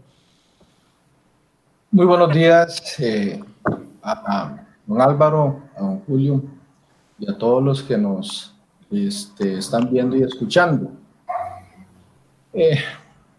Muy 1.93 2.07
buenos 2.07 2.33
días 2.33 3.01
eh, 3.01 3.43
a, 4.01 4.65
don 4.87 5.01
Álvaro, 5.01 5.61
a 5.77 5.81
don 5.81 5.99
Julio 6.05 6.41
y 7.19 7.29
a 7.29 7.37
todos 7.37 7.61
los 7.61 7.83
que 7.83 7.99
nos 7.99 8.55
este, 8.93 9.59
están 9.59 9.91
viendo 9.91 10.15
y 10.17 10.23
escuchando. 10.23 10.93
Eh, 12.53 12.79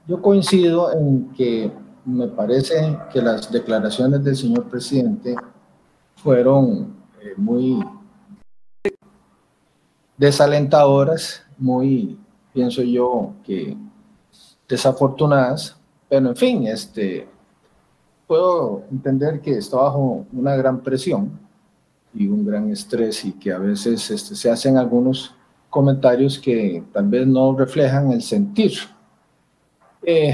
yo 0.05 0.21
coincido 0.21 0.91
en 0.91 1.31
que 1.31 1.71
me 2.03 2.27
parece 2.27 2.99
que 3.13 3.21
las 3.21 3.49
declaraciones 3.49 4.21
del 4.21 4.35
señor 4.35 4.67
presidente 4.69 5.33
fueron 6.17 6.93
eh, 7.21 7.33
muy 7.37 7.81
desalentadoras, 10.17 11.45
muy, 11.57 12.19
pienso 12.53 12.81
yo, 12.81 13.31
que 13.45 13.77
desafortunadas, 14.67 15.77
pero 16.09 16.27
en 16.27 16.35
fin, 16.35 16.67
este, 16.67 17.29
puedo 18.31 18.85
entender 18.89 19.41
que 19.41 19.57
está 19.57 19.75
bajo 19.75 20.25
una 20.31 20.55
gran 20.55 20.79
presión 20.79 21.37
y 22.13 22.27
un 22.27 22.45
gran 22.45 22.71
estrés 22.71 23.25
y 23.25 23.33
que 23.33 23.51
a 23.51 23.57
veces 23.57 24.09
este, 24.09 24.37
se 24.37 24.49
hacen 24.49 24.77
algunos 24.77 25.35
comentarios 25.69 26.39
que 26.39 26.81
tal 26.93 27.09
vez 27.09 27.27
no 27.27 27.53
reflejan 27.53 28.09
el 28.13 28.21
sentir. 28.21 28.71
Eh, 30.01 30.33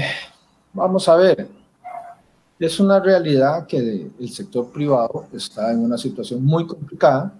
vamos 0.72 1.08
a 1.08 1.16
ver, 1.16 1.48
es 2.60 2.78
una 2.78 3.00
realidad 3.00 3.66
que 3.66 4.12
el 4.16 4.28
sector 4.28 4.70
privado 4.70 5.26
está 5.32 5.72
en 5.72 5.80
una 5.80 5.98
situación 5.98 6.44
muy 6.44 6.68
complicada. 6.68 7.34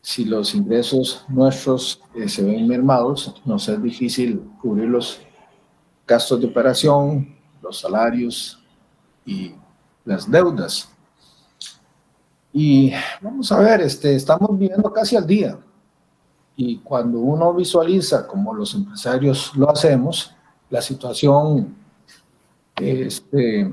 Si 0.00 0.24
los 0.24 0.54
ingresos 0.54 1.26
nuestros 1.28 2.00
eh, 2.14 2.26
se 2.26 2.42
ven 2.42 2.66
mermados, 2.66 3.34
nos 3.44 3.68
es 3.68 3.82
difícil 3.82 4.40
cubrir 4.62 4.88
los 4.88 5.20
gastos 6.06 6.40
de 6.40 6.46
operación, 6.46 7.36
los 7.60 7.80
salarios, 7.80 8.61
y 9.24 9.54
las 10.04 10.30
deudas. 10.30 10.88
Y 12.52 12.92
vamos 13.20 13.50
a 13.50 13.58
ver, 13.60 13.80
este, 13.80 14.14
estamos 14.14 14.58
viviendo 14.58 14.92
casi 14.92 15.16
al 15.16 15.26
día. 15.26 15.58
Y 16.54 16.78
cuando 16.78 17.18
uno 17.18 17.54
visualiza, 17.54 18.26
como 18.26 18.52
los 18.54 18.74
empresarios 18.74 19.52
lo 19.56 19.70
hacemos, 19.70 20.34
la 20.68 20.82
situación 20.82 21.74
este, 22.76 23.72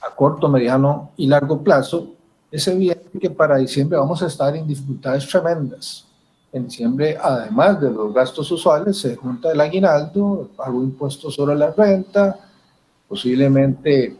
a 0.00 0.14
corto, 0.14 0.48
mediano 0.48 1.10
y 1.16 1.26
largo 1.26 1.62
plazo, 1.62 2.12
es 2.50 2.68
evidente 2.68 3.18
que 3.18 3.30
para 3.30 3.56
diciembre 3.56 3.98
vamos 3.98 4.22
a 4.22 4.26
estar 4.26 4.54
en 4.54 4.66
dificultades 4.66 5.28
tremendas. 5.28 6.06
En 6.52 6.66
diciembre, 6.66 7.18
además 7.20 7.80
de 7.80 7.90
los 7.90 8.14
gastos 8.14 8.48
usuales, 8.52 8.98
se 8.98 9.16
junta 9.16 9.50
el 9.50 9.60
aguinaldo, 9.60 10.42
el 10.42 10.56
pago 10.56 10.78
de 10.78 10.84
impuestos 10.86 11.34
sobre 11.34 11.56
la 11.56 11.72
renta, 11.72 12.38
posiblemente 13.08 14.16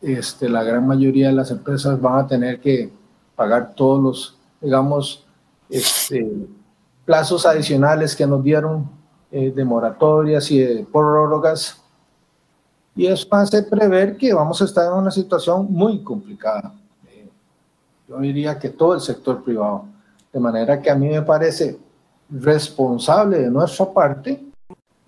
este, 0.00 0.48
la 0.48 0.62
gran 0.62 0.86
mayoría 0.86 1.28
de 1.28 1.34
las 1.34 1.50
empresas 1.50 2.00
van 2.00 2.18
a 2.18 2.26
tener 2.26 2.60
que 2.60 2.92
pagar 3.34 3.74
todos 3.74 4.02
los, 4.02 4.38
digamos, 4.60 5.24
este, 5.68 6.48
plazos 7.04 7.46
adicionales 7.46 8.14
que 8.14 8.26
nos 8.26 8.42
dieron 8.42 8.88
eh, 9.30 9.50
de 9.50 9.64
moratorias 9.64 10.50
y 10.50 10.60
de 10.60 10.86
prórrogas. 10.90 11.82
Y 12.94 13.06
eso 13.06 13.26
hace 13.30 13.62
prever 13.62 14.16
que 14.16 14.32
vamos 14.32 14.60
a 14.62 14.64
estar 14.64 14.86
en 14.86 14.98
una 14.98 15.10
situación 15.10 15.66
muy 15.70 16.02
complicada. 16.02 16.74
Eh, 17.08 17.28
yo 18.08 18.18
diría 18.18 18.58
que 18.58 18.70
todo 18.70 18.94
el 18.94 19.00
sector 19.00 19.42
privado. 19.42 19.86
De 20.32 20.40
manera 20.40 20.80
que 20.80 20.90
a 20.90 20.94
mí 20.94 21.08
me 21.08 21.22
parece 21.22 21.78
responsable 22.28 23.38
de 23.38 23.50
nuestra 23.50 23.86
parte 23.86 24.44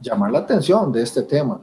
llamar 0.01 0.31
la 0.31 0.39
atención 0.39 0.91
de 0.93 1.03
este 1.03 1.23
tema 1.23 1.61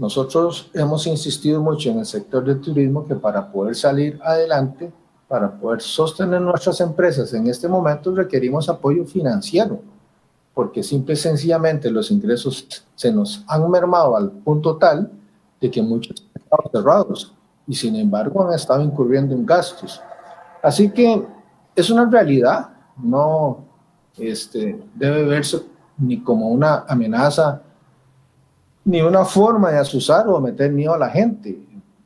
nosotros 0.00 0.70
hemos 0.72 1.06
insistido 1.06 1.60
mucho 1.60 1.90
en 1.90 1.98
el 1.98 2.06
sector 2.06 2.42
del 2.42 2.58
turismo 2.58 3.04
que 3.04 3.14
para 3.16 3.52
poder 3.52 3.76
salir 3.76 4.18
adelante, 4.24 4.90
para 5.28 5.50
poder 5.52 5.82
sostener 5.82 6.40
nuestras 6.40 6.80
empresas 6.80 7.34
en 7.34 7.46
este 7.48 7.68
momento 7.68 8.14
requerimos 8.14 8.70
apoyo 8.70 9.04
financiero, 9.04 9.78
porque 10.54 10.82
simple 10.82 11.12
y 11.12 11.16
sencillamente 11.18 11.90
los 11.90 12.10
ingresos 12.10 12.82
se 12.94 13.12
nos 13.12 13.44
han 13.46 13.70
mermado 13.70 14.16
al 14.16 14.30
punto 14.30 14.78
tal 14.78 15.10
de 15.60 15.70
que 15.70 15.82
muchos 15.82 16.24
están 16.34 16.60
cerrados. 16.72 17.34
y 17.66 17.74
sin 17.74 17.94
embargo 17.94 18.42
han 18.48 18.54
estado 18.54 18.82
incurriendo 18.82 19.34
en 19.34 19.44
gastos. 19.44 20.00
Así 20.62 20.90
que 20.90 21.22
es 21.76 21.90
una 21.90 22.06
realidad, 22.06 22.70
no 22.96 23.66
este, 24.16 24.82
debe 24.94 25.24
verse 25.24 25.60
ni 25.98 26.22
como 26.22 26.48
una 26.48 26.86
amenaza, 26.88 27.60
ni 28.84 29.00
una 29.00 29.24
forma 29.24 29.70
de 29.70 29.78
asusar 29.78 30.28
o 30.28 30.40
meter 30.40 30.72
miedo 30.72 30.94
a 30.94 30.98
la 30.98 31.10
gente. 31.10 31.58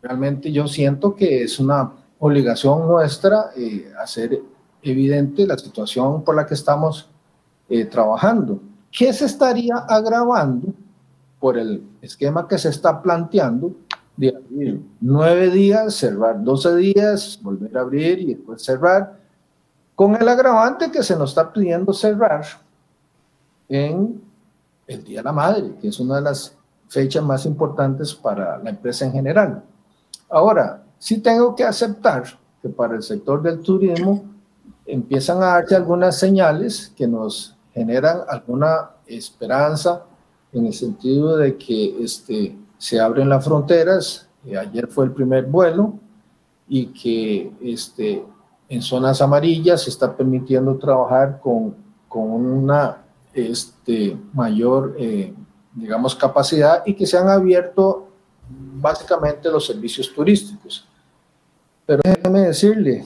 Realmente 0.03 0.53
yo 0.53 0.67
siento 0.67 1.15
que 1.15 1.43
es 1.43 1.59
una 1.59 1.93
obligación 2.19 2.87
nuestra 2.87 3.51
eh, 3.57 3.93
hacer 4.01 4.41
evidente 4.83 5.47
la 5.47 5.57
situación 5.57 6.23
por 6.23 6.37
la 6.37 6.47
que 6.47 6.55
estamos 6.55 7.09
eh, 7.69 7.85
trabajando. 7.87 8.61
¿Qué 8.91 9.13
se 9.13 9.25
estaría 9.25 9.77
agravando 9.89 10.69
por 11.41 11.59
el 11.59 11.83
esquema 12.03 12.47
que 12.47 12.59
se 12.59 12.69
está 12.69 13.03
planteando 13.03 13.73
de 14.17 14.29
abrir 14.29 14.81
nueve 15.01 15.51
días, 15.51 15.95
cerrar 15.95 16.43
doce 16.43 16.77
días, 16.77 17.39
volver 17.43 17.77
a 17.77 17.81
abrir 17.81 18.19
y 18.21 18.35
después 18.35 18.63
cerrar? 18.63 19.25
con 19.95 20.17
el 20.17 20.29
agravante 20.29 20.91
que 20.91 21.03
se 21.03 21.17
nos 21.17 21.31
está 21.31 21.53
pidiendo 21.53 21.93
cerrar 21.93 22.45
en 23.69 24.21
el 24.87 25.05
Día 25.05 25.21
de 25.21 25.25
la 25.25 25.33
Madre, 25.33 25.75
que 25.81 25.89
es 25.89 26.01
una 26.01 26.17
de 26.17 26.23
las 26.23 26.57
fechas 26.95 27.23
más 27.23 27.45
importantes 27.45 28.15
para 28.15 28.59
la 28.59 28.71
empresa 28.71 29.05
en 29.05 29.13
general. 29.13 29.63
Ahora, 30.31 30.83
sí 30.99 31.19
tengo 31.19 31.55
que 31.55 31.65
aceptar 31.65 32.25
que 32.63 32.69
para 32.69 32.95
el 32.97 33.03
sector 33.03 33.43
del 33.43 33.61
turismo 33.61 34.25
empiezan 34.87 35.43
a 35.43 35.47
darse 35.47 35.77
algunas 35.77 36.19
señales 36.19 36.93
que 36.97 37.07
nos 37.07 37.57
generan 37.73 38.21
alguna 38.29 38.91
esperanza 39.07 40.05
en 40.53 40.67
el 40.67 40.73
sentido 40.73 41.37
de 41.37 41.57
que 41.57 42.03
este, 42.03 42.57
se 42.79 43.01
abren 43.01 43.29
las 43.29 43.45
fronteras. 43.45 44.29
ayer 44.59 44.87
fue 44.87 45.07
el 45.07 45.13
primer 45.13 45.47
vuelo 45.47 45.95
y 46.69 46.87
que 46.87 47.53
este, 47.61 48.25
en 48.69 48.83
zonas 48.83 49.21
amarillas 49.21 49.83
se 49.83 49.91
está 49.91 50.17
permitiendo 50.17 50.77
trabajar 50.77 51.41
con, 51.41 51.75
con 52.09 52.31
una 52.31 52.99
este, 53.33 54.17
mayor, 54.33 54.95
eh, 54.99 55.35
digamos, 55.75 56.15
capacidad 56.15 56.83
y 56.87 56.95
que 56.95 57.07
se 57.07 57.19
han 57.19 57.29
abierto 57.29 58.09
básicamente 58.49 59.51
los 59.51 59.67
servicios 59.67 60.13
turísticos. 60.15 60.87
Pero 61.87 62.01
déjeme 62.05 62.41
decirle, 62.41 63.05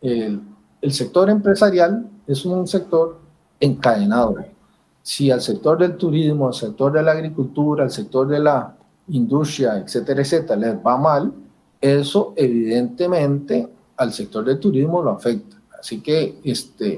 el, 0.00 0.40
el 0.80 0.92
sector 0.92 1.30
empresarial 1.30 2.06
es 2.26 2.44
un 2.44 2.66
sector 2.66 3.18
encadenado. 3.58 4.36
Si 5.02 5.30
al 5.30 5.40
sector 5.40 5.78
del 5.78 5.96
turismo, 5.96 6.48
al 6.48 6.54
sector 6.54 6.92
de 6.92 7.02
la 7.02 7.12
agricultura, 7.12 7.84
al 7.84 7.90
sector 7.90 8.28
de 8.28 8.38
la 8.38 8.76
industria, 9.08 9.78
etcétera, 9.78 10.22
etcétera, 10.22 10.56
les 10.56 10.74
va 10.76 10.96
mal, 10.96 11.32
eso 11.80 12.32
evidentemente 12.36 13.68
al 13.96 14.12
sector 14.12 14.44
del 14.44 14.58
turismo 14.58 15.02
lo 15.02 15.10
afecta. 15.10 15.56
Así 15.78 16.00
que, 16.00 16.38
este, 16.44 16.96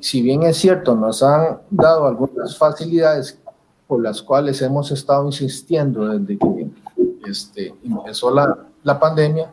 si, 0.00 0.22
bien 0.22 0.42
es 0.42 0.56
cierto, 0.56 0.96
nos 0.96 1.22
han 1.22 1.58
dado 1.70 2.06
algunas 2.06 2.58
facilidades 2.58 3.38
por 3.86 4.02
las 4.02 4.22
cuales 4.22 4.60
hemos 4.62 4.90
estado 4.90 5.26
insistiendo 5.26 6.06
desde 6.08 6.38
que 6.38 6.70
este, 7.26 7.74
empezó 7.82 8.30
la, 8.30 8.66
la 8.82 8.98
pandemia, 8.98 9.52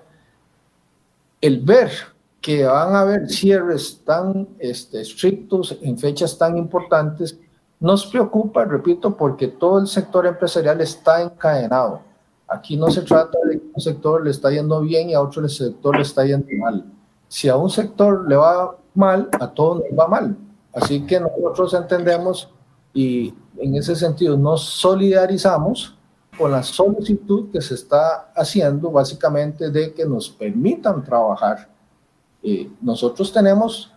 el 1.40 1.60
ver 1.60 1.92
que 2.40 2.66
van 2.66 2.96
a 2.96 3.02
haber 3.02 3.30
cierres 3.30 4.02
tan 4.04 4.48
este, 4.58 5.02
estrictos 5.02 5.78
en 5.82 5.98
fechas 5.98 6.38
tan 6.38 6.58
importantes, 6.58 7.38
nos 7.80 8.06
preocupa, 8.06 8.66
repito, 8.66 9.16
porque 9.16 9.48
todo 9.48 9.80
el 9.80 9.88
sector 9.88 10.26
empresarial 10.26 10.82
está 10.82 11.22
encadenado. 11.22 12.02
Aquí 12.48 12.76
no 12.76 12.90
se 12.90 13.02
trata 13.02 13.38
de 13.48 13.60
que 13.60 13.66
un 13.74 13.82
sector 13.82 14.24
le 14.24 14.32
está 14.32 14.52
yendo 14.52 14.82
bien 14.82 15.10
y 15.10 15.14
a 15.14 15.22
otro 15.22 15.48
sector 15.48 15.96
le 15.96 16.02
está 16.02 16.26
yendo 16.26 16.48
mal. 16.60 16.86
Si 17.28 17.48
a 17.48 17.56
un 17.56 17.70
sector 17.70 18.28
le 18.28 18.36
va 18.36 18.76
mal, 18.94 19.30
a 19.40 19.48
todos 19.48 19.84
nos 19.90 20.00
va 20.00 20.08
mal. 20.08 20.38
Así 20.74 21.06
que 21.06 21.20
nosotros 21.20 21.74
entendemos 21.74 22.50
y 22.94 23.34
en 23.58 23.76
ese 23.76 23.96
sentido 23.96 24.38
nos 24.38 24.64
solidarizamos 24.64 25.96
con 26.38 26.52
la 26.52 26.64
solicitud 26.64 27.52
que 27.52 27.62
se 27.62 27.76
está 27.76 28.32
haciendo 28.36 28.90
básicamente 28.90 29.70
de 29.70 29.94
que 29.94 30.06
nos 30.06 30.30
permitan 30.30 31.04
trabajar. 31.04 31.70
Eh, 32.42 32.70
nosotros 32.82 33.32
tenemos 33.32 33.94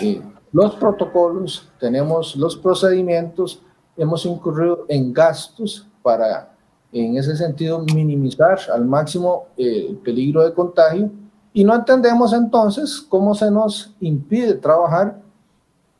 eh, 0.00 0.22
los 0.52 0.74
protocolos, 0.76 1.68
tenemos 1.80 2.36
los 2.36 2.56
procedimientos, 2.56 3.60
hemos 3.96 4.24
incurrido 4.24 4.84
en 4.88 5.12
gastos 5.12 5.86
para 6.02 6.54
en 6.92 7.16
ese 7.16 7.36
sentido 7.36 7.84
minimizar 7.94 8.58
al 8.72 8.84
máximo 8.86 9.48
eh, 9.56 9.88
el 9.90 9.96
peligro 9.96 10.42
de 10.44 10.54
contagio 10.54 11.10
y 11.52 11.64
no 11.64 11.74
entendemos 11.74 12.32
entonces 12.32 13.00
cómo 13.00 13.34
se 13.34 13.50
nos 13.50 13.94
impide 14.00 14.54
trabajar 14.54 15.20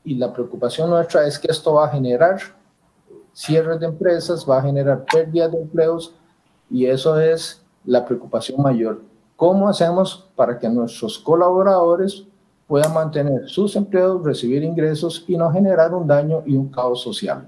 y 0.08 0.14
la 0.14 0.32
preocupación 0.32 0.88
nuestra 0.88 1.26
es 1.26 1.38
que 1.38 1.48
esto 1.50 1.74
va 1.74 1.86
a 1.86 1.90
generar 1.90 2.38
cierres 3.34 3.78
de 3.78 3.86
empresas, 3.86 4.46
va 4.48 4.58
a 4.58 4.62
generar 4.62 5.04
pérdidas 5.04 5.52
de 5.52 5.60
empleos 5.60 6.14
y 6.70 6.86
eso 6.86 7.20
es 7.20 7.62
la 7.84 8.06
preocupación 8.06 8.62
mayor. 8.62 9.02
¿Cómo 9.36 9.68
hacemos 9.68 10.30
para 10.34 10.58
que 10.58 10.66
nuestros 10.70 11.18
colaboradores 11.18 12.24
puedan 12.66 12.94
mantener 12.94 13.50
sus 13.50 13.76
empleos, 13.76 14.24
recibir 14.24 14.62
ingresos 14.62 15.24
y 15.28 15.36
no 15.36 15.52
generar 15.52 15.94
un 15.94 16.06
daño 16.06 16.42
y 16.46 16.56
un 16.56 16.70
caos 16.70 17.02
social? 17.02 17.46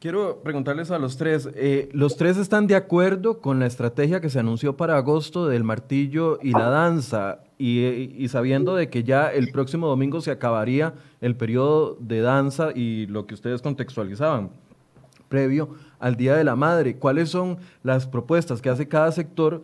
Quiero 0.00 0.40
preguntarles 0.42 0.90
a 0.90 0.98
los 0.98 1.18
tres, 1.18 1.48
eh, 1.54 1.90
¿los 1.92 2.16
tres 2.16 2.38
están 2.38 2.66
de 2.66 2.74
acuerdo 2.74 3.38
con 3.40 3.60
la 3.60 3.66
estrategia 3.66 4.22
que 4.22 4.30
se 4.30 4.40
anunció 4.40 4.78
para 4.78 4.96
agosto 4.96 5.46
del 5.46 5.62
martillo 5.62 6.38
y 6.42 6.52
la 6.52 6.70
danza? 6.70 7.40
Y, 7.64 8.26
sabiendo 8.26 8.74
de 8.74 8.88
que 8.88 9.04
ya 9.04 9.28
el 9.28 9.52
próximo 9.52 9.86
domingo 9.86 10.20
se 10.20 10.32
acabaría 10.32 10.94
el 11.20 11.36
periodo 11.36 11.96
de 12.00 12.20
danza 12.20 12.72
y 12.74 13.06
lo 13.06 13.28
que 13.28 13.34
ustedes 13.34 13.62
contextualizaban 13.62 14.50
previo 15.28 15.76
al 16.00 16.16
Día 16.16 16.34
de 16.34 16.42
la 16.42 16.56
Madre, 16.56 16.96
¿cuáles 16.96 17.28
son 17.30 17.58
las 17.84 18.08
propuestas 18.08 18.60
que 18.60 18.68
hace 18.68 18.88
cada 18.88 19.12
sector 19.12 19.62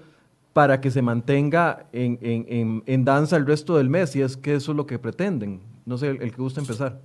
para 0.52 0.80
que 0.80 0.92
se 0.92 1.02
mantenga 1.02 1.87
en, 1.92 3.04
danza 3.04 3.37
el 3.37 3.46
resto 3.46 3.76
del 3.76 3.90
mes? 3.90 4.14
Y 4.14 4.22
es 4.22 4.37
que 4.37 4.54
eso 4.54 4.70
es 4.70 4.76
lo 4.76 4.87
que 4.87 5.00
pretenden. 5.00 5.61
No 5.84 5.98
sé, 5.98 6.11
el, 6.11 6.22
el 6.22 6.30
que 6.30 6.40
gusta 6.40 6.61
empezar. 6.61 7.00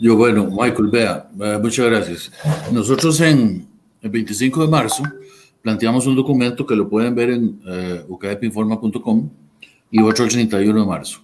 Yo, 0.00 0.16
bueno, 0.16 0.48
Michael, 0.50 0.88
vea, 0.90 1.30
eh, 1.40 1.58
muchas 1.62 1.86
gracias. 1.86 2.32
Nosotros 2.72 3.20
en 3.20 3.68
el 4.02 4.10
25 4.10 4.62
de 4.62 4.68
marzo 4.68 5.04
planteamos 5.62 6.04
un 6.08 6.16
documento 6.16 6.66
que 6.66 6.74
lo 6.74 6.88
pueden 6.88 7.14
ver 7.14 7.30
en 7.30 7.60
eh, 7.64 8.04
y 9.90 10.02
otro 10.02 10.24
el 10.24 10.30
31 10.30 10.80
de 10.80 10.86
marzo. 10.86 11.20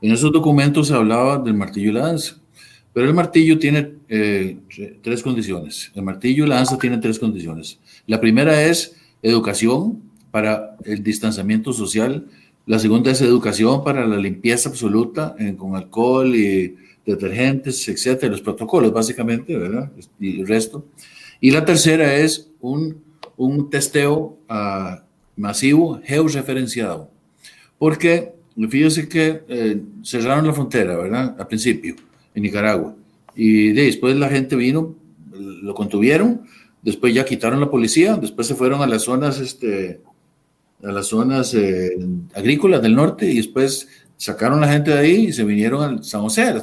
En 0.00 0.12
esos 0.12 0.32
documentos 0.32 0.88
se 0.88 0.94
hablaba 0.94 1.38
del 1.38 1.54
martillo 1.54 1.90
y 1.90 1.92
la 1.94 2.06
danza, 2.08 2.36
pero 2.92 3.08
el 3.08 3.14
martillo 3.14 3.58
tiene 3.58 3.92
eh, 4.08 4.58
tres 5.02 5.22
condiciones. 5.22 5.90
El 5.94 6.02
martillo 6.02 6.44
y 6.44 6.48
la 6.48 6.56
danza 6.56 6.78
tienen 6.78 7.00
tres 7.00 7.18
condiciones. 7.18 7.78
La 8.06 8.20
primera 8.20 8.62
es 8.62 8.96
educación 9.22 10.02
para 10.30 10.76
el 10.84 11.02
distanciamiento 11.02 11.72
social. 11.72 12.26
La 12.66 12.78
segunda 12.78 13.10
es 13.10 13.20
educación 13.20 13.84
para 13.84 14.06
la 14.06 14.16
limpieza 14.16 14.68
absoluta 14.68 15.34
con 15.56 15.76
alcohol 15.76 16.34
y 16.34 16.74
detergentes, 17.06 17.88
etcétera, 17.88 18.32
los 18.32 18.42
protocolos 18.42 18.92
básicamente, 18.92 19.56
¿verdad? 19.56 19.90
Y 20.18 20.40
el 20.40 20.46
resto. 20.46 20.86
Y 21.40 21.50
la 21.50 21.64
tercera 21.64 22.14
es 22.16 22.50
un, 22.60 23.02
un 23.36 23.70
testeo 23.70 24.38
uh, 24.48 24.96
masivo 25.36 26.00
georreferenciado. 26.04 27.10
Porque 27.78 28.32
fíjense 28.68 29.08
que 29.08 29.42
eh, 29.48 29.80
cerraron 30.02 30.46
la 30.46 30.52
frontera, 30.52 30.96
¿verdad? 30.96 31.36
Al 31.38 31.46
principio, 31.46 31.96
en 32.34 32.42
Nicaragua. 32.42 32.94
Y 33.34 33.72
después 33.72 34.16
la 34.16 34.28
gente 34.28 34.56
vino, 34.56 34.94
lo 35.32 35.74
contuvieron, 35.74 36.42
después 36.82 37.12
ya 37.12 37.24
quitaron 37.24 37.60
la 37.60 37.70
policía, 37.70 38.16
después 38.16 38.46
se 38.46 38.54
fueron 38.54 38.80
a 38.80 38.86
las 38.86 39.02
zonas, 39.02 39.40
este, 39.40 40.00
a 40.82 40.92
las 40.92 41.08
zonas 41.08 41.52
eh, 41.54 41.96
agrícolas 42.34 42.80
del 42.80 42.94
norte 42.94 43.30
y 43.30 43.36
después 43.36 43.88
sacaron 44.16 44.60
la 44.60 44.68
gente 44.68 44.90
de 44.90 44.98
ahí 44.98 45.26
y 45.26 45.32
se 45.32 45.44
vinieron 45.44 45.98
a 45.98 46.02
San 46.02 46.22
José, 46.22 46.54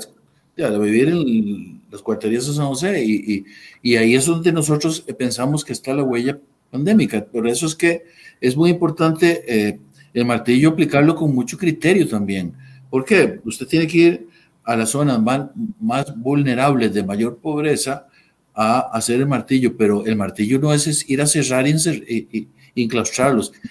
de 0.56 0.80
vivir 0.80 1.10
en 1.10 1.82
las 1.92 2.02
cuarterías 2.02 2.48
de 2.48 2.54
San 2.54 2.68
José 2.68 3.04
y, 3.04 3.46
y, 3.84 3.96
ahí 3.96 4.16
es 4.16 4.26
donde 4.26 4.52
nosotros 4.52 5.02
pensamos 5.18 5.64
que 5.64 5.74
está 5.74 5.94
la 5.94 6.04
huella 6.04 6.40
pandémica. 6.72 7.24
Por 7.26 7.48
eso 7.48 7.68
es 7.68 7.76
que 7.76 8.04
es 8.42 8.56
muy 8.56 8.72
importante 8.72 9.44
eh, 9.48 9.80
el 10.14 10.26
martillo 10.26 10.70
aplicarlo 10.70 11.16
con 11.16 11.34
mucho 11.34 11.58
criterio 11.58 12.08
también. 12.08 12.54
¿Por 12.90 13.04
qué? 13.06 13.40
Usted 13.44 13.68
tiene 13.68 13.88
que 13.88 13.98
ir 13.98 14.28
a 14.64 14.76
las 14.76 14.90
zonas 14.90 15.22
más, 15.22 15.50
más 15.80 16.16
vulnerables 16.16 16.94
de 16.94 17.04
mayor 17.04 17.38
pobreza 17.38 18.08
a 18.54 18.80
hacer 18.94 19.20
el 19.20 19.28
martillo, 19.28 19.76
pero 19.76 20.06
el 20.06 20.16
martillo 20.16 20.60
no 20.60 20.74
es 20.74 21.10
ir 21.10 21.22
a 21.22 21.28
cerrar 21.28 21.68
y. 21.68 22.48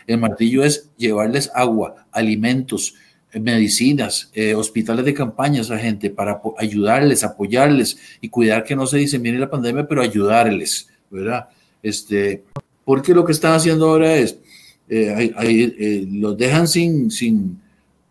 El 0.07 0.19
martillo 0.19 0.65
es 0.65 0.91
llevarles 0.97 1.51
agua, 1.55 2.07
alimentos, 2.13 2.95
medicinas, 3.41 4.31
eh, 4.35 4.55
hospitales 4.55 5.05
de 5.05 5.15
campaña 5.15 5.63
a 5.63 5.79
gente 5.79 6.11
para 6.11 6.41
ayudarles, 6.59 7.25
apoyarles 7.25 7.97
y 8.21 8.29
cuidar 8.29 8.65
que 8.65 8.77
no 8.77 8.87
se 8.87 8.99
disemine 8.99 9.39
la 9.39 9.51
pandemia, 9.51 9.89
pero 9.89 10.03
ayudarles, 10.03 10.89
¿verdad? 11.11 11.49
Este, 11.83 12.45
porque 12.85 13.15
lo 13.15 13.25
que 13.25 13.33
están 13.33 13.55
haciendo 13.55 13.89
ahora 13.89 14.15
es, 14.15 14.39
eh, 14.89 16.07
los 16.11 16.37
dejan 16.37 16.69
sin, 16.69 17.11
sin, 17.11 17.61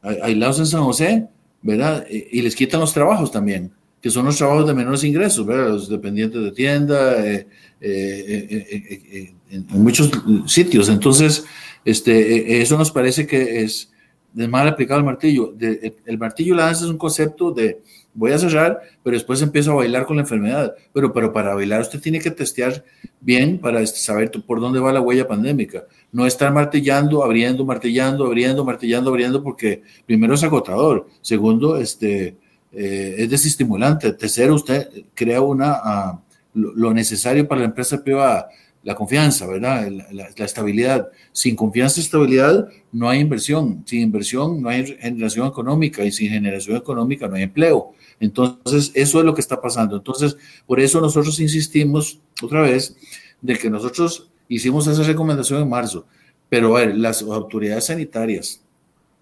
aislados 0.02 0.60
en 0.60 0.66
San 0.66 0.84
José, 0.84 1.28
¿verdad? 1.62 2.06
y 2.10 2.42
les 2.42 2.56
quitan 2.56 2.80
los 2.80 2.94
trabajos 2.94 3.32
también 3.32 3.72
que 4.02 4.10
son 4.10 4.26
los 4.26 4.38
trabajos 4.38 4.66
de 4.68 4.74
menores 4.74 5.04
ingresos, 5.04 5.46
¿verdad? 5.46 5.70
los 5.70 5.88
dependientes 5.88 6.42
de 6.42 6.52
tienda, 6.52 7.24
eh, 7.26 7.48
eh, 7.80 9.34
en 9.52 9.66
muchos 9.70 10.10
sitios. 10.48 10.90
Entonces, 10.90 11.46
este, 11.86 12.62
eso 12.62 12.78
nos 12.78 12.92
parece 12.92 13.28
que 13.28 13.64
es 13.64 13.92
de 14.34 14.48
mal 14.48 14.68
aplicado 14.68 15.00
el 15.00 15.06
martillo. 15.06 15.54
el 15.60 16.18
martillo 16.18 16.56
la 16.56 16.66
danza 16.66 16.86
es 16.86 16.90
un 16.90 16.98
concepto 16.98 17.52
de 17.52 17.82
voy 18.14 18.32
a 18.32 18.38
cerrar, 18.38 18.82
pero 19.04 19.16
después 19.16 19.42
empiezo 19.42 19.72
a 19.72 19.76
bailar 19.76 20.06
con 20.06 20.18
la 20.18 20.24
enfermedad. 20.24 20.76
Pero, 20.94 21.14
pero 21.14 21.32
para 21.32 21.54
bailar 21.54 21.82
usted 21.82 22.00
tiene 22.00 22.20
que 22.20 22.32
testear 22.32 22.84
bien 23.20 23.60
para 23.60 23.86
saber 23.88 24.32
por 24.46 24.60
dónde 24.60 24.80
va 24.80 24.92
la 24.92 25.02
huella 25.02 25.28
pandémica. 25.28 25.86
No 26.12 26.26
estar 26.26 26.52
martillando, 26.54 27.24
abriendo, 27.24 27.66
martillando, 27.66 28.26
abriendo, 28.26 28.66
martillando, 28.66 29.10
abriendo, 29.10 29.44
porque 29.44 29.84
primero 30.06 30.34
es 30.34 30.44
agotador. 30.44 31.08
Segundo, 31.22 31.78
este, 31.78 32.36
eh, 32.72 33.16
es 33.18 33.30
desestimulante. 33.30 34.14
Tercero, 34.14 34.56
usted 34.56 34.88
crea 35.14 35.42
una, 35.42 35.74
ah, 35.84 36.22
lo, 36.54 36.94
necesario 36.94 37.48
para 37.48 37.62
la 37.62 37.68
empresa 37.68 38.04
privada, 38.04 38.50
la 38.84 38.96
confianza, 38.96 39.46
¿verdad? 39.46 39.90
La, 40.12 40.46
estabilidad. 40.46 41.10
Sin 41.32 41.56
confianza 41.56 42.00
y 42.00 42.04
estabilidad 42.04 42.68
no 42.92 43.10
hay 43.10 43.20
inversión. 43.20 43.84
Sin 43.86 44.02
inversión 44.02 44.62
no 44.62 44.70
hay 44.70 44.98
generación 44.98 45.48
económica 45.48 46.04
y 46.04 46.12
sin 46.12 46.30
generación 46.30 46.78
económica 46.78 47.28
no 47.28 47.36
hay 47.36 47.44
empleo. 47.44 47.94
Entonces, 48.20 48.92
eso 48.96 49.20
es 49.20 49.26
lo 49.26 49.36
que 49.36 49.42
está 49.42 49.62
pasando. 49.62 49.98
Entonces, 49.98 50.36
por 50.66 50.80
eso 50.80 51.00
nosotros 51.00 51.40
insistimos 51.40 52.20
otra 52.42 52.62
vez 52.62 52.96
de 53.42 53.58
que 53.58 53.70
nosotros 53.70 54.30
hicimos 54.48 54.88
esa 54.88 55.04
recomendación 55.04 55.62
en 55.62 55.70
marzo, 55.70 56.06
pero 56.50 56.76
a 56.76 56.82
ver, 56.82 56.96
las 56.98 57.22
autoridades 57.22 57.86
sanitarias, 57.86 58.62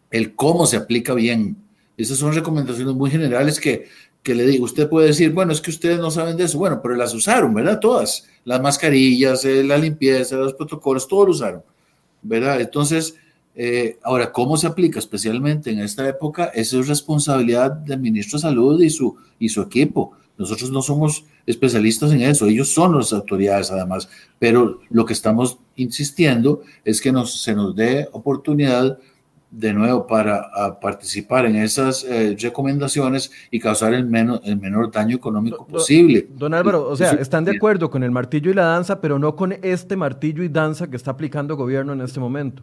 el 0.10 0.36
cómo 0.36 0.66
se 0.66 0.78
aplica 0.78 1.14
bien, 1.14 1.56
esas 1.98 2.18
son 2.18 2.34
recomendaciones 2.34 2.96
muy 2.96 3.12
generales 3.12 3.60
que, 3.60 3.88
que 4.24 4.36
le 4.36 4.46
digo, 4.46 4.66
usted 4.66 4.90
puede 4.90 5.08
decir, 5.08 5.32
bueno, 5.32 5.54
es 5.54 5.62
que 5.62 5.72
ustedes 5.72 6.00
no 6.00 6.12
saben 6.12 6.38
de 6.38 6.44
eso, 6.44 6.58
bueno, 6.58 6.82
pero 6.82 6.96
las 6.96 7.14
usaron, 7.14 7.54
¿verdad? 7.54 7.80
Todas, 7.80 8.28
las 8.44 8.62
mascarillas, 8.62 9.46
eh, 9.46 9.64
la 9.64 9.78
limpieza, 9.78 10.36
los 10.36 10.54
protocolos, 10.54 11.08
todo 11.08 11.26
lo 11.26 11.32
usaron, 11.32 11.64
¿verdad? 12.22 12.60
Entonces, 12.60 13.16
eh, 13.56 13.98
ahora, 14.04 14.32
¿cómo 14.32 14.58
se 14.58 14.68
aplica 14.68 15.00
especialmente 15.00 15.72
en 15.72 15.80
esta 15.80 16.08
época? 16.08 16.46
Esa 16.46 16.80
es 16.80 16.88
responsabilidad 16.88 17.72
del 17.72 18.00
ministro 18.00 18.38
de 18.38 18.44
Salud 18.44 18.82
y 18.82 18.90
su, 18.90 19.16
y 19.40 19.50
su 19.50 19.62
equipo. 19.62 20.14
Nosotros 20.38 20.72
no 20.72 20.82
somos 20.82 21.26
especialistas 21.46 22.12
en 22.12 22.22
eso, 22.22 22.46
ellos 22.46 22.72
son 22.72 22.96
las 22.96 23.12
autoridades 23.12 23.72
además, 23.72 24.08
pero 24.38 24.80
lo 24.90 25.04
que 25.04 25.14
estamos 25.14 25.58
insistiendo 25.76 26.62
es 26.86 27.02
que 27.02 27.12
nos, 27.12 27.42
se 27.42 27.54
nos 27.54 27.76
dé 27.76 28.08
oportunidad 28.14 29.00
de 29.52 29.74
nuevo 29.74 30.06
para 30.06 30.80
participar 30.80 31.46
en 31.46 31.56
esas 31.56 32.04
eh, 32.04 32.38
recomendaciones 32.40 33.32
y 33.50 33.60
causar 33.60 33.94
el, 33.94 34.06
menos, 34.06 34.42
el 34.44 34.58
menor 34.58 34.92
daño 34.92 35.16
económico 35.16 35.66
posible. 35.66 36.28
Don 36.36 36.54
Álvaro, 36.54 36.88
o 36.88 36.96
sea, 36.96 37.14
están 37.14 37.46
de 37.46 37.56
acuerdo 37.56 37.90
con 37.90 38.04
el 38.04 38.12
martillo 38.12 38.52
y 38.52 38.54
la 38.54 38.66
danza, 38.66 39.02
pero 39.02 39.18
no 39.18 39.36
con 39.36 39.54
este 39.64 39.96
martillo 39.96 40.44
y 40.44 40.50
danza 40.50 40.90
que 40.90 40.96
está 40.96 41.12
aplicando 41.12 41.56
el 41.56 41.58
gobierno 41.58 41.94
en 41.94 42.02
este 42.02 42.20
momento. 42.20 42.62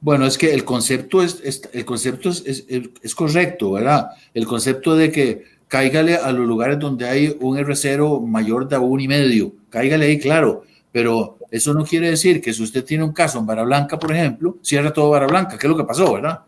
Bueno, 0.00 0.26
es 0.26 0.38
que 0.38 0.54
el 0.54 0.64
concepto 0.64 1.22
es, 1.22 1.68
el 1.72 1.84
concepto 1.84 2.30
es, 2.30 2.64
es, 3.02 3.14
correcto, 3.14 3.72
¿verdad? 3.72 4.10
El 4.32 4.46
concepto 4.46 4.94
de 4.94 5.10
que 5.10 5.44
cáigale 5.66 6.16
a 6.16 6.30
los 6.32 6.46
lugares 6.46 6.78
donde 6.78 7.08
hay 7.08 7.36
un 7.40 7.56
R0 7.58 8.24
mayor 8.24 8.68
de 8.68 8.78
un 8.78 9.00
y 9.00 9.08
medio, 9.08 9.52
cáigale 9.70 10.06
ahí, 10.06 10.18
claro, 10.18 10.62
pero 10.92 11.38
eso 11.50 11.74
no 11.74 11.84
quiere 11.84 12.10
decir 12.10 12.40
que 12.40 12.52
si 12.52 12.62
usted 12.62 12.84
tiene 12.84 13.04
un 13.04 13.12
caso 13.12 13.38
en 13.38 13.46
Vara 13.46 13.64
Blanca, 13.64 13.98
por 13.98 14.12
ejemplo, 14.12 14.58
cierra 14.62 14.92
todo 14.92 15.10
Vara 15.10 15.26
Blanca, 15.26 15.58
que 15.58 15.66
es 15.66 15.70
lo 15.70 15.76
que 15.76 15.84
pasó, 15.84 16.14
¿verdad? 16.14 16.40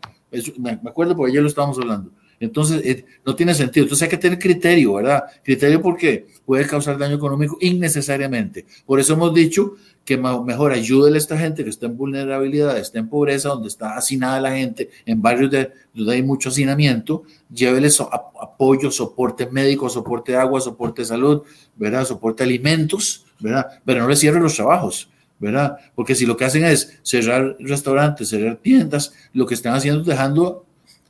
me 0.57 0.79
acuerdo 0.85 1.15
porque 1.15 1.31
ayer 1.31 1.41
lo 1.41 1.49
estábamos 1.49 1.77
hablando. 1.77 2.11
Entonces, 2.41 2.81
eh, 2.83 3.05
no 3.23 3.35
tiene 3.35 3.53
sentido. 3.53 3.85
Entonces 3.85 4.03
hay 4.03 4.09
que 4.09 4.17
tener 4.17 4.39
criterio, 4.39 4.95
¿verdad? 4.95 5.25
Criterio 5.43 5.79
porque 5.79 6.25
puede 6.43 6.65
causar 6.65 6.97
daño 6.97 7.15
económico 7.15 7.55
innecesariamente. 7.61 8.65
Por 8.83 8.99
eso 8.99 9.13
hemos 9.13 9.31
dicho 9.31 9.75
que 10.03 10.17
mejor 10.17 10.71
ayúdele 10.71 11.17
a 11.17 11.19
esta 11.19 11.37
gente 11.37 11.63
que 11.63 11.69
está 11.69 11.85
en 11.85 11.95
vulnerabilidad, 11.95 12.79
está 12.79 12.97
en 12.97 13.07
pobreza, 13.07 13.49
donde 13.49 13.67
está 13.67 13.95
hacinada 13.95 14.41
la 14.41 14.55
gente, 14.55 14.89
en 15.05 15.21
barrios 15.21 15.51
de, 15.51 15.71
donde 15.93 16.15
hay 16.15 16.23
mucho 16.23 16.49
hacinamiento, 16.49 17.23
lléveles 17.53 18.01
apoyo, 18.01 18.89
soporte 18.89 19.45
médico, 19.45 19.87
soporte 19.87 20.31
de 20.31 20.39
agua, 20.39 20.59
soporte 20.59 21.03
de 21.03 21.05
salud, 21.05 21.43
¿verdad? 21.75 22.05
Soporte 22.05 22.43
de 22.43 22.49
alimentos, 22.49 23.25
¿verdad? 23.41 23.67
Pero 23.85 24.01
no 24.01 24.07
les 24.07 24.19
cierren 24.19 24.43
los 24.43 24.55
trabajos, 24.55 25.09
¿verdad? 25.39 25.77
Porque 25.95 26.15
si 26.15 26.25
lo 26.25 26.37
que 26.37 26.45
hacen 26.45 26.63
es 26.63 26.99
cerrar 27.03 27.55
restaurantes, 27.59 28.29
cerrar 28.29 28.57
tiendas, 28.57 29.13
lo 29.33 29.45
que 29.45 29.55
están 29.55 29.73
haciendo 29.73 30.01
es 30.01 30.07
dejando, 30.07 30.65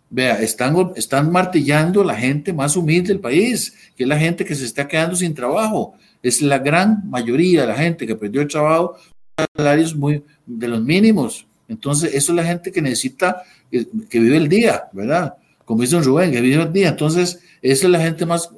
vea, 0.10 0.41
están, 0.41 0.76
están 0.96 1.32
martillando 1.32 2.04
la 2.04 2.15
gente 2.15 2.54
más 2.54 2.76
humilde 2.76 3.10
del 3.10 3.20
país, 3.20 3.76
que 3.96 4.04
es 4.04 4.10
la 4.10 4.17
gente 4.17 4.46
que 4.46 4.56
se 4.56 4.65
está 4.65 4.88
quedando 4.88 5.15
sin 5.15 5.34
trabajo. 5.34 5.94
Es 6.24 6.41
la 6.41 6.60
gran 6.60 7.10
mayoría 7.10 7.62
de 7.62 7.67
la 7.67 7.76
gente 7.76 8.08
que 8.08 8.15
perdió 8.15 8.41
el 8.41 8.48
trabajo, 8.48 8.96
salarios 9.56 9.96
muy 9.96 10.24
de 10.46 10.67
los 10.67 10.82
mínimos. 10.82 11.46
Entonces, 11.67 12.13
eso 12.13 12.32
es 12.32 12.36
la 12.36 12.44
gente 12.44 12.72
que 12.72 12.82
necesita, 12.82 13.44
que, 13.72 13.88
que 14.10 14.20
vive 14.20 14.38
el 14.38 14.50
día, 14.50 14.84
¿verdad? 14.91 15.36
Como 15.65 15.82
dice 15.82 16.00
Rubén, 16.02 16.32
que 16.32 16.41
vive 16.41 16.62
el 16.62 16.74
día. 16.74 16.89
Entonces, 16.89 17.39
esa 17.62 17.86
es 17.86 17.91
la 17.91 18.00
gente 18.00 18.26
más, 18.26 18.50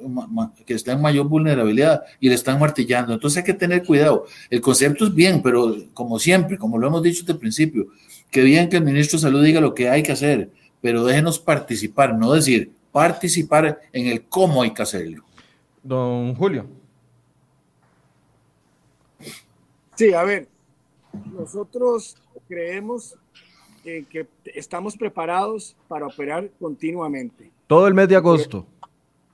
que 0.64 0.74
está 0.74 0.92
en 0.92 1.02
mayor 1.02 1.28
vulnerabilidad 1.28 2.02
y 2.20 2.28
le 2.28 2.34
están 2.34 2.58
martillando. 2.58 3.12
Entonces 3.12 3.38
hay 3.38 3.44
que 3.44 3.52
tener 3.52 3.84
cuidado. 3.84 4.24
El 4.48 4.60
concepto 4.62 5.06
es 5.06 5.14
bien, 5.14 5.42
pero 5.42 5.76
como 5.92 6.18
siempre, 6.18 6.56
como 6.56 6.78
lo 6.78 6.86
hemos 6.86 7.02
dicho 7.02 7.20
desde 7.20 7.34
el 7.34 7.38
principio, 7.38 7.88
que 8.30 8.42
bien 8.42 8.68
que 8.68 8.78
el 8.78 8.84
ministro 8.84 9.18
de 9.18 9.22
Salud 9.22 9.44
diga 9.44 9.60
lo 9.60 9.74
que 9.74 9.90
hay 9.90 10.02
que 10.02 10.12
hacer, 10.12 10.50
pero 10.80 11.04
déjenos 11.04 11.38
participar, 11.38 12.14
no 12.14 12.32
decir 12.32 12.72
participar 12.92 13.80
en 13.92 14.06
el 14.06 14.22
cómo 14.22 14.62
hay 14.62 14.72
que 14.72 14.82
hacerlo. 14.82 15.24
Don 15.82 16.34
Julio. 16.34 16.66
Sí, 19.96 20.14
a 20.14 20.22
ver, 20.22 20.48
nosotros 21.32 22.16
creemos 22.48 23.16
que 23.82 24.26
estamos 24.46 24.96
preparados 24.96 25.76
para 25.88 26.06
operar 26.06 26.48
continuamente. 26.58 27.50
Todo 27.66 27.86
el 27.86 27.94
mes 27.94 28.08
de 28.08 28.16
agosto 28.16 28.66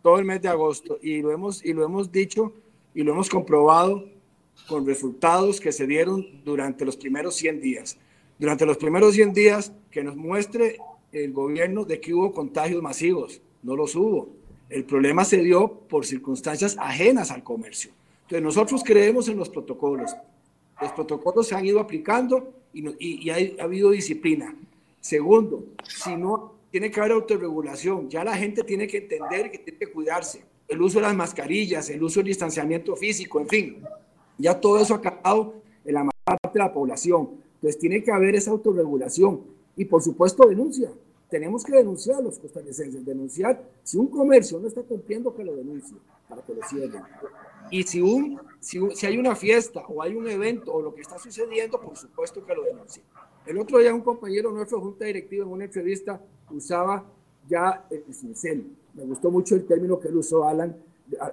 todo 0.03 0.19
el 0.19 0.25
mes 0.25 0.43
de 0.43 0.49
agosto 0.49 0.99
y 1.03 1.21
lo 1.21 1.33
hemos, 1.33 1.65
y 1.65 1.73
lo 1.73 1.85
hemos 1.85 2.11
dicho 2.11 2.53
y 2.95 3.03
lo 3.03 3.13
hemos 3.13 3.29
comprobado 3.29 4.05
con 4.69 4.87
resultados 4.87 5.61
que 5.61 5.73
se 5.73 5.87
dieron 5.87 6.27
durante 6.45 6.85
los 6.85 6.97
primeros 6.97 7.37
100 7.37 7.61
días. 7.61 7.99
Durante 8.39 8.67
los 8.67 8.77
primeros 8.77 9.15
100 9.15 9.33
días 9.33 9.73
que 9.91 10.03
nos 10.03 10.17
muestre 10.17 10.79
el 11.13 11.33
gobierno 11.33 11.85
de 11.85 12.01
que 12.01 12.15
hubo 12.15 12.33
contagios 12.33 12.83
masivos, 12.83 13.41
no 13.63 13.77
los 13.77 13.95
hubo. 13.95 14.29
El 14.69 14.85
problema 14.85 15.25
se 15.25 15.39
dio 15.39 15.69
por 15.89 16.07
circunstancias 16.07 16.77
ajenas 16.79 17.31
al 17.31 17.43
comercio. 17.43 17.91
Entonces 18.23 18.43
nosotros 18.43 18.83
creemos 18.85 19.29
en 19.29 19.37
los 19.37 19.49
protocolos. 19.49 20.15
Los 20.81 20.93
protocolos 20.93 21.49
se 21.49 21.55
han 21.55 21.67
ido 21.67 21.81
aplicando 21.81 22.53
y, 22.73 23.29
y, 23.29 23.31
ha 23.31 23.65
habido 23.65 23.91
disciplina. 23.91 24.55
Segundo, 25.01 25.65
si 25.83 26.17
no 26.17 26.55
tiene 26.71 26.91
que 26.91 27.01
haber 27.01 27.13
autorregulación. 27.13 28.09
Ya 28.09 28.25
la 28.25 28.37
gente 28.37 28.63
tiene 28.63 28.87
que 28.87 28.99
entender 28.99 29.51
que 29.51 29.59
tiene 29.59 29.79
que 29.79 29.93
cuidarse. 29.93 30.45
El 30.69 30.81
uso 30.81 30.99
de 31.01 31.07
las 31.07 31.17
mascarillas, 31.17 31.91
el 31.91 32.03
uso 32.03 32.21
del 32.21 32.29
distanciamiento 32.29 32.95
físico, 32.97 33.41
en 33.41 33.49
fin. 33.49 33.83
Ya 34.39 34.59
todo 34.59 34.79
eso 34.79 34.95
ha 34.95 34.99
acabado 34.99 35.55
en 35.85 35.95
la 35.95 36.09
parte 36.25 36.59
de 36.59 36.65
la 36.65 36.73
población. 36.73 37.31
Entonces 37.55 37.79
tiene 37.79 38.03
que 38.03 38.13
haber 38.13 38.37
esa 38.37 38.53
autorregulación. 38.53 39.43
Y 39.77 39.85
por 39.85 40.03
supuesto 40.03 40.49
denuncia. 40.49 40.91
Tenemos 41.29 41.65
que 41.65 41.73
denunciar 41.73 42.19
a 42.19 42.21
los 42.23 42.39
costarricenses, 42.39 43.05
denunciar 43.05 43.63
si 43.85 43.97
un 43.97 44.09
comercio 44.09 44.59
no 44.59 44.67
está 44.67 44.83
cumpliendo 44.83 45.35
que 45.35 45.45
lo 45.45 45.55
denuncie 45.55 45.97
para 46.29 46.43
que 46.43 46.55
lo 46.55 46.61
cierren. 46.69 47.03
Y 47.71 47.85
si, 47.85 48.01
un, 48.01 48.41
si, 48.59 48.81
si 48.95 49.07
hay 49.07 49.17
una 49.17 49.37
fiesta 49.37 49.85
o 49.89 50.03
hay 50.03 50.15
un 50.15 50.29
evento 50.29 50.73
o 50.73 50.83
lo 50.83 50.93
que 50.93 51.03
está 51.03 51.19
sucediendo, 51.19 51.81
por 51.81 51.97
supuesto 51.97 52.45
que 52.45 52.55
lo 52.55 52.65
denuncie. 52.65 53.03
El 53.51 53.59
otro 53.59 53.81
día 53.81 53.93
un 53.93 54.03
compañero 54.03 54.53
nuestro 54.53 54.81
junta 54.81 55.07
directiva 55.07 55.45
en 55.45 55.51
una 55.51 55.65
entrevista 55.65 56.25
usaba 56.53 57.05
ya 57.49 57.85
el 57.91 58.15
cincel. 58.15 58.65
Me 58.95 59.03
gustó 59.03 59.29
mucho 59.29 59.57
el 59.57 59.67
término 59.67 59.99
que 59.99 60.07
él 60.07 60.19
usó, 60.19 60.45
Alan, 60.45 60.77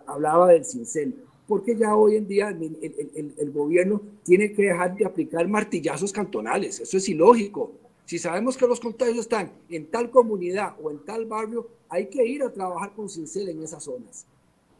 hablaba 0.07 0.47
del 0.47 0.65
cincel. 0.65 1.13
Porque 1.47 1.76
ya 1.76 1.95
hoy 1.95 2.15
en 2.15 2.28
día 2.28 2.49
el, 2.49 2.76
el, 2.82 3.34
el, 3.38 3.51
gobierno 3.51 4.01
tiene 4.24 4.51
que 4.51 4.63
dejar 4.63 4.95
de 4.95 5.05
aplicar 5.05 5.47
martillazos 5.47 6.11
cantonales. 6.11 6.80
Eso 6.80 6.97
es 6.97 7.07
ilógico. 7.07 7.74
Si 8.05 8.18
sabemos 8.18 8.57
que 8.57 8.65
los 8.65 8.80
contagios 8.80 9.20
están 9.20 9.51
en 9.70 9.86
tal 9.86 10.09
comunidad 10.09 10.74
o 10.82 10.89
en 10.89 11.05
tal 11.05 11.28
barrio, 11.28 11.68
hay 11.88 12.07
que 12.07 12.26
ir 12.26 12.41
a 12.41 12.51
trabajar 12.51 12.93
con 12.95 13.09
cincel 13.09 13.49
en 13.49 13.61
esas 13.61 13.84
zonas 13.84 14.26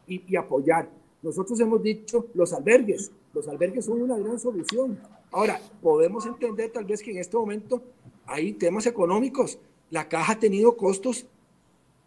y, 0.08 0.24
y 0.28 0.36
apoyar. 0.38 0.90
Nosotros 1.22 1.60
hemos 1.60 1.84
dicho 1.84 2.26
los 2.34 2.52
albergues. 2.52 3.12
Los 3.32 3.48
albergues 3.48 3.86
son 3.86 4.02
una 4.02 4.18
gran 4.18 4.40
solución. 4.40 4.98
Ahora, 5.38 5.62
podemos 5.84 6.26
entender 6.26 6.72
tal 6.72 6.86
vez 6.86 7.04
que 7.04 7.12
en 7.12 7.20
este 7.20 7.38
momento 7.38 7.84
hay 8.26 8.54
temas 8.54 8.88
económicos. 8.88 9.60
La 9.92 10.10
caja 10.10 10.34
ha 10.34 10.40
tenido 10.40 10.76
costos 10.76 11.28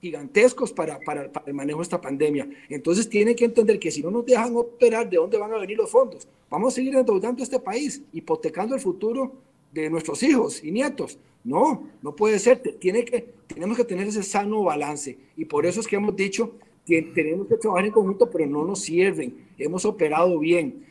gigantescos 0.01 0.73
para, 0.73 0.99
para, 0.99 1.31
para, 1.31 1.47
el 1.47 1.55
manejo 1.55 1.79
de 1.79 1.85
esta 1.85 2.01
pandemia. 2.01 2.51
Entonces 2.69 3.09
tienen 3.09 3.37
que 3.37 3.45
entender 3.45 3.79
que 3.79 3.93
si 3.93 4.03
no 4.03 4.11
nos 4.11 4.27
dejan 4.27 4.57
operar, 4.57 5.09
¿de 5.09 5.19
dónde 5.19 5.39
van 5.39 5.53
a 5.53 5.59
venir 5.59 5.79
los 5.79 5.89
fondos? 5.89 6.27
Vamos 6.51 6.73
a 6.73 6.75
seguir 6.75 6.93
endeudando 6.97 7.41
este 7.41 7.61
país, 7.61 8.03
hipotecando 8.13 8.75
el 8.75 8.81
futuro 8.81 9.33
de 9.71 9.89
nuestros 9.89 10.21
hijos 10.25 10.65
y 10.65 10.73
nietos. 10.73 11.17
No, 11.45 11.89
no 12.03 12.17
puede 12.17 12.37
ser. 12.41 12.59
Tiene 12.81 13.05
que, 13.05 13.33
tenemos 13.47 13.77
que 13.77 13.85
tener 13.85 14.09
ese 14.09 14.25
sano 14.25 14.65
balance. 14.65 15.17
Y 15.37 15.45
por 15.45 15.67
eso 15.67 15.79
es 15.79 15.87
que 15.87 15.95
hemos 15.95 16.17
dicho 16.17 16.57
que 16.85 17.01
tenemos 17.01 17.47
que 17.47 17.59
trabajar 17.59 17.87
en 17.87 17.93
conjunto, 17.93 18.29
pero 18.29 18.45
no 18.47 18.65
nos 18.65 18.81
sirven. 18.81 19.47
Hemos 19.57 19.85
operado 19.85 20.37
bien. 20.41 20.90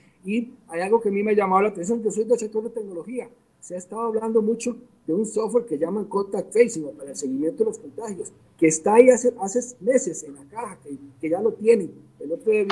Hay 0.68 0.82
algo 0.82 1.00
que 1.02 1.10
a 1.10 1.12
mí 1.12 1.24
me 1.24 1.32
ha 1.32 1.36
llamado 1.36 1.64
la 1.64 1.70
atención, 1.70 2.04
yo 2.04 2.12
soy 2.12 2.26
del 2.26 2.38
de 2.38 2.70
tecnología. 2.70 3.30
Se 3.60 3.76
ha 3.76 3.78
estado 3.78 4.02
hablando 4.02 4.42
mucho 4.42 4.76
de 5.06 5.14
un 5.14 5.26
software 5.26 5.66
que 5.66 5.78
llaman 5.78 6.06
Contact 6.06 6.52
Tracing 6.52 6.86
para 6.98 7.10
el 7.10 7.16
seguimiento 7.16 7.64
de 7.64 7.70
los 7.72 7.80
contagios, 7.80 8.32
que 8.58 8.68
está 8.68 8.96
ahí 8.96 9.10
hace, 9.10 9.34
meses 9.82 10.24
en 10.24 10.36
la 10.36 10.44
caja, 10.46 10.78
que, 11.20 11.30
ya 11.30 11.42
lo 11.42 11.54
tienen. 11.54 11.92
El 12.20 12.32
otro 12.32 12.52
día 12.52 12.66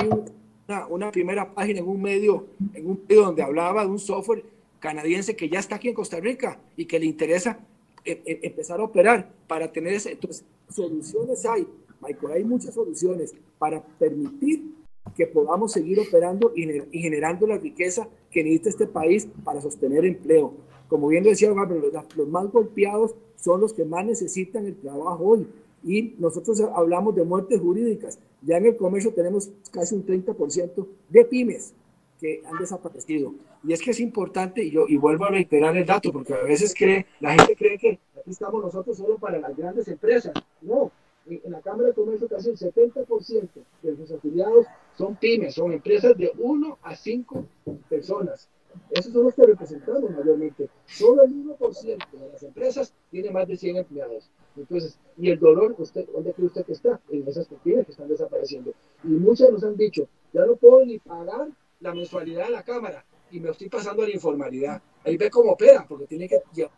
una, 0.88 1.10
primera 1.10 1.52
página 1.52 1.80
en 1.80 1.88
un 1.88 2.00
medio, 2.00 2.46
en 2.74 2.90
un 2.90 3.00
medio 3.08 3.22
donde 3.22 3.42
hablaba 3.42 3.84
de 3.84 3.90
un 3.90 3.98
software 3.98 4.44
canadiense 4.80 5.34
que 5.34 5.48
ya 5.48 5.58
está 5.58 5.76
aquí 5.76 5.88
en 5.88 5.94
Costa 5.94 6.20
Rica 6.20 6.60
y 6.76 6.84
que 6.84 6.98
le 6.98 7.06
interesa 7.06 7.58
e, 8.04 8.22
e, 8.24 8.40
empezar 8.42 8.80
a 8.80 8.84
operar 8.84 9.30
para 9.46 9.70
tener. 9.72 9.94
Entonces, 10.06 10.44
soluciones 10.70 11.44
hay, 11.44 11.66
Michael, 12.00 12.32
hay 12.32 12.44
muchas 12.44 12.74
soluciones 12.74 13.34
para 13.58 13.82
permitir 13.82 14.77
que 15.16 15.26
podamos 15.26 15.72
seguir 15.72 15.98
operando 16.00 16.52
y, 16.54 16.66
generando 16.98 17.46
la 17.46 17.58
riqueza 17.58 18.08
que 18.30 18.42
necesita 18.42 18.70
este 18.70 18.86
país 18.86 19.28
para 19.44 19.60
sostener 19.60 20.04
empleo. 20.04 20.54
Como 20.88 21.08
bien 21.08 21.24
decía 21.24 21.50
los, 21.50 22.16
los 22.16 22.28
más 22.28 22.50
golpeados 22.50 23.14
son 23.36 23.60
los 23.60 23.72
que 23.72 23.84
más 23.84 24.04
necesitan 24.04 24.66
el 24.66 24.76
trabajo 24.76 25.24
hoy. 25.24 25.46
Y 25.84 26.14
nosotros 26.18 26.60
hablamos 26.74 27.14
de 27.14 27.24
muertes 27.24 27.60
jurídicas. 27.60 28.18
Ya 28.42 28.56
en 28.56 28.66
el 28.66 28.76
comercio 28.76 29.12
tenemos 29.12 29.50
casi 29.70 29.94
un 29.94 30.04
30% 30.04 30.86
de 31.08 31.24
pymes 31.24 31.74
que 32.20 32.42
han 32.44 32.58
desaparecido. 32.58 33.34
Y 33.64 33.72
es 33.72 33.80
que 33.80 33.92
es 33.92 34.00
importante, 34.00 34.62
y 34.62 34.70
yo 34.70 34.86
y 34.88 34.96
vuelvo 34.96 35.24
a 35.24 35.30
reiterar 35.30 35.76
el 35.76 35.86
dato, 35.86 36.12
porque 36.12 36.34
a 36.34 36.42
veces 36.42 36.74
cree, 36.76 37.06
la 37.20 37.34
gente 37.34 37.56
cree 37.56 37.78
que 37.78 37.98
aquí 38.18 38.30
estamos 38.30 38.62
nosotros 38.62 38.96
solo 38.96 39.18
para 39.18 39.38
las 39.38 39.56
grandes 39.56 39.88
empresas. 39.88 40.32
No, 40.62 40.90
en 41.28 41.52
la 41.52 41.60
Cámara 41.60 41.88
de 41.88 41.94
Comercio 41.94 42.28
casi 42.28 42.50
el 42.50 42.56
70% 42.56 43.48
de 43.82 43.92
los 43.92 44.10
afiliados 44.10 44.66
son 44.96 45.16
pymes, 45.16 45.54
son 45.54 45.72
empresas 45.72 46.16
de 46.16 46.32
1 46.38 46.78
a 46.82 46.96
5 46.96 47.44
personas. 47.88 48.48
Esos 48.90 49.12
son 49.12 49.24
los 49.24 49.34
que 49.34 49.46
representamos 49.46 50.10
mayormente. 50.10 50.68
Solo 50.86 51.22
el 51.22 51.32
1% 51.32 52.10
de 52.12 52.28
las 52.32 52.42
empresas 52.42 52.94
tiene 53.10 53.30
más 53.30 53.48
de 53.48 53.56
100 53.56 53.76
empleados. 53.76 54.30
Entonces, 54.56 54.98
y 55.16 55.30
el 55.30 55.38
dolor, 55.38 55.74
usted, 55.78 56.06
¿dónde 56.12 56.32
cree 56.32 56.46
usted 56.46 56.64
que 56.64 56.72
está? 56.72 57.00
En 57.08 57.26
esas 57.26 57.48
pymes 57.62 57.86
que 57.86 57.92
están 57.92 58.08
desapareciendo. 58.08 58.72
Y 59.04 59.08
muchos 59.08 59.50
nos 59.50 59.64
han 59.64 59.76
dicho, 59.76 60.08
ya 60.32 60.44
no 60.44 60.56
puedo 60.56 60.84
ni 60.84 60.98
pagar 60.98 61.48
la 61.80 61.94
mensualidad 61.94 62.46
de 62.46 62.50
la 62.50 62.62
Cámara 62.62 63.04
y 63.30 63.40
me 63.40 63.50
estoy 63.50 63.68
pasando 63.68 64.02
a 64.02 64.06
la 64.06 64.14
informalidad. 64.14 64.82
Ahí 65.04 65.16
ve 65.16 65.30
cómo 65.30 65.52
opera, 65.52 65.84
porque 65.88 66.06
tiene 66.06 66.28
que 66.28 66.40
llevar 66.52 66.72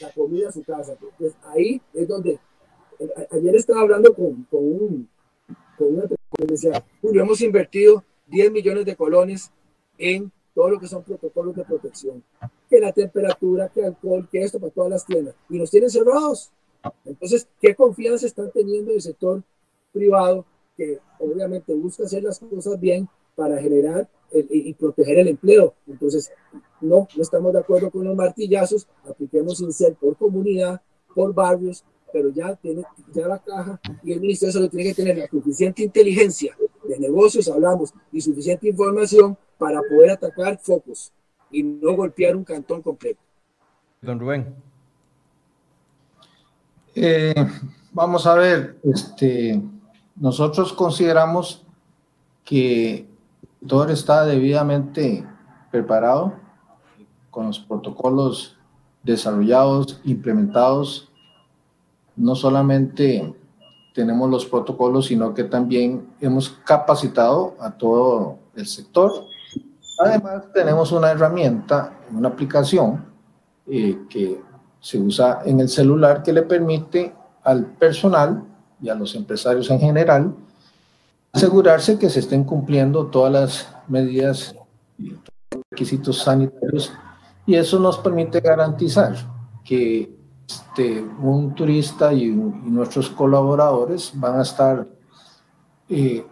la 0.00 0.10
comida 0.12 0.48
a 0.48 0.52
su 0.52 0.62
casa. 0.62 0.92
Entonces, 0.92 1.36
ahí 1.42 1.80
es 1.92 2.08
donde 2.08 2.38
ayer 3.30 3.56
estaba 3.56 3.80
hablando 3.80 4.14
con, 4.14 4.44
con, 4.44 4.64
un, 4.64 5.08
con 5.76 5.94
una 5.94 6.08
que 6.08 6.46
decía, 6.46 6.84
Julio, 7.00 7.22
hemos 7.22 7.40
invertido 7.40 8.04
10 8.26 8.52
millones 8.52 8.84
de 8.84 8.96
colones 8.96 9.50
en 9.96 10.30
todo 10.54 10.70
lo 10.70 10.80
que 10.80 10.88
son 10.88 11.02
protocolos 11.02 11.54
de 11.54 11.64
protección, 11.64 12.22
que 12.68 12.80
la 12.80 12.92
temperatura, 12.92 13.68
que 13.68 13.84
alcohol, 13.84 14.28
que 14.30 14.42
esto 14.42 14.58
para 14.58 14.72
todas 14.72 14.90
las 14.90 15.06
tiendas, 15.06 15.34
y 15.48 15.58
nos 15.58 15.70
tienen 15.70 15.90
cerrados. 15.90 16.50
Entonces, 17.04 17.48
¿qué 17.60 17.74
confianza 17.74 18.26
están 18.26 18.50
teniendo 18.50 18.92
el 18.92 19.00
sector 19.00 19.42
privado 19.92 20.44
que 20.76 20.98
obviamente 21.18 21.74
busca 21.74 22.04
hacer 22.04 22.22
las 22.22 22.38
cosas 22.38 22.78
bien 22.78 23.08
para 23.34 23.60
generar 23.60 24.08
y 24.32 24.74
proteger 24.74 25.18
el 25.20 25.28
empleo? 25.28 25.74
Entonces, 25.86 26.30
no, 26.80 27.08
no 27.14 27.22
estamos 27.22 27.52
de 27.52 27.60
acuerdo 27.60 27.90
con 27.90 28.04
los 28.04 28.16
martillazos, 28.16 28.86
apliquemos 29.08 29.58
ser 29.74 29.94
por 29.94 30.16
comunidad, 30.16 30.80
por 31.14 31.32
barrios, 31.34 31.84
pero 32.12 32.30
ya 32.30 32.54
tiene 32.56 32.82
ya 33.12 33.28
la 33.28 33.38
caja 33.38 33.80
y 34.02 34.12
el 34.12 34.20
ministerio 34.20 34.52
solo 34.52 34.68
tiene 34.68 34.90
que 34.90 34.94
tener 34.94 35.18
la 35.18 35.28
suficiente 35.28 35.82
inteligencia 35.82 36.56
de 36.88 36.98
negocios, 36.98 37.48
hablamos, 37.48 37.92
y 38.12 38.20
suficiente 38.20 38.68
información 38.68 39.36
para 39.58 39.80
poder 39.82 40.10
atacar 40.10 40.58
focos 40.58 41.12
y 41.50 41.62
no 41.62 41.94
golpear 41.94 42.36
un 42.36 42.44
cantón 42.44 42.82
completo. 42.82 43.20
Don 44.00 44.18
Rubén. 44.20 44.54
Eh, 46.94 47.34
vamos 47.92 48.26
a 48.26 48.34
ver, 48.34 48.78
este, 48.82 49.60
nosotros 50.16 50.72
consideramos 50.72 51.64
que 52.44 53.06
todo 53.66 53.88
está 53.88 54.24
debidamente 54.24 55.26
preparado 55.70 56.34
con 57.30 57.46
los 57.46 57.58
protocolos 57.58 58.56
desarrollados, 59.02 60.00
implementados 60.04 61.07
no 62.18 62.34
solamente 62.34 63.34
tenemos 63.94 64.30
los 64.30 64.46
protocolos, 64.46 65.06
sino 65.06 65.34
que 65.34 65.44
también 65.44 66.08
hemos 66.20 66.50
capacitado 66.64 67.54
a 67.60 67.70
todo 67.70 68.38
el 68.54 68.66
sector. 68.66 69.12
Además, 70.00 70.44
tenemos 70.52 70.92
una 70.92 71.10
herramienta, 71.10 71.98
una 72.12 72.28
aplicación 72.28 73.06
eh, 73.66 73.98
que 74.08 74.40
se 74.80 74.98
usa 74.98 75.40
en 75.44 75.60
el 75.60 75.68
celular 75.68 76.22
que 76.22 76.32
le 76.32 76.42
permite 76.42 77.12
al 77.42 77.64
personal 77.64 78.44
y 78.80 78.88
a 78.88 78.94
los 78.94 79.14
empresarios 79.14 79.70
en 79.70 79.80
general 79.80 80.34
asegurarse 81.32 81.98
que 81.98 82.10
se 82.10 82.20
estén 82.20 82.44
cumpliendo 82.44 83.06
todas 83.06 83.32
las 83.32 83.68
medidas 83.88 84.54
y 84.98 85.14
requisitos 85.70 86.18
sanitarios 86.18 86.92
y 87.46 87.56
eso 87.56 87.78
nos 87.78 87.98
permite 87.98 88.40
garantizar 88.40 89.14
que 89.64 90.17
este, 90.48 91.02
un 91.02 91.54
turista 91.54 92.12
y, 92.12 92.30
nuestros 92.30 93.10
colaboradores 93.10 94.12
van 94.14 94.38
a 94.38 94.42
estar 94.42 94.88
eh, 95.90 96.26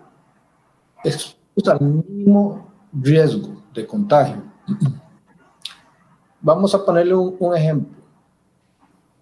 expuestos 1.04 1.68
al 1.68 1.80
mínimo 1.80 2.66
riesgo 2.92 3.62
de 3.74 3.86
contagio. 3.86 4.42
Vamos 6.40 6.74
a 6.74 6.84
ponerle 6.84 7.14
un, 7.14 7.56
ejemplo. 7.56 7.94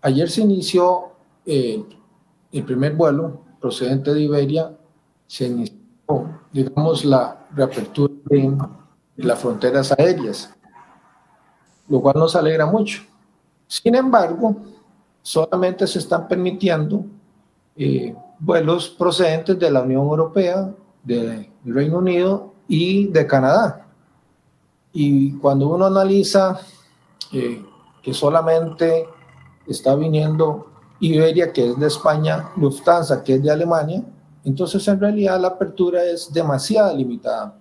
Ayer 0.01 0.30
se 0.30 0.42
inició 0.42 1.12
eh, 1.45 1.84
el 2.53 2.64
primer 2.64 2.95
vuelo 2.95 3.40
procedente 3.61 4.14
de 4.14 4.20
Iberia, 4.20 4.76
se 5.26 5.47
inició, 5.47 5.78
digamos, 6.53 7.05
la 7.05 7.47
reapertura 7.53 8.14
de 8.30 8.59
las 9.16 9.38
fronteras 9.40 9.90
aéreas, 9.92 10.55
lo 11.88 12.01
cual 12.01 12.16
nos 12.16 12.36
alegra 12.36 12.66
mucho. 12.66 13.03
Sin 13.66 13.95
embargo, 13.95 14.57
solamente 15.25 15.87
se 15.87 16.01
están 16.01 16.29
permitiendo 16.29 17.07
eh, 17.77 18.14
vuelos 18.39 18.91
procedentes 18.91 19.59
de 19.59 19.70
la 19.70 19.81
Unión 19.81 20.03
Europea, 20.03 20.70
del 21.03 21.49
Reino 21.64 21.99
Unido 21.99 22.53
y 22.68 23.09
de 23.09 23.27
Canadá. 23.27 23.87
Y 24.93 25.33
cuando 25.39 25.68
uno 25.68 25.87
analiza 25.87 26.61
eh, 27.33 27.64
que 28.03 28.12
solamente 28.12 29.09
está 29.66 29.95
viniendo 29.95 30.66
Iberia, 31.01 31.55
que 31.55 31.70
es 31.70 31.79
de 31.79 31.87
España, 31.87 32.51
Lufthansa, 32.57 33.25
que 33.25 33.37
es 33.37 33.43
de 33.43 33.51
Alemania, 33.51 34.05
entonces 34.45 34.87
en 34.89 35.01
realidad 35.01 35.41
la 35.41 35.49
apertura 35.49 36.05
es 36.05 36.31
demasiado 36.31 36.95
limitada. 36.95 37.57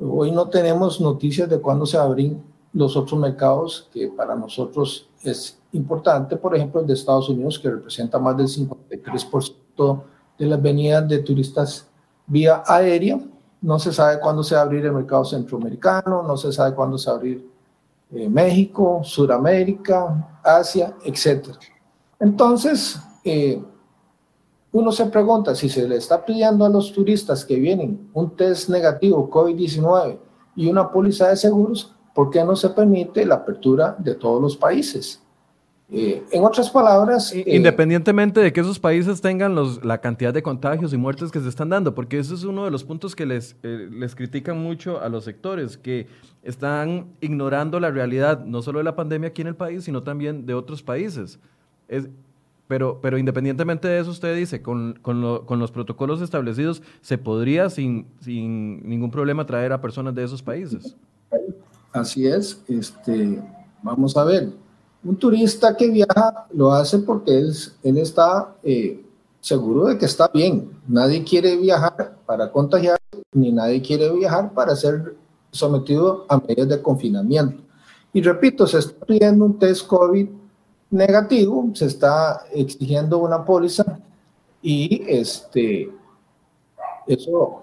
Hoy 0.00 0.32
no 0.32 0.48
tenemos 0.48 1.00
noticias 1.00 1.48
de 1.48 1.60
cuándo 1.60 1.86
se 1.86 1.96
abren 1.96 2.42
los 2.72 2.96
otros 2.96 3.20
mercados 3.20 3.88
que 3.92 4.08
para 4.08 4.34
nosotros 4.34 5.08
es 5.22 5.61
importante, 5.72 6.36
por 6.36 6.54
ejemplo, 6.54 6.80
el 6.80 6.86
de 6.86 6.94
Estados 6.94 7.28
Unidos, 7.28 7.58
que 7.58 7.70
representa 7.70 8.18
más 8.18 8.36
del 8.36 8.46
53% 8.46 10.02
de 10.38 10.46
las 10.46 10.60
venidas 10.60 11.08
de 11.08 11.18
turistas 11.18 11.88
vía 12.26 12.62
aérea. 12.66 13.20
No 13.60 13.78
se 13.78 13.92
sabe 13.92 14.20
cuándo 14.20 14.42
se 14.42 14.54
va 14.54 14.62
a 14.62 14.64
abrir 14.64 14.84
el 14.84 14.92
mercado 14.92 15.24
centroamericano, 15.24 16.22
no 16.22 16.36
se 16.36 16.52
sabe 16.52 16.74
cuándo 16.74 16.98
se 16.98 17.08
va 17.08 17.16
a 17.16 17.18
abrir 17.18 17.48
eh, 18.10 18.28
México, 18.28 19.00
Sudamérica, 19.04 20.40
Asia, 20.42 20.94
etc. 21.04 21.48
Entonces, 22.18 22.98
eh, 23.24 23.62
uno 24.72 24.90
se 24.90 25.06
pregunta 25.06 25.54
si 25.54 25.68
se 25.68 25.86
le 25.86 25.96
está 25.96 26.24
pidiendo 26.24 26.64
a 26.64 26.68
los 26.68 26.92
turistas 26.92 27.44
que 27.44 27.56
vienen 27.56 28.10
un 28.12 28.34
test 28.36 28.68
negativo 28.68 29.30
COVID-19 29.30 30.18
y 30.56 30.70
una 30.70 30.90
póliza 30.90 31.28
de 31.28 31.36
seguros, 31.36 31.94
¿por 32.14 32.30
qué 32.30 32.44
no 32.44 32.56
se 32.56 32.70
permite 32.70 33.24
la 33.24 33.36
apertura 33.36 33.94
de 33.98 34.14
todos 34.14 34.42
los 34.42 34.56
países? 34.56 35.21
Eh, 35.94 36.24
en 36.32 36.42
otras 36.42 36.70
palabras... 36.70 37.34
Eh, 37.34 37.44
Independientemente 37.46 38.40
de 38.40 38.50
que 38.50 38.60
esos 38.60 38.78
países 38.78 39.20
tengan 39.20 39.54
los, 39.54 39.84
la 39.84 40.00
cantidad 40.00 40.32
de 40.32 40.42
contagios 40.42 40.94
y 40.94 40.96
muertes 40.96 41.30
que 41.30 41.38
se 41.38 41.50
están 41.50 41.68
dando, 41.68 41.94
porque 41.94 42.18
ese 42.18 42.34
es 42.34 42.44
uno 42.44 42.64
de 42.64 42.70
los 42.70 42.82
puntos 42.82 43.14
que 43.14 43.26
les, 43.26 43.56
eh, 43.62 43.88
les 43.90 44.14
critican 44.14 44.58
mucho 44.58 45.02
a 45.02 45.10
los 45.10 45.24
sectores, 45.24 45.76
que 45.76 46.06
están 46.42 47.08
ignorando 47.20 47.78
la 47.78 47.90
realidad 47.90 48.42
no 48.46 48.62
solo 48.62 48.78
de 48.78 48.84
la 48.84 48.96
pandemia 48.96 49.28
aquí 49.28 49.42
en 49.42 49.48
el 49.48 49.54
país, 49.54 49.84
sino 49.84 50.02
también 50.02 50.46
de 50.46 50.54
otros 50.54 50.82
países. 50.82 51.38
Es, 51.88 52.08
pero, 52.68 52.98
pero 53.02 53.18
independientemente 53.18 53.86
de 53.86 54.00
eso, 54.00 54.10
usted 54.10 54.34
dice, 54.34 54.62
con, 54.62 54.98
con, 55.02 55.20
los 55.20 55.70
protocolos 55.72 56.22
establecidos, 56.22 56.82
¿se 57.02 57.18
podría 57.18 57.68
sin, 57.68 58.06
sin 58.20 58.88
ningún 58.88 59.10
problema 59.10 59.44
traer 59.44 59.74
a 59.74 59.82
personas 59.82 60.14
de 60.14 60.24
esos 60.24 60.42
países? 60.42 60.96
Así 61.92 62.26
es. 62.26 62.62
Este, 62.68 63.42
vamos 63.82 64.16
a 64.16 64.24
ver. 64.24 64.61
Un 65.04 65.16
turista 65.16 65.76
que 65.76 65.88
viaja 65.88 66.46
lo 66.52 66.72
hace 66.72 66.98
porque 66.98 67.38
él, 67.38 67.98
está 67.98 68.54
eh, 68.62 69.04
seguro 69.40 69.86
de 69.86 69.98
que 69.98 70.06
está 70.06 70.28
bien. 70.28 70.70
Nadie 70.86 71.24
quiere 71.24 71.56
viajar 71.56 72.16
para 72.24 72.50
contagiar, 72.50 72.98
ni 73.32 73.50
nadie 73.50 73.82
quiere 73.82 74.10
viajar 74.12 74.52
para 74.52 74.76
ser 74.76 75.16
sometido 75.50 76.24
a 76.28 76.38
medidas 76.38 76.68
de 76.68 76.82
confinamiento. 76.82 77.62
Y 78.12 78.22
repito, 78.22 78.66
se 78.66 78.78
está 78.78 79.04
pidiendo 79.06 79.44
un 79.44 79.58
test 79.58 79.86
COVID 79.86 80.28
negativo, 80.90 81.70
se 81.74 81.86
está 81.86 82.44
exigiendo 82.52 83.18
una 83.18 83.44
póliza 83.44 83.98
y 84.62 85.02
este, 85.08 85.90
eso 87.06 87.62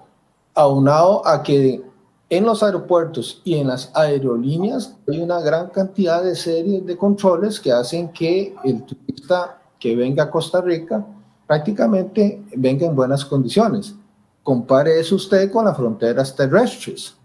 aunado 0.54 1.26
a 1.26 1.42
que 1.42 1.82
en 2.30 2.46
los 2.46 2.62
aeropuertos 2.62 3.42
y 3.44 3.56
en 3.56 3.68
las 3.68 3.92
aerolíneas 3.96 4.96
hay 5.08 5.20
una 5.20 5.40
gran 5.42 5.70
cantidad 5.70 6.24
de 6.24 6.36
series 6.36 6.86
de 6.86 6.96
controles 6.96 7.60
que 7.60 7.72
hacen 7.72 8.10
que 8.10 8.56
el 8.64 8.84
turista 8.84 9.60
que 9.80 9.96
venga 9.96 10.24
a 10.24 10.32
Costa 10.32 10.62
Rica 10.62 11.04
prácticamente 11.48 12.46
venga 12.56 12.86
en 12.86 12.96
buenas 12.96 13.26
condiciones. 13.26 13.96
Compare 14.44 15.00
eso 15.00 15.16
usted 15.16 15.52
con 15.52 15.66
las 15.66 15.76
fronteras 15.76 16.36
terrestres. 16.36 17.16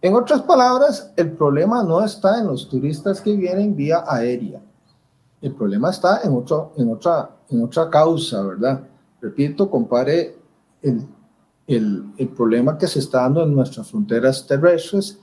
En 0.00 0.14
otras 0.14 0.40
palabras, 0.42 1.12
el 1.16 1.32
problema 1.32 1.82
no 1.82 2.02
está 2.02 2.38
en 2.38 2.46
los 2.46 2.68
turistas 2.68 3.20
que 3.20 3.34
vienen 3.34 3.76
vía 3.76 4.04
aérea. 4.06 4.62
El 5.42 5.54
problema 5.54 5.90
está 5.90 6.22
en, 6.22 6.34
otro, 6.34 6.72
en, 6.76 6.90
otra, 6.90 7.30
en 7.50 7.62
otra 7.62 7.90
causa, 7.90 8.42
¿verdad? 8.42 8.80
Repito, 9.20 9.68
compare 9.68 10.36
el, 10.82 11.06
el, 11.68 12.02
el 12.16 12.28
problema 12.28 12.76
que 12.76 12.88
se 12.88 12.98
está 12.98 13.20
dando 13.20 13.44
en 13.44 13.54
nuestras 13.54 13.88
fronteras 13.88 14.46
terrestres, 14.46 15.18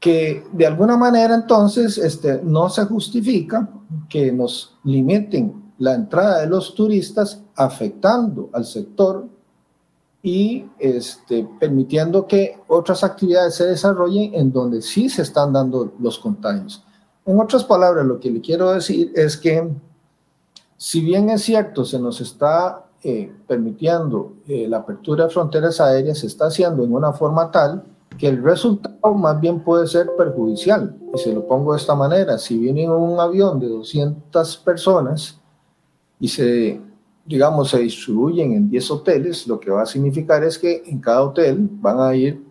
que 0.00 0.42
de 0.52 0.66
alguna 0.66 0.96
manera 0.96 1.34
entonces 1.34 1.96
este, 1.96 2.40
no 2.42 2.68
se 2.68 2.84
justifica 2.86 3.68
que 4.08 4.32
nos 4.32 4.76
limiten 4.82 5.74
la 5.78 5.94
entrada 5.94 6.40
de 6.40 6.48
los 6.48 6.74
turistas 6.74 7.40
afectando 7.54 8.50
al 8.52 8.64
sector 8.64 9.28
y 10.22 10.64
este, 10.78 11.46
permitiendo 11.60 12.26
que 12.26 12.58
otras 12.68 13.04
actividades 13.04 13.54
se 13.54 13.66
desarrollen 13.66 14.34
en 14.34 14.50
donde 14.52 14.80
sí 14.80 15.08
se 15.08 15.22
están 15.22 15.52
dando 15.52 15.92
los 16.00 16.18
contagios. 16.18 16.84
En 17.26 17.38
otras 17.38 17.62
palabras, 17.62 18.06
lo 18.06 18.18
que 18.18 18.30
le 18.30 18.40
quiero 18.40 18.72
decir 18.72 19.12
es 19.14 19.36
que 19.36 19.70
si 20.76 21.00
bien 21.00 21.30
es 21.30 21.42
cierto, 21.42 21.84
se 21.84 22.00
nos 22.00 22.20
está 22.20 22.86
eh, 23.04 23.32
permitiendo 23.46 24.34
eh, 24.46 24.66
la 24.68 24.78
apertura 24.78 25.24
de 25.24 25.30
fronteras 25.30 25.80
aéreas, 25.80 26.18
se 26.18 26.26
está 26.26 26.46
haciendo 26.46 26.84
en 26.84 26.92
una 26.92 27.12
forma 27.12 27.50
tal 27.50 27.84
que 28.18 28.28
el 28.28 28.42
resultado 28.42 29.14
más 29.14 29.40
bien 29.40 29.60
puede 29.60 29.86
ser 29.86 30.10
perjudicial. 30.16 30.96
Y 31.14 31.18
se 31.18 31.32
lo 31.32 31.46
pongo 31.46 31.72
de 31.72 31.78
esta 31.78 31.94
manera, 31.94 32.38
si 32.38 32.58
viene 32.58 32.88
un 32.88 33.18
avión 33.18 33.58
de 33.58 33.68
200 33.68 34.56
personas 34.58 35.40
y 36.20 36.28
se 36.28 36.80
digamos, 37.24 37.70
se 37.70 37.78
distribuyen 37.78 38.52
en 38.52 38.70
10 38.70 38.90
hoteles, 38.90 39.46
lo 39.46 39.60
que 39.60 39.70
va 39.70 39.82
a 39.82 39.86
significar 39.86 40.42
es 40.44 40.58
que 40.58 40.82
en 40.86 41.00
cada 41.00 41.22
hotel 41.22 41.68
van 41.80 42.00
a 42.00 42.14
ir 42.14 42.44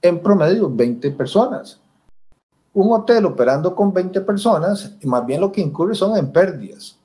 en 0.00 0.22
promedio 0.22 0.70
20 0.70 1.10
personas. 1.12 1.80
Un 2.72 2.92
hotel 2.92 3.26
operando 3.26 3.74
con 3.74 3.92
20 3.92 4.20
personas, 4.22 4.96
más 5.04 5.26
bien 5.26 5.40
lo 5.40 5.50
que 5.52 5.60
incurre 5.60 5.94
son 5.94 6.16
en 6.16 6.30
pérdidas. 6.32 6.97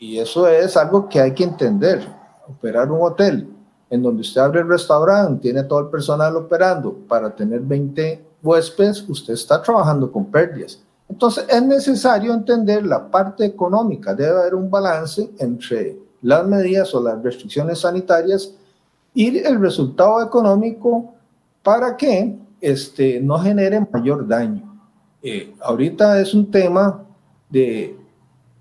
Y, 0.00 0.18
eso 0.18 0.48
es 0.48 0.76
algo 0.76 1.08
que 1.08 1.20
hay 1.20 1.32
que 1.32 1.44
entender. 1.44 2.04
Operar 2.48 2.90
un 2.90 3.02
hotel 3.02 3.48
en 3.88 4.02
donde 4.02 4.22
usted 4.22 4.40
abre 4.40 4.60
el 4.60 4.68
restaurante, 4.68 5.42
tiene 5.42 5.64
todo 5.64 5.80
el 5.80 5.88
personal 5.88 6.34
operando 6.36 6.94
para 7.08 7.34
tener 7.34 7.60
20 7.60 8.24
huéspedes, 8.42 9.08
usted 9.08 9.34
está 9.34 9.60
trabajando 9.62 10.10
con 10.10 10.26
pérdidas. 10.26 10.80
Entonces 11.08 11.44
es 11.48 11.62
necesario 11.62 12.32
entender 12.32 12.86
la 12.86 13.10
parte 13.10 13.44
económica, 13.44 14.14
debe 14.14 14.38
haber 14.38 14.54
un 14.54 14.70
balance 14.70 15.28
entre 15.38 15.98
las 16.22 16.46
medidas 16.46 16.94
o 16.94 17.02
las 17.02 17.20
restricciones 17.22 17.80
sanitarias 17.80 18.54
y 19.12 19.38
el 19.38 19.60
resultado 19.60 20.22
económico 20.22 21.14
para 21.62 21.96
que 21.96 22.38
este, 22.60 23.20
no 23.20 23.38
genere 23.38 23.84
mayor 23.92 24.26
daño. 24.26 24.62
Eh, 25.22 25.52
ahorita 25.60 26.20
es 26.20 26.32
un 26.32 26.50
tema 26.50 27.04
de 27.48 27.99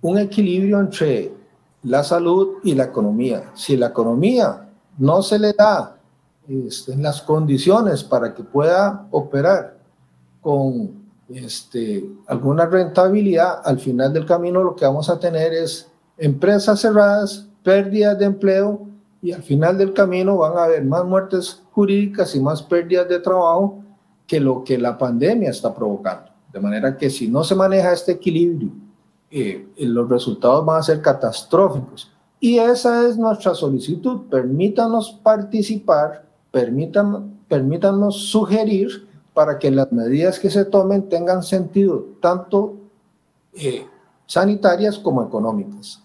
un 0.02 0.18
equilibrio 0.18 0.80
entre 0.80 1.34
la 1.84 2.04
salud 2.04 2.58
y 2.64 2.76
la 2.76 2.86
economía. 2.86 3.52
Si 3.54 3.78
la 3.78 3.88
economía 3.88 4.70
no 4.98 5.22
se 5.22 5.40
le 5.40 5.54
da 5.54 5.98
este, 6.48 6.96
las 6.98 7.22
condiciones 7.22 8.04
para 8.04 8.34
que 8.34 8.44
pueda 8.44 9.08
operar 9.12 9.78
con 10.42 10.92
este, 11.30 12.10
alguna 12.28 12.66
rentabilidad, 12.66 13.62
al 13.64 13.80
final 13.80 14.14
del 14.14 14.26
camino 14.26 14.64
lo 14.64 14.76
que 14.76 14.86
vamos 14.86 15.10
a 15.10 15.20
tener 15.20 15.54
es 15.54 15.88
empresas 16.18 16.82
cerradas, 16.82 17.48
pérdidas 17.64 18.18
de 18.18 18.26
empleo 18.26 18.88
y 19.22 19.32
al 19.32 19.44
final 19.44 19.78
del 19.78 19.94
camino 19.94 20.38
van 20.38 20.58
a 20.58 20.64
haber 20.64 20.84
más 20.84 21.06
muertes 21.06 21.62
jurídicas 21.72 22.36
y 22.36 22.40
más 22.40 22.64
pérdidas 22.64 23.08
de 23.08 23.20
trabajo 23.20 23.84
que 24.26 24.40
lo 24.40 24.64
que 24.64 24.78
la 24.78 24.98
pandemia 24.98 25.50
está 25.50 25.74
provocando. 25.74 26.32
De 26.52 26.60
manera 26.60 26.98
que 26.98 27.10
si 27.10 27.28
no 27.28 27.44
se 27.44 27.56
maneja 27.56 27.94
este 27.94 28.14
equilibrio, 28.14 28.70
eh, 29.32 29.68
los 29.78 30.10
resultados 30.10 30.66
van 30.66 30.80
a 30.80 30.84
ser 30.84 31.02
catastróficos. 31.02 32.12
Y 32.40 32.58
esa 32.58 33.08
es 33.08 33.18
nuestra 33.18 33.54
solicitud. 33.54 34.22
Permítanos 34.30 35.20
participar, 35.22 36.26
permítanos, 36.52 37.24
permítanos 37.48 38.30
sugerir 38.30 39.08
para 39.34 39.60
que 39.60 39.72
las 39.72 39.92
medidas 39.92 40.40
que 40.40 40.50
se 40.50 40.66
tomen 40.66 41.10
tengan 41.10 41.44
sentido, 41.44 42.06
tanto 42.22 42.76
eh, 43.54 43.86
sanitarias 44.26 44.98
como 44.98 45.24
económicas. 45.24 46.04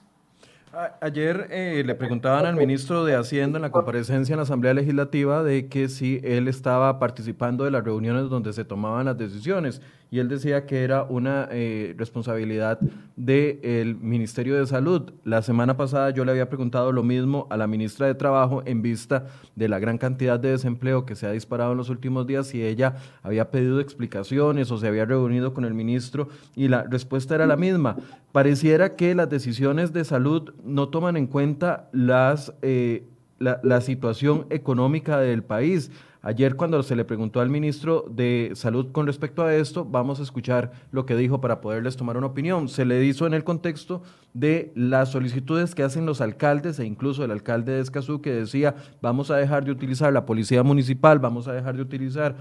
Ayer 1.00 1.46
eh, 1.50 1.84
le 1.86 1.94
preguntaban 1.94 2.46
al 2.46 2.56
ministro 2.56 3.04
de 3.04 3.14
Hacienda 3.14 3.58
en 3.58 3.62
la 3.62 3.70
comparecencia 3.70 4.32
en 4.32 4.38
la 4.38 4.42
Asamblea 4.42 4.74
Legislativa 4.74 5.44
de 5.44 5.68
que 5.68 5.88
si 5.88 6.20
él 6.24 6.48
estaba 6.48 6.98
participando 6.98 7.64
de 7.64 7.70
las 7.70 7.84
reuniones 7.84 8.28
donde 8.28 8.52
se 8.52 8.64
tomaban 8.64 9.06
las 9.06 9.16
decisiones 9.16 9.80
y 10.14 10.20
él 10.20 10.28
decía 10.28 10.64
que 10.64 10.84
era 10.84 11.02
una 11.02 11.48
eh, 11.50 11.92
responsabilidad 11.98 12.78
del 13.16 13.96
Ministerio 13.96 14.54
de 14.54 14.64
Salud. 14.64 15.12
La 15.24 15.42
semana 15.42 15.76
pasada 15.76 16.10
yo 16.10 16.24
le 16.24 16.30
había 16.30 16.48
preguntado 16.48 16.92
lo 16.92 17.02
mismo 17.02 17.48
a 17.50 17.56
la 17.56 17.66
ministra 17.66 18.06
de 18.06 18.14
Trabajo 18.14 18.62
en 18.64 18.80
vista 18.80 19.26
de 19.56 19.66
la 19.66 19.80
gran 19.80 19.98
cantidad 19.98 20.38
de 20.38 20.52
desempleo 20.52 21.04
que 21.04 21.16
se 21.16 21.26
ha 21.26 21.32
disparado 21.32 21.72
en 21.72 21.78
los 21.78 21.88
últimos 21.88 22.28
días, 22.28 22.46
si 22.46 22.62
ella 22.62 22.94
había 23.24 23.50
pedido 23.50 23.80
explicaciones 23.80 24.70
o 24.70 24.78
se 24.78 24.86
había 24.86 25.04
reunido 25.04 25.52
con 25.52 25.64
el 25.64 25.74
ministro 25.74 26.28
y 26.54 26.68
la 26.68 26.84
respuesta 26.84 27.34
era 27.34 27.48
la 27.48 27.56
misma. 27.56 27.96
Pareciera 28.30 28.94
que 28.94 29.16
las 29.16 29.28
decisiones 29.28 29.92
de 29.92 30.04
salud 30.04 30.54
no 30.62 30.90
toman 30.90 31.16
en 31.16 31.26
cuenta 31.26 31.88
las, 31.90 32.54
eh, 32.62 33.02
la 33.40 33.80
situación 33.80 34.46
económica 34.50 35.18
del 35.18 35.42
país. 35.42 35.90
Ayer 36.26 36.56
cuando 36.56 36.82
se 36.82 36.96
le 36.96 37.04
preguntó 37.04 37.42
al 37.42 37.50
ministro 37.50 38.06
de 38.08 38.52
Salud 38.54 38.92
con 38.92 39.06
respecto 39.06 39.42
a 39.42 39.54
esto, 39.54 39.84
vamos 39.84 40.20
a 40.20 40.22
escuchar 40.22 40.72
lo 40.90 41.04
que 41.04 41.16
dijo 41.16 41.42
para 41.42 41.60
poderles 41.60 41.98
tomar 41.98 42.16
una 42.16 42.28
opinión. 42.28 42.70
Se 42.70 42.86
le 42.86 43.04
hizo 43.04 43.26
en 43.26 43.34
el 43.34 43.44
contexto 43.44 44.00
de 44.32 44.72
las 44.74 45.10
solicitudes 45.10 45.74
que 45.74 45.82
hacen 45.82 46.06
los 46.06 46.22
alcaldes 46.22 46.78
e 46.78 46.86
incluso 46.86 47.26
el 47.26 47.30
alcalde 47.30 47.72
de 47.72 47.80
Escazú 47.82 48.22
que 48.22 48.32
decía 48.32 48.74
vamos 49.02 49.30
a 49.30 49.36
dejar 49.36 49.66
de 49.66 49.72
utilizar 49.72 50.14
la 50.14 50.24
policía 50.24 50.62
municipal, 50.62 51.18
vamos 51.18 51.46
a 51.46 51.52
dejar 51.52 51.76
de 51.76 51.82
utilizar 51.82 52.36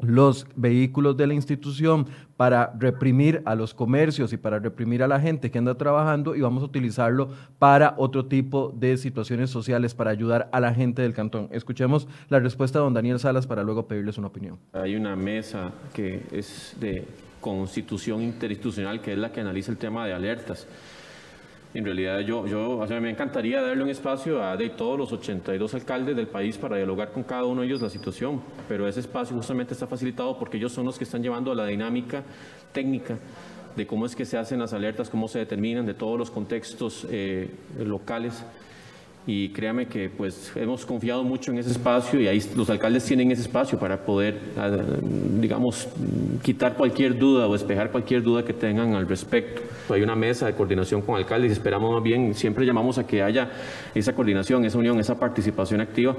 los 0.00 0.46
vehículos 0.56 1.16
de 1.16 1.26
la 1.26 1.34
institución 1.34 2.06
para 2.36 2.72
reprimir 2.78 3.42
a 3.46 3.54
los 3.54 3.72
comercios 3.72 4.32
y 4.32 4.36
para 4.36 4.58
reprimir 4.58 5.02
a 5.02 5.08
la 5.08 5.20
gente 5.20 5.50
que 5.50 5.58
anda 5.58 5.76
trabajando 5.76 6.34
y 6.34 6.40
vamos 6.40 6.62
a 6.62 6.66
utilizarlo 6.66 7.30
para 7.58 7.94
otro 7.96 8.26
tipo 8.26 8.72
de 8.76 8.96
situaciones 8.98 9.50
sociales, 9.50 9.94
para 9.94 10.10
ayudar 10.10 10.48
a 10.52 10.60
la 10.60 10.74
gente 10.74 11.02
del 11.02 11.14
cantón. 11.14 11.48
Escuchemos 11.50 12.08
la 12.28 12.40
respuesta 12.40 12.78
de 12.78 12.84
don 12.84 12.94
Daniel 12.94 13.18
Salas 13.18 13.46
para 13.46 13.62
luego 13.62 13.86
pedirles 13.86 14.18
una 14.18 14.28
opinión. 14.28 14.58
Hay 14.72 14.96
una 14.96 15.16
mesa 15.16 15.72
que 15.94 16.22
es 16.30 16.76
de 16.78 17.06
constitución 17.40 18.22
interinstitucional 18.22 19.00
que 19.00 19.12
es 19.12 19.18
la 19.18 19.32
que 19.32 19.40
analiza 19.40 19.70
el 19.70 19.78
tema 19.78 20.06
de 20.06 20.12
alertas. 20.12 20.66
En 21.76 21.84
realidad 21.84 22.20
yo, 22.20 22.46
yo 22.46 22.78
o 22.78 22.86
sea, 22.86 22.98
me 23.02 23.10
encantaría 23.10 23.60
darle 23.60 23.82
un 23.82 23.90
espacio 23.90 24.42
a 24.42 24.56
de 24.56 24.70
todos 24.70 24.98
los 24.98 25.12
82 25.12 25.74
alcaldes 25.74 26.16
del 26.16 26.26
país 26.26 26.56
para 26.56 26.76
dialogar 26.76 27.12
con 27.12 27.22
cada 27.22 27.44
uno 27.44 27.60
de 27.60 27.66
ellos 27.66 27.82
la 27.82 27.90
situación, 27.90 28.40
pero 28.66 28.88
ese 28.88 29.00
espacio 29.00 29.36
justamente 29.36 29.74
está 29.74 29.86
facilitado 29.86 30.38
porque 30.38 30.56
ellos 30.56 30.72
son 30.72 30.86
los 30.86 30.96
que 30.96 31.04
están 31.04 31.22
llevando 31.22 31.54
la 31.54 31.66
dinámica 31.66 32.22
técnica 32.72 33.18
de 33.76 33.86
cómo 33.86 34.06
es 34.06 34.16
que 34.16 34.24
se 34.24 34.38
hacen 34.38 34.58
las 34.58 34.72
alertas, 34.72 35.10
cómo 35.10 35.28
se 35.28 35.38
determinan, 35.38 35.84
de 35.84 35.92
todos 35.92 36.18
los 36.18 36.30
contextos 36.30 37.06
eh, 37.10 37.50
locales. 37.78 38.42
Y 39.26 39.48
créame 39.48 39.86
que 39.86 40.08
pues 40.08 40.52
hemos 40.54 40.86
confiado 40.86 41.24
mucho 41.24 41.50
en 41.50 41.58
ese 41.58 41.70
espacio 41.70 42.20
y 42.20 42.28
ahí 42.28 42.40
los 42.54 42.70
alcaldes 42.70 43.04
tienen 43.04 43.32
ese 43.32 43.42
espacio 43.42 43.76
para 43.76 44.04
poder, 44.04 44.38
ah, 44.56 44.70
digamos, 45.40 45.88
quitar 46.42 46.76
cualquier 46.76 47.18
duda 47.18 47.48
o 47.48 47.52
despejar 47.52 47.90
cualquier 47.90 48.22
duda 48.22 48.44
que 48.44 48.52
tengan 48.52 48.94
al 48.94 49.08
respecto. 49.08 49.62
Hay 49.92 50.02
una 50.02 50.14
mesa 50.14 50.46
de 50.46 50.52
coordinación 50.52 51.02
con 51.02 51.16
alcaldes 51.16 51.50
y 51.50 51.52
esperamos 51.54 51.92
más 51.92 52.04
bien, 52.04 52.34
siempre 52.34 52.64
llamamos 52.64 52.98
a 52.98 53.06
que 53.06 53.20
haya 53.20 53.50
esa 53.94 54.12
coordinación, 54.14 54.64
esa 54.64 54.78
unión, 54.78 55.00
esa 55.00 55.18
participación 55.18 55.80
activa. 55.80 56.14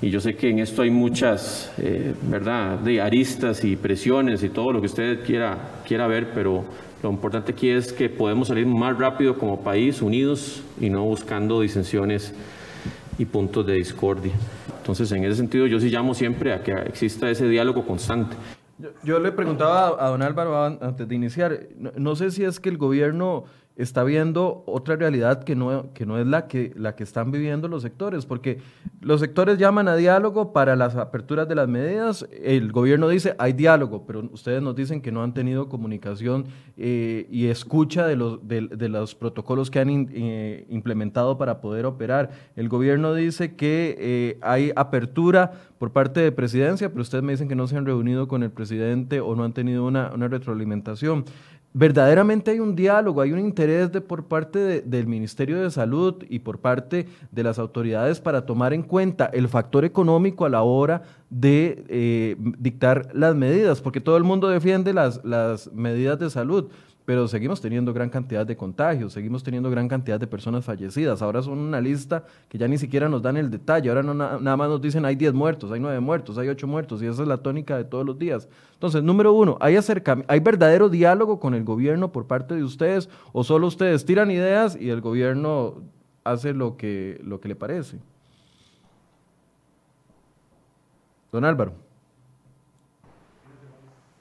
Y 0.00 0.10
yo 0.10 0.18
sé 0.18 0.34
que 0.34 0.50
en 0.50 0.58
esto 0.58 0.82
hay 0.82 0.90
muchas, 0.90 1.72
eh, 1.78 2.14
¿verdad?, 2.22 2.80
de 2.80 3.00
aristas 3.00 3.64
y 3.64 3.76
presiones 3.76 4.42
y 4.42 4.48
todo 4.48 4.72
lo 4.72 4.80
que 4.80 4.86
usted 4.86 5.24
quiera, 5.24 5.82
quiera 5.86 6.08
ver, 6.08 6.32
pero 6.34 6.64
lo 7.02 7.10
importante 7.10 7.52
aquí 7.52 7.70
es 7.70 7.92
que 7.92 8.08
podemos 8.08 8.48
salir 8.48 8.66
más 8.66 8.98
rápido 8.98 9.38
como 9.38 9.60
país, 9.60 10.02
unidos 10.02 10.62
y 10.80 10.90
no 10.90 11.04
buscando 11.04 11.60
disensiones 11.60 12.34
y 13.18 13.24
puntos 13.24 13.66
de 13.66 13.74
discordia. 13.74 14.32
Entonces, 14.78 15.10
en 15.12 15.24
ese 15.24 15.36
sentido, 15.36 15.66
yo 15.66 15.80
sí 15.80 15.90
llamo 15.90 16.14
siempre 16.14 16.52
a 16.52 16.62
que 16.62 16.72
exista 16.72 17.30
ese 17.30 17.48
diálogo 17.48 17.84
constante. 17.86 18.36
Yo, 19.02 19.18
le 19.18 19.32
preguntaba 19.32 19.96
a 20.04 20.08
don 20.08 20.22
Álvaro 20.22 20.64
antes 20.64 21.08
de 21.08 21.14
iniciar, 21.14 21.66
no 21.96 22.14
sé 22.14 22.30
si 22.30 22.44
es 22.44 22.60
que 22.60 22.68
el 22.68 22.78
gobierno 22.78 23.44
está 23.78 24.02
viendo 24.02 24.64
otra 24.66 24.96
realidad 24.96 25.44
que 25.44 25.54
no, 25.54 25.92
que 25.94 26.04
no 26.04 26.18
es 26.18 26.26
la 26.26 26.48
que, 26.48 26.72
la 26.76 26.96
que 26.96 27.04
están 27.04 27.30
viviendo 27.30 27.68
los 27.68 27.82
sectores, 27.82 28.26
porque 28.26 28.58
los 29.00 29.20
sectores 29.20 29.56
llaman 29.56 29.86
a 29.86 29.94
diálogo 29.94 30.52
para 30.52 30.74
las 30.74 30.96
aperturas 30.96 31.48
de 31.48 31.54
las 31.54 31.68
medidas, 31.68 32.28
el 32.42 32.72
gobierno 32.72 33.08
dice 33.08 33.36
hay 33.38 33.52
diálogo, 33.52 34.04
pero 34.04 34.28
ustedes 34.32 34.60
nos 34.60 34.74
dicen 34.74 35.00
que 35.00 35.12
no 35.12 35.22
han 35.22 35.32
tenido 35.32 35.68
comunicación 35.68 36.46
eh, 36.76 37.28
y 37.30 37.46
escucha 37.46 38.04
de 38.04 38.16
los, 38.16 38.46
de, 38.46 38.88
los 38.88 39.14
protocolos 39.14 39.70
que 39.70 39.78
han 39.78 40.08
eh, 40.10 40.66
implementado 40.68 41.38
para 41.38 41.60
poder 41.60 41.86
operar. 41.86 42.30
El 42.56 42.68
gobierno 42.68 43.14
dice 43.14 43.54
que 43.54 43.96
eh, 43.98 44.38
hay 44.42 44.72
apertura 44.74 45.52
por 45.78 45.92
parte 45.92 46.18
de 46.18 46.32
presidencia, 46.32 46.88
pero 46.88 47.02
ustedes 47.02 47.22
me 47.22 47.32
dicen 47.32 47.46
que 47.46 47.54
no 47.54 47.68
se 47.68 47.76
han 47.76 47.86
reunido 47.86 48.26
con 48.26 48.42
el 48.42 48.50
presidente 48.50 49.20
o 49.20 49.36
no 49.36 49.44
han 49.44 49.52
tenido 49.52 49.86
una, 49.86 50.10
una 50.12 50.26
retroalimentación 50.26 51.24
verdaderamente 51.74 52.50
hay 52.50 52.60
un 52.60 52.74
diálogo, 52.74 53.20
hay 53.20 53.32
un 53.32 53.38
interés 53.38 53.92
de, 53.92 54.00
por 54.00 54.24
parte 54.24 54.80
del 54.80 55.06
Ministerio 55.06 55.62
de 55.62 55.70
Salud 55.70 56.24
y 56.28 56.40
por 56.40 56.58
parte 56.58 57.06
de 57.30 57.42
las 57.42 57.58
autoridades 57.58 58.20
para 58.20 58.46
tomar 58.46 58.72
en 58.72 58.82
cuenta 58.82 59.26
el 59.26 59.48
factor 59.48 59.84
económico 59.84 60.44
a 60.44 60.48
la 60.48 60.62
hora 60.62 61.02
de 61.30 61.84
eh, 61.88 62.36
dictar 62.58 63.10
las 63.12 63.34
medidas, 63.34 63.80
porque 63.80 64.00
todo 64.00 64.16
el 64.16 64.24
mundo 64.24 64.48
defiende 64.48 64.94
las, 64.94 65.22
las 65.24 65.72
medidas 65.72 66.18
de 66.18 66.30
salud, 66.30 66.70
pero 67.08 67.26
seguimos 67.26 67.58
teniendo 67.62 67.94
gran 67.94 68.10
cantidad 68.10 68.44
de 68.44 68.54
contagios, 68.54 69.14
seguimos 69.14 69.42
teniendo 69.42 69.70
gran 69.70 69.88
cantidad 69.88 70.20
de 70.20 70.26
personas 70.26 70.62
fallecidas. 70.62 71.22
Ahora 71.22 71.40
son 71.40 71.56
una 71.56 71.80
lista 71.80 72.26
que 72.50 72.58
ya 72.58 72.68
ni 72.68 72.76
siquiera 72.76 73.08
nos 73.08 73.22
dan 73.22 73.38
el 73.38 73.50
detalle, 73.50 73.88
ahora 73.88 74.02
no, 74.02 74.12
nada 74.12 74.56
más 74.58 74.68
nos 74.68 74.78
dicen 74.78 75.06
hay 75.06 75.16
10 75.16 75.32
muertos, 75.32 75.72
hay 75.72 75.80
9 75.80 76.00
muertos, 76.00 76.36
hay 76.36 76.48
8 76.48 76.66
muertos, 76.66 77.00
y 77.00 77.06
esa 77.06 77.22
es 77.22 77.28
la 77.28 77.38
tónica 77.38 77.78
de 77.78 77.84
todos 77.84 78.04
los 78.04 78.18
días. 78.18 78.46
Entonces, 78.74 79.02
número 79.02 79.32
uno, 79.32 79.56
¿hay, 79.58 79.78
¿hay 80.26 80.40
verdadero 80.40 80.90
diálogo 80.90 81.40
con 81.40 81.54
el 81.54 81.64
gobierno 81.64 82.12
por 82.12 82.26
parte 82.26 82.54
de 82.54 82.62
ustedes 82.62 83.08
o 83.32 83.42
solo 83.42 83.68
ustedes 83.68 84.04
tiran 84.04 84.30
ideas 84.30 84.76
y 84.78 84.90
el 84.90 85.00
gobierno 85.00 85.76
hace 86.24 86.52
lo 86.52 86.76
que, 86.76 87.22
lo 87.24 87.40
que 87.40 87.48
le 87.48 87.56
parece? 87.56 88.00
Don 91.32 91.46
Álvaro. 91.46 91.72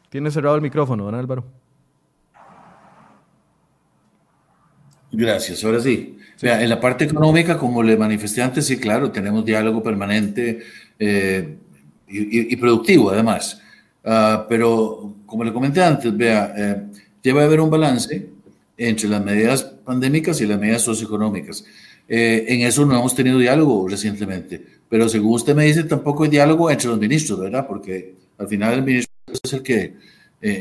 Tiene 0.09 0.31
cerrado 0.31 0.55
el 0.55 0.61
micrófono, 0.61 1.03
don 1.03 1.15
Álvaro. 1.15 1.56
Gracias, 5.19 5.63
ahora 5.63 5.81
sí. 5.81 6.15
en 6.43 6.69
la 6.69 6.79
parte 6.79 7.05
económica, 7.05 7.57
como 7.57 7.81
le 7.81 7.97
manifesté 7.97 8.43
antes, 8.43 8.67
sí, 8.67 8.77
claro, 8.77 9.09
tenemos 9.09 9.43
diálogo 9.43 9.81
permanente 9.81 10.59
eh, 10.99 11.55
y, 12.07 12.55
productivo, 12.57 13.09
además. 13.09 13.59
Ah, 14.05 14.45
pero, 14.47 15.15
como 15.25 15.43
le 15.43 15.51
comenté 15.51 15.81
antes, 15.81 16.15
vea, 16.15 16.53
eh, 16.55 16.83
debe 17.23 17.41
haber 17.41 17.61
un 17.61 17.71
balance 17.71 18.29
entre 18.77 19.09
las 19.09 19.25
medidas 19.25 19.63
pandémicas 19.63 20.39
y 20.39 20.45
las 20.45 20.59
medidas 20.59 20.83
socioeconómicas. 20.83 21.65
Eh, 22.07 22.45
en 22.49 22.61
eso 22.61 22.85
no 22.85 22.95
hemos 22.95 23.15
tenido 23.15 23.39
diálogo 23.39 23.87
recientemente, 23.89 24.63
pero 24.87 25.09
según 25.09 25.33
usted 25.33 25.55
me 25.55 25.65
dice, 25.65 25.83
tampoco 25.85 26.25
hay 26.25 26.29
diálogo 26.29 26.69
entre 26.69 26.89
los 26.89 26.99
ministros, 26.99 27.39
¿verdad? 27.39 27.65
Porque 27.65 28.13
al 28.37 28.47
final 28.47 28.75
el 28.75 28.83
ministro 28.83 29.11
es 29.33 29.51
el 29.51 29.63
que 29.63 29.95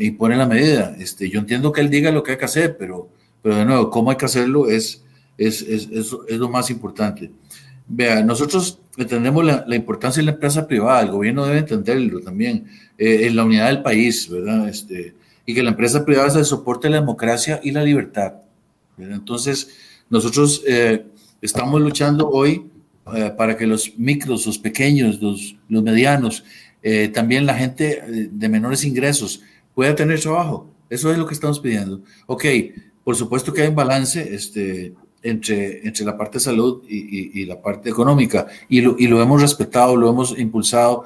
impone 0.00 0.34
la 0.34 0.46
medida. 0.46 0.96
Este, 0.98 1.28
yo 1.28 1.40
entiendo 1.40 1.72
que 1.72 1.82
él 1.82 1.90
diga 1.90 2.10
lo 2.10 2.22
que 2.22 2.32
hay 2.32 2.38
que 2.38 2.46
hacer, 2.46 2.78
pero 2.78 3.10
pero 3.42 3.56
de 3.56 3.64
nuevo, 3.64 3.90
cómo 3.90 4.10
hay 4.10 4.16
que 4.16 4.24
hacerlo 4.24 4.68
es, 4.68 5.04
es, 5.38 5.62
es, 5.62 5.88
es, 5.90 6.38
lo 6.38 6.48
más 6.48 6.70
importante. 6.70 7.30
Vea, 7.88 8.22
nosotros 8.22 8.80
entendemos 8.96 9.44
la, 9.44 9.64
la, 9.66 9.76
importancia 9.76 10.20
de 10.20 10.26
la 10.26 10.32
empresa 10.32 10.66
privada, 10.66 11.02
el 11.02 11.10
gobierno 11.10 11.46
debe 11.46 11.58
entenderlo 11.58 12.20
también, 12.20 12.66
eh, 12.98 13.26
en 13.26 13.36
la 13.36 13.44
unidad 13.44 13.66
del 13.66 13.82
país, 13.82 14.28
¿verdad? 14.28 14.68
Este, 14.68 15.14
y 15.44 15.54
que 15.54 15.62
la 15.62 15.70
empresa 15.70 16.04
privada 16.04 16.30
se 16.30 16.44
soporte 16.44 16.88
la 16.88 17.00
democracia 17.00 17.60
y 17.62 17.70
la 17.70 17.84
libertad. 17.84 18.34
Entonces, 18.98 19.68
nosotros 20.08 20.62
eh, 20.66 21.04
estamos 21.42 21.80
luchando 21.80 22.28
hoy 22.28 22.66
eh, 23.14 23.32
para 23.36 23.56
que 23.56 23.66
los 23.66 23.98
micros, 23.98 24.46
los 24.46 24.58
pequeños, 24.58 25.20
los, 25.20 25.56
los 25.68 25.82
medianos, 25.82 26.44
también 27.12 27.46
la 27.46 27.54
gente 27.54 28.28
de 28.30 28.48
menores 28.48 28.84
ingresos 28.84 29.42
pueda 29.74 29.96
tener 29.96 30.20
trabajo. 30.20 30.70
Eso 30.88 31.10
es 31.10 31.18
lo 31.18 31.26
que 31.26 31.34
estamos 31.34 31.58
pidiendo. 31.58 32.00
Ok, 32.26 32.44
por 33.06 33.14
supuesto 33.14 33.52
que 33.52 33.62
hay 33.62 33.68
un 33.68 33.76
balance 33.76 34.34
este, 34.34 34.92
entre, 35.22 35.86
entre 35.86 36.04
la 36.04 36.18
parte 36.18 36.38
de 36.38 36.40
salud 36.40 36.82
y, 36.88 37.40
y, 37.40 37.46
la 37.46 37.62
parte 37.62 37.88
económica, 37.88 38.48
y 38.68 38.80
lo, 38.80 38.96
y 38.98 39.06
lo, 39.06 39.22
hemos 39.22 39.40
respetado, 39.40 39.94
lo 39.94 40.10
hemos 40.10 40.36
impulsado, 40.36 41.04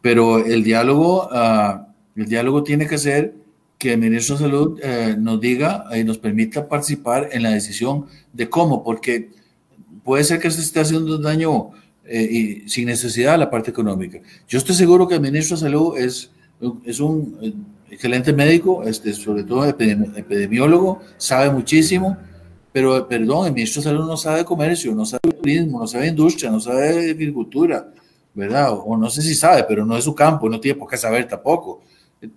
pero 0.00 0.38
el 0.38 0.62
diálogo, 0.62 1.26
uh, 1.26 1.86
el 2.14 2.26
diálogo 2.26 2.62
tiene 2.62 2.86
que 2.86 2.98
ser 2.98 3.34
que 3.78 3.94
el 3.94 3.98
ministro 3.98 4.36
de 4.36 4.42
Salud 4.42 4.78
uh, 4.78 5.20
nos 5.20 5.40
diga 5.40 5.86
y 5.92 6.04
nos 6.04 6.18
permita 6.18 6.68
participar 6.68 7.30
en 7.32 7.42
la 7.42 7.50
decisión 7.50 8.06
de 8.32 8.48
cómo, 8.48 8.84
porque 8.84 9.30
puede 10.04 10.22
ser 10.22 10.38
que 10.38 10.52
se 10.52 10.60
esté 10.60 10.78
haciendo 10.78 11.16
un 11.16 11.22
daño 11.22 11.70
eh, 12.04 12.28
y 12.30 12.68
sin 12.68 12.86
necesidad 12.86 13.34
a 13.34 13.38
la 13.38 13.50
parte 13.50 13.72
económica. 13.72 14.20
Yo 14.46 14.56
estoy 14.56 14.76
seguro 14.76 15.08
que 15.08 15.16
el 15.16 15.20
ministro 15.20 15.56
de 15.56 15.62
Salud 15.62 15.98
es, 15.98 16.30
es 16.84 17.00
un 17.00 17.74
excelente 17.90 18.32
médico, 18.32 18.82
este, 18.84 19.12
sobre 19.12 19.42
todo 19.42 19.64
epidemiólogo, 19.66 21.00
sabe 21.16 21.50
muchísimo, 21.50 22.16
pero 22.72 23.08
perdón, 23.08 23.48
el 23.48 23.52
ministro 23.52 23.82
de 23.82 23.88
Salud 23.88 24.06
no 24.06 24.16
sabe 24.16 24.44
comercio, 24.44 24.94
no 24.94 25.04
sabe 25.04 25.32
turismo, 25.32 25.80
no 25.80 25.86
sabe 25.86 26.06
industria, 26.06 26.50
no 26.50 26.60
sabe 26.60 27.10
agricultura, 27.10 27.92
¿verdad? 28.32 28.78
O, 28.84 28.96
no 28.96 29.10
sé 29.10 29.22
si 29.22 29.34
sabe, 29.34 29.64
pero 29.64 29.84
no 29.84 29.96
es 29.96 30.04
su 30.04 30.14
campo, 30.14 30.48
no 30.48 30.60
tiene 30.60 30.78
por 30.78 30.88
qué 30.88 30.96
saber 30.96 31.26
tampoco. 31.26 31.82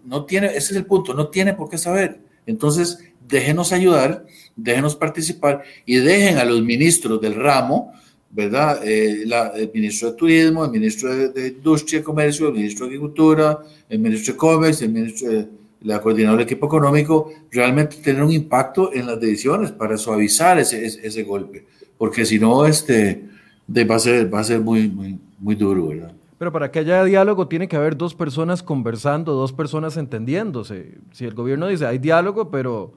No 0.05 0.25
tiene, 0.25 0.47
ese 0.47 0.57
es 0.57 0.71
el 0.71 0.85
punto, 0.85 1.13
no 1.13 1.27
tiene 1.27 1.53
por 1.53 1.69
qué 1.69 1.77
saber. 1.77 2.19
Entonces, 2.45 2.99
déjenos 3.27 3.71
ayudar, 3.73 4.25
déjenos 4.55 4.95
participar 4.95 5.63
y 5.85 5.97
dejen 5.97 6.37
a 6.37 6.45
los 6.45 6.61
ministros 6.61 7.21
del 7.21 7.35
ramo 7.35 7.93
¿verdad? 8.33 8.81
Eh, 8.83 9.23
el 9.55 9.71
ministro 9.73 10.11
de 10.11 10.17
Turismo, 10.17 10.65
el 10.65 10.71
ministro 10.71 11.29
de, 11.29 11.47
Industria 11.49 11.99
y 11.99 12.03
Comercio, 12.03 12.47
el 12.47 12.53
ministro 12.53 12.85
de 12.85 12.91
Agricultura, 12.91 13.59
el 13.87 13.99
ministro 13.99 14.33
de 14.33 14.37
Comercio, 14.37 14.87
el 14.87 14.93
ministro 14.93 15.31
de 15.31 15.47
la 15.81 16.01
coordinadora 16.01 16.39
del 16.39 16.47
equipo 16.47 16.65
económico, 16.65 17.31
realmente 17.51 17.97
tener 17.97 18.23
un 18.23 18.31
impacto 18.31 18.91
en 18.93 19.05
las 19.05 19.19
decisiones 19.19 19.71
para 19.71 19.97
suavizar 19.97 20.57
ese, 20.57 20.83
ese, 20.83 21.23
golpe, 21.23 21.65
porque 21.97 22.25
si 22.25 22.39
no, 22.39 22.65
este, 22.65 23.23
va, 23.69 23.95
a 23.95 23.99
ser, 23.99 24.33
va 24.33 24.39
a 24.39 24.43
ser 24.43 24.61
muy, 24.61 24.89
muy, 24.89 25.19
muy 25.37 25.55
duro, 25.55 25.87
¿verdad? 25.87 26.13
Pero 26.39 26.51
para 26.51 26.71
que 26.71 26.79
haya 26.79 27.03
diálogo 27.03 27.47
tiene 27.47 27.67
que 27.67 27.75
haber 27.75 27.95
dos 27.95 28.15
personas 28.15 28.63
conversando, 28.63 29.33
dos 29.33 29.53
personas 29.53 29.95
entendiéndose. 29.97 30.97
Si 31.11 31.25
el 31.25 31.35
gobierno 31.35 31.67
dice 31.67 31.85
hay 31.85 31.99
diálogo, 31.99 32.49
pero 32.49 32.93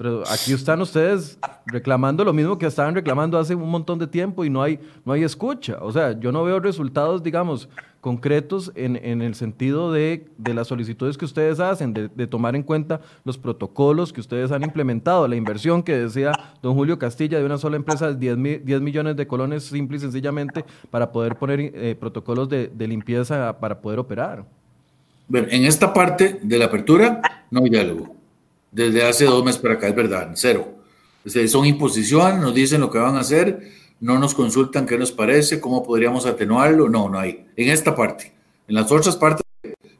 pero 0.00 0.22
aquí 0.30 0.54
están 0.54 0.80
ustedes 0.80 1.38
reclamando 1.66 2.24
lo 2.24 2.32
mismo 2.32 2.56
que 2.56 2.64
estaban 2.64 2.94
reclamando 2.94 3.38
hace 3.38 3.54
un 3.54 3.68
montón 3.68 3.98
de 3.98 4.06
tiempo 4.06 4.46
y 4.46 4.48
no 4.48 4.62
hay, 4.62 4.80
no 5.04 5.12
hay 5.12 5.24
escucha. 5.24 5.76
O 5.82 5.92
sea, 5.92 6.18
yo 6.18 6.32
no 6.32 6.42
veo 6.42 6.58
resultados, 6.58 7.22
digamos, 7.22 7.68
concretos 8.00 8.72
en, 8.76 8.96
en 8.96 9.20
el 9.20 9.34
sentido 9.34 9.92
de, 9.92 10.26
de, 10.38 10.54
las 10.54 10.68
solicitudes 10.68 11.18
que 11.18 11.26
ustedes 11.26 11.60
hacen, 11.60 11.92
de, 11.92 12.26
tomar 12.26 12.56
en 12.56 12.62
cuenta 12.62 13.02
los 13.24 13.36
protocolos 13.36 14.10
que 14.10 14.22
ustedes 14.22 14.52
han 14.52 14.62
implementado, 14.62 15.28
la 15.28 15.36
inversión 15.36 15.82
que 15.82 15.94
decía 15.94 16.32
don 16.62 16.74
Julio 16.74 16.98
Castilla 16.98 17.38
de 17.38 17.44
una 17.44 17.58
sola 17.58 17.76
empresa 17.76 18.10
de 18.10 18.34
10, 18.34 18.64
10 18.64 18.80
millones 18.80 19.16
de 19.16 19.26
colones 19.26 19.64
simple 19.64 19.98
y 19.98 20.00
sencillamente 20.00 20.64
para 20.90 21.12
poder 21.12 21.36
poner 21.36 21.60
eh, 21.60 21.94
protocolos 21.94 22.48
de, 22.48 22.68
de 22.68 22.88
limpieza 22.88 23.60
para 23.60 23.78
poder 23.82 23.98
operar. 23.98 24.46
En 25.30 25.66
esta 25.66 25.92
parte 25.92 26.40
de 26.42 26.58
la 26.58 26.64
apertura 26.64 27.20
no 27.50 27.62
hay 27.62 27.68
diálogo 27.68 28.19
desde 28.72 29.02
hace 29.02 29.24
dos 29.24 29.44
meses 29.44 29.60
para 29.60 29.74
acá, 29.74 29.88
es 29.88 29.94
verdad, 29.94 30.32
cero. 30.34 30.74
son 31.46 31.66
imposiciones, 31.66 32.40
nos 32.40 32.54
dicen 32.54 32.80
lo 32.80 32.90
que 32.90 32.98
van 32.98 33.16
a 33.16 33.20
hacer, 33.20 33.70
no 34.00 34.18
nos 34.18 34.34
consultan 34.34 34.86
qué 34.86 34.96
nos 34.96 35.12
parece, 35.12 35.60
cómo 35.60 35.82
podríamos 35.82 36.26
atenuarlo, 36.26 36.88
no, 36.88 37.08
no 37.08 37.18
hay. 37.18 37.46
En 37.56 37.68
esta 37.68 37.94
parte. 37.94 38.32
En 38.66 38.74
las 38.74 38.90
otras 38.90 39.16
partes, 39.16 39.44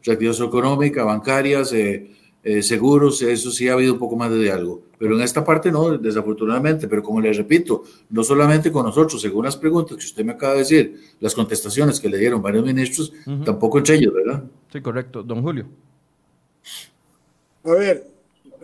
reactivación 0.03 0.49
económica, 0.49 1.05
bancarias, 1.05 1.73
eh, 1.73 2.11
eh, 2.43 2.63
seguros, 2.63 3.21
eso 3.21 3.51
sí 3.51 3.69
ha 3.69 3.75
habido 3.75 3.93
un 3.93 3.99
poco 3.99 4.17
más 4.17 4.31
de 4.31 4.39
diálogo. 4.39 4.83
Pero 4.99 5.15
en 5.17 5.23
esta 5.23 5.45
parte 5.45 5.71
no, 5.71 5.99
desafortunadamente. 5.99 6.89
Pero 6.89 7.03
como 7.03 7.21
les 7.21 7.37
repito, 7.37 7.83
no 8.09 8.25
solamente 8.25 8.73
con 8.73 8.87
nosotros, 8.87 9.21
según 9.21 9.45
las 9.45 9.57
preguntas 9.57 9.99
que 9.99 10.05
usted 10.05 10.25
me 10.25 10.33
acaba 10.33 10.55
de 10.55 10.61
decir, 10.61 11.01
las 11.21 11.35
contestaciones 11.35 12.01
que 12.01 12.09
le 12.09 12.17
dieron 12.17 12.41
varios 12.41 12.65
ministros, 12.65 13.13
tampoco 13.45 13.79
entre 13.79 13.97
ellos, 13.97 14.15
¿verdad? 14.15 14.45
Sí, 14.73 14.81
correcto. 14.81 15.23
Don 15.23 15.43
Julio. 15.43 15.67
A 17.65 17.73
ver, 17.73 18.07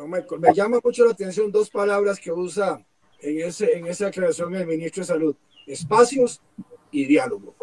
me 0.05 0.53
llama 0.55 0.81
mucho 0.83 1.05
la 1.05 1.13
atención 1.13 1.51
dos 1.51 1.71
palabras 1.71 2.21
que 2.21 2.31
usa 2.31 2.85
en, 3.21 3.41
ese, 3.41 3.77
en 3.77 3.87
esa 3.87 4.09
aclaración 4.09 4.55
el 4.55 4.67
ministro 4.67 5.03
de 5.03 5.07
Salud, 5.07 5.37
espacios 5.67 6.41
y 6.91 7.07
diálogo. 7.07 7.55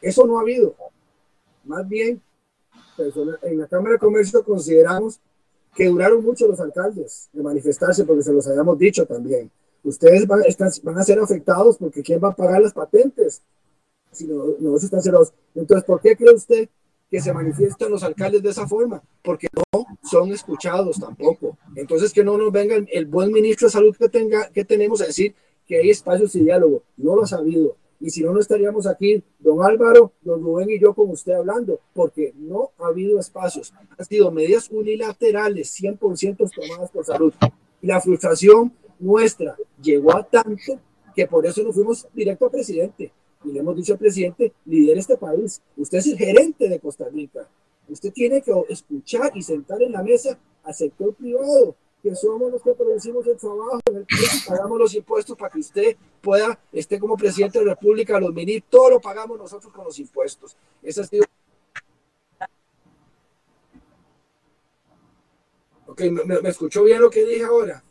Eso 0.00 0.26
no 0.26 0.38
ha 0.38 0.42
habido. 0.42 0.76
Más 1.64 1.86
bien, 1.88 2.22
en 3.42 3.58
la 3.58 3.66
Cámara 3.66 3.94
de 3.94 3.98
Comercio 3.98 4.44
consideramos 4.44 5.20
que 5.74 5.86
duraron 5.86 6.24
mucho 6.24 6.46
los 6.46 6.60
alcaldes 6.60 7.28
de 7.32 7.42
manifestarse 7.42 8.04
porque 8.04 8.22
se 8.22 8.32
los 8.32 8.46
habíamos 8.46 8.78
dicho 8.78 9.04
también. 9.04 9.50
Ustedes 9.82 10.26
van, 10.26 10.42
van 10.82 10.98
a 10.98 11.04
ser 11.04 11.18
afectados 11.18 11.76
porque 11.76 12.02
¿quién 12.02 12.20
va 12.22 12.28
a 12.28 12.34
pagar 12.34 12.62
las 12.62 12.72
patentes? 12.72 13.42
Si 14.12 14.26
no, 14.26 14.54
no 14.58 14.76
están 14.76 15.02
cerrados. 15.02 15.32
Entonces, 15.54 15.84
¿por 15.84 16.00
qué 16.00 16.16
cree 16.16 16.34
usted 16.34 16.68
que 17.10 17.20
se 17.20 17.32
manifiestan 17.32 17.90
los 17.90 18.02
alcaldes 18.02 18.42
de 18.42 18.50
esa 18.50 18.66
forma? 18.66 19.02
Porque 19.22 19.48
no 19.54 19.86
son 20.02 20.32
escuchados 20.32 20.98
tampoco. 20.98 21.58
Entonces, 21.74 22.12
que 22.12 22.24
no 22.24 22.36
nos 22.36 22.52
venga 22.52 22.76
el, 22.76 23.06
buen 23.06 23.32
ministro 23.32 23.68
de 23.68 23.72
salud 23.72 23.96
que, 23.96 24.08
tenga, 24.08 24.48
que 24.50 24.64
tenemos 24.64 25.00
a 25.00 25.06
decir 25.06 25.34
que 25.66 25.78
hay 25.78 25.90
espacios 25.90 26.32
de 26.32 26.40
diálogo. 26.40 26.82
No 26.96 27.16
lo 27.16 27.22
ha 27.22 27.26
sabido 27.26 27.76
y 28.00 28.10
si 28.10 28.22
no, 28.22 28.32
no 28.32 28.40
estaríamos 28.40 28.86
aquí, 28.86 29.22
don 29.38 29.62
Álvaro, 29.62 30.12
don 30.20 30.42
Rubén 30.42 30.70
y 30.70 30.78
yo 30.78 30.94
con 30.94 31.10
usted 31.10 31.32
hablando, 31.32 31.80
porque 31.94 32.34
no 32.36 32.70
ha 32.78 32.88
habido 32.88 33.18
espacios. 33.18 33.72
Han 33.96 34.04
sido 34.04 34.30
medidas 34.30 34.70
unilaterales, 34.70 35.74
100% 35.80 36.50
tomadas 36.50 36.90
por 36.90 37.04
salud. 37.04 37.32
Y 37.80 37.86
la 37.86 38.00
frustración 38.00 38.72
nuestra 38.98 39.56
llegó 39.80 40.14
a 40.14 40.24
tanto 40.24 40.80
que 41.14 41.26
por 41.26 41.46
eso 41.46 41.62
nos 41.62 41.74
fuimos 41.74 42.06
directo 42.12 42.46
al 42.46 42.50
presidente. 42.50 43.12
Y 43.46 43.52
le 43.52 43.60
hemos 43.60 43.76
dicho 43.76 43.92
al 43.92 43.98
presidente, 43.98 44.52
lidera 44.64 44.98
este 44.98 45.16
país. 45.16 45.62
Usted 45.76 45.98
es 45.98 46.06
el 46.08 46.18
gerente 46.18 46.68
de 46.68 46.80
Costa 46.80 47.08
Rica. 47.08 47.48
Usted 47.88 48.12
tiene 48.12 48.42
que 48.42 48.52
escuchar 48.68 49.30
y 49.36 49.42
sentar 49.42 49.80
en 49.80 49.92
la 49.92 50.02
mesa 50.02 50.38
al 50.64 50.74
sector 50.74 51.14
privado 51.14 51.76
que 52.02 52.14
somos 52.14 52.52
los 52.52 52.62
que 52.62 52.72
producimos 52.72 53.26
el 53.26 53.36
trabajo, 53.36 53.80
pagamos 54.46 54.78
los 54.78 54.94
impuestos 54.94 55.36
para 55.36 55.50
que 55.50 55.58
usted 55.58 55.96
pueda, 56.20 56.58
esté 56.70 57.00
como 57.00 57.16
presidente 57.16 57.58
de 57.58 57.64
la 57.64 57.74
República, 57.74 58.20
los 58.20 58.32
ministros, 58.32 58.70
todo 58.70 58.90
lo 58.90 59.00
pagamos 59.00 59.38
nosotros 59.38 59.72
con 59.72 59.84
los 59.84 59.98
impuestos. 59.98 60.56
Esa 60.82 61.00
ha 61.00 61.04
sido... 61.04 61.24
Ok, 65.86 66.00
¿me, 66.02 66.40
me 66.40 66.48
escuchó 66.48 66.84
bien 66.84 67.00
lo 67.00 67.10
que 67.10 67.24
dije 67.24 67.44
ahora? 67.44 67.82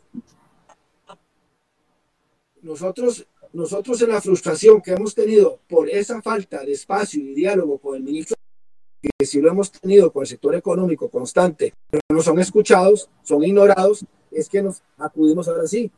Nosotros, 2.62 3.26
nosotros 3.56 4.00
en 4.02 4.10
la 4.10 4.20
frustración 4.20 4.82
que 4.82 4.92
hemos 4.92 5.14
tenido 5.14 5.60
por 5.66 5.88
esa 5.88 6.20
falta 6.20 6.62
de 6.62 6.72
espacio 6.72 7.22
y 7.22 7.34
diálogo 7.34 7.78
con 7.78 7.96
el 7.96 8.02
ministro 8.02 8.36
que 9.00 9.24
si 9.24 9.40
lo 9.40 9.50
hemos 9.50 9.72
tenido 9.72 10.12
con 10.12 10.22
el 10.22 10.26
sector 10.26 10.54
económico 10.54 11.08
constante, 11.08 11.72
pero 11.88 12.02
no 12.12 12.20
son 12.20 12.38
escuchados, 12.38 13.08
son 13.22 13.42
ignorados, 13.44 14.04
es 14.30 14.48
que 14.48 14.62
nos 14.62 14.82
acudimos 14.98 15.48
ahora 15.48 15.66
sí 15.66 15.90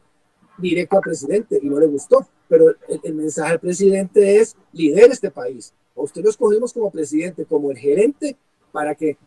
directo 0.58 0.96
al 0.96 1.02
presidente 1.02 1.58
y 1.60 1.68
no 1.68 1.80
le 1.80 1.86
gustó. 1.86 2.28
Pero 2.48 2.74
el, 3.02 3.14
mensaje 3.14 3.50
del 3.50 3.60
presidente 3.60 4.36
es 4.36 4.56
lidera 4.72 5.12
este 5.12 5.30
país. 5.30 5.74
Usted 5.94 6.22
lo 6.22 6.30
escogimos 6.30 6.72
como 6.72 6.90
presidente, 6.90 7.44
como 7.44 7.70
el 7.70 7.78
gerente, 7.78 8.36
para 8.70 8.94
que 8.94 9.18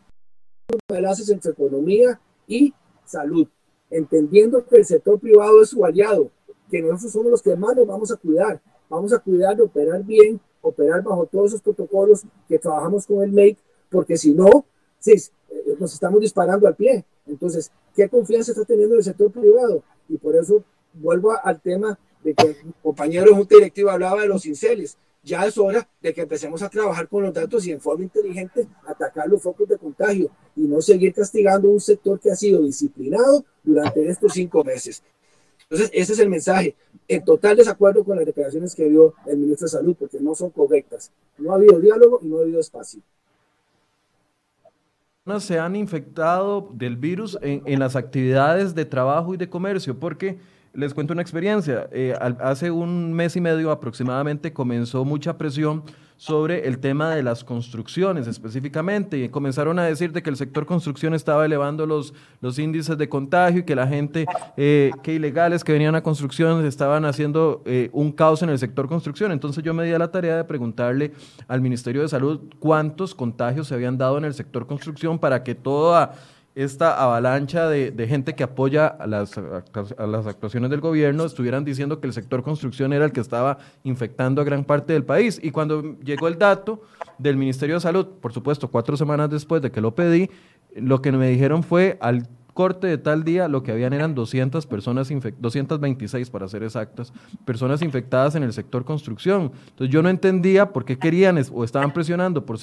enlaces 0.88 1.28
entre 1.28 1.52
economía 1.52 2.20
y 2.46 2.72
salud, 3.04 3.46
entendiendo 3.90 4.66
que 4.66 4.76
el 4.76 4.86
sector 4.86 5.20
privado 5.20 5.62
es 5.62 5.68
su 5.68 5.84
aliado, 5.84 6.30
que 6.72 6.80
nosotros 6.80 7.12
somos 7.12 7.30
los 7.30 7.42
que 7.42 7.54
más 7.54 7.76
nos 7.76 7.86
vamos 7.86 8.10
a 8.10 8.16
cuidar. 8.16 8.58
Vamos 8.88 9.12
a 9.12 9.18
cuidar 9.18 9.54
de 9.54 9.62
operar 9.62 10.02
bien, 10.02 10.40
operar 10.62 11.02
bajo 11.02 11.26
todos 11.26 11.48
esos 11.50 11.60
protocolos 11.60 12.22
que 12.48 12.58
trabajamos 12.58 13.06
con 13.06 13.22
el 13.22 13.30
MAKE 13.30 13.58
porque 13.90 14.16
si 14.16 14.32
no, 14.32 14.64
sí, 14.98 15.12
eh, 15.12 15.76
nos 15.78 15.92
estamos 15.92 16.18
disparando 16.20 16.66
al 16.66 16.74
pie. 16.74 17.04
Entonces, 17.26 17.70
¿qué 17.94 18.08
confianza 18.08 18.52
está 18.52 18.64
teniendo 18.64 18.96
el 18.96 19.04
sector 19.04 19.30
privado? 19.30 19.82
Y 20.08 20.16
por 20.16 20.34
eso 20.34 20.64
vuelvo 20.94 21.32
al 21.44 21.60
tema 21.60 21.98
de 22.24 22.32
que 22.32 22.46
el 22.46 22.56
compañero 22.82 23.26
de 23.26 23.36
Junta 23.36 23.56
Directiva 23.56 23.92
hablaba 23.92 24.22
de 24.22 24.28
los 24.28 24.46
inceles. 24.46 24.96
Ya 25.22 25.44
es 25.46 25.58
hora 25.58 25.86
de 26.00 26.14
que 26.14 26.22
empecemos 26.22 26.62
a 26.62 26.70
trabajar 26.70 27.06
con 27.06 27.22
los 27.22 27.34
datos 27.34 27.66
y 27.66 27.70
en 27.70 27.82
forma 27.82 28.02
inteligente 28.02 28.66
atacar 28.86 29.28
los 29.28 29.42
focos 29.42 29.68
de 29.68 29.76
contagio 29.76 30.30
y 30.56 30.62
no 30.62 30.80
seguir 30.80 31.12
castigando 31.12 31.68
un 31.68 31.80
sector 31.80 32.18
que 32.18 32.30
ha 32.30 32.34
sido 32.34 32.62
disciplinado 32.62 33.44
durante 33.62 34.08
estos 34.08 34.32
cinco 34.32 34.64
meses. 34.64 35.02
Entonces, 35.72 35.90
ese 35.94 36.12
es 36.12 36.18
el 36.18 36.28
mensaje. 36.28 36.76
En 37.08 37.24
total 37.24 37.56
desacuerdo 37.56 38.04
con 38.04 38.16
las 38.16 38.26
declaraciones 38.26 38.74
que 38.74 38.90
dio 38.90 39.14
el 39.24 39.38
ministro 39.38 39.64
de 39.64 39.70
Salud, 39.70 39.96
porque 39.98 40.20
no 40.20 40.34
son 40.34 40.50
correctas. 40.50 41.10
No 41.38 41.52
ha 41.52 41.54
habido 41.54 41.80
diálogo 41.80 42.20
y 42.22 42.26
no 42.26 42.38
ha 42.38 42.42
habido 42.42 42.60
espacio 42.60 43.00
se 45.38 45.58
han 45.58 45.76
infectado 45.76 46.68
del 46.72 46.96
virus 46.96 47.38
en, 47.42 47.78
las 47.78 47.94
actividades 47.94 48.74
de 48.74 48.84
trabajo 48.84 49.34
y 49.34 49.36
de 49.36 49.48
comercio, 49.48 49.98
porque 49.98 50.38
les 50.74 50.92
cuento 50.94 51.12
una 51.12 51.22
experiencia. 51.22 51.88
Eh, 51.92 52.14
hace 52.40 52.70
un 52.70 53.12
mes 53.12 53.36
y 53.36 53.40
medio 53.40 53.70
aproximadamente 53.70 54.52
comenzó 54.52 55.04
mucha 55.04 55.38
presión 55.38 55.84
sobre 56.22 56.68
el 56.68 56.78
tema 56.78 57.16
de 57.16 57.24
las 57.24 57.42
construcciones 57.42 58.28
específicamente 58.28 59.18
y 59.18 59.28
comenzaron 59.28 59.80
a 59.80 59.82
decir 59.82 60.12
de 60.12 60.22
que 60.22 60.30
el 60.30 60.36
sector 60.36 60.66
construcción 60.66 61.14
estaba 61.14 61.44
elevando 61.44 61.84
los, 61.84 62.14
los 62.40 62.60
índices 62.60 62.96
de 62.96 63.08
contagio 63.08 63.62
y 63.62 63.64
que 63.64 63.74
la 63.74 63.88
gente, 63.88 64.26
eh, 64.56 64.92
que 65.02 65.14
ilegales 65.14 65.64
que 65.64 65.72
venían 65.72 65.96
a 65.96 66.02
construcción 66.04 66.64
estaban 66.64 67.06
haciendo 67.06 67.64
eh, 67.66 67.90
un 67.92 68.12
caos 68.12 68.40
en 68.44 68.50
el 68.50 68.60
sector 68.60 68.86
construcción. 68.86 69.32
Entonces 69.32 69.64
yo 69.64 69.74
me 69.74 69.82
di 69.82 69.92
a 69.94 69.98
la 69.98 70.12
tarea 70.12 70.36
de 70.36 70.44
preguntarle 70.44 71.10
al 71.48 71.60
Ministerio 71.60 72.02
de 72.02 72.08
Salud 72.08 72.40
cuántos 72.60 73.16
contagios 73.16 73.66
se 73.66 73.74
habían 73.74 73.98
dado 73.98 74.16
en 74.16 74.24
el 74.24 74.34
sector 74.34 74.68
construcción 74.68 75.18
para 75.18 75.42
que 75.42 75.56
toda 75.56 76.14
esta 76.54 77.02
avalancha 77.02 77.68
de, 77.68 78.06
gente 78.06 78.34
que 78.34 78.44
apoya 78.44 78.96
las, 79.06 79.38
a 79.38 80.06
las, 80.06 80.26
actuaciones 80.26 80.70
del 80.70 80.80
gobierno 80.80 81.24
estuvieran 81.24 81.64
diciendo 81.64 82.00
que 82.00 82.06
el 82.06 82.12
sector 82.12 82.42
construcción 82.42 82.92
era 82.92 83.06
el 83.06 83.12
que 83.12 83.20
estaba 83.20 83.58
infectando 83.84 84.42
a 84.42 84.44
gran 84.44 84.64
parte 84.64 84.92
del 84.92 85.04
país. 85.04 85.40
Y 85.42 85.50
cuando 85.50 85.96
llegó 86.00 86.28
el 86.28 86.38
dato 86.38 86.82
del 87.18 87.36
Ministerio 87.36 87.76
de 87.76 87.80
Salud, 87.80 88.06
por 88.20 88.32
supuesto, 88.32 88.68
cuatro 88.68 88.96
semanas 88.96 89.30
después 89.30 89.62
de 89.62 89.70
que 89.70 89.80
lo 89.80 89.94
pedí, 89.94 90.30
lo 90.74 91.00
que 91.00 91.12
me 91.12 91.28
dijeron 91.28 91.62
fue 91.62 91.96
al 92.00 92.28
corte 92.54 92.86
de 92.86 92.98
tal 92.98 93.24
día 93.24 93.48
lo 93.48 93.62
que 93.62 93.72
habían 93.72 93.92
eran 93.92 94.14
200 94.14 94.66
personas, 94.66 95.08
226 95.38 96.30
para 96.30 96.48
ser 96.48 96.62
exactas, 96.62 97.12
personas 97.44 97.82
infectadas 97.82 98.34
en 98.34 98.42
el 98.42 98.52
sector 98.52 98.84
construcción. 98.84 99.52
Entonces 99.70 99.92
yo 99.92 100.02
no 100.02 100.08
entendía 100.08 100.72
por 100.72 100.84
qué 100.84 100.98
querían 100.98 101.40
o 101.52 101.64
estaban 101.64 101.92
presionando 101.92 102.44
por, 102.44 102.58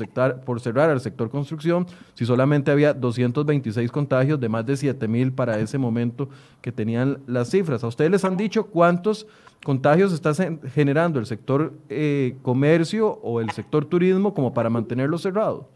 por 0.46 0.60
cerrar 0.60 0.90
el 0.90 1.00
sector 1.00 1.30
construcción 1.30 1.88
si 2.14 2.26
solamente 2.26 2.72
había 2.72 2.94
226 2.94 3.92
contagios 3.92 4.40
de 4.40 4.50
más 4.50 4.66
de 4.66 4.78
7 4.78 5.08
mil 5.08 5.32
para 5.32 5.60
ese 5.60 5.78
momento 5.78 6.30
que 6.62 6.72
tenían 6.72 7.20
las 7.26 7.50
cifras. 7.50 7.84
¿A 7.84 7.88
ustedes 7.88 8.12
les 8.12 8.26
han 8.26 8.38
dicho 8.38 8.68
cuántos 8.68 9.28
contagios 9.64 10.14
está 10.14 10.34
generando 10.74 11.20
el 11.20 11.26
sector 11.26 11.74
eh, 11.90 12.38
comercio 12.42 13.20
o 13.24 13.42
el 13.42 13.50
sector 13.52 13.86
turismo 13.86 14.34
como 14.34 14.54
para 14.54 14.70
mantenerlo 14.70 15.18
cerrado? 15.18 15.68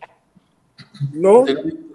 No. 1.12 1.46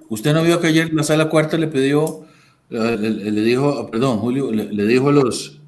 Usted 0.09 0.33
no 0.33 0.43
vio 0.43 0.61
que 0.61 0.69
ayer 0.69 0.89
en 0.89 0.97
la 0.97 1.03
sala 1.03 1.29
cuarta 1.29 1.59
le 1.59 1.69
pidió, 1.69 2.25
le, 2.71 3.31
dijo, 3.43 3.91
perdón, 3.91 4.19
Julio, 4.19 4.51
le, 4.51 4.87
dijo 4.87 5.09
a 5.09 5.13
los, 5.13 5.61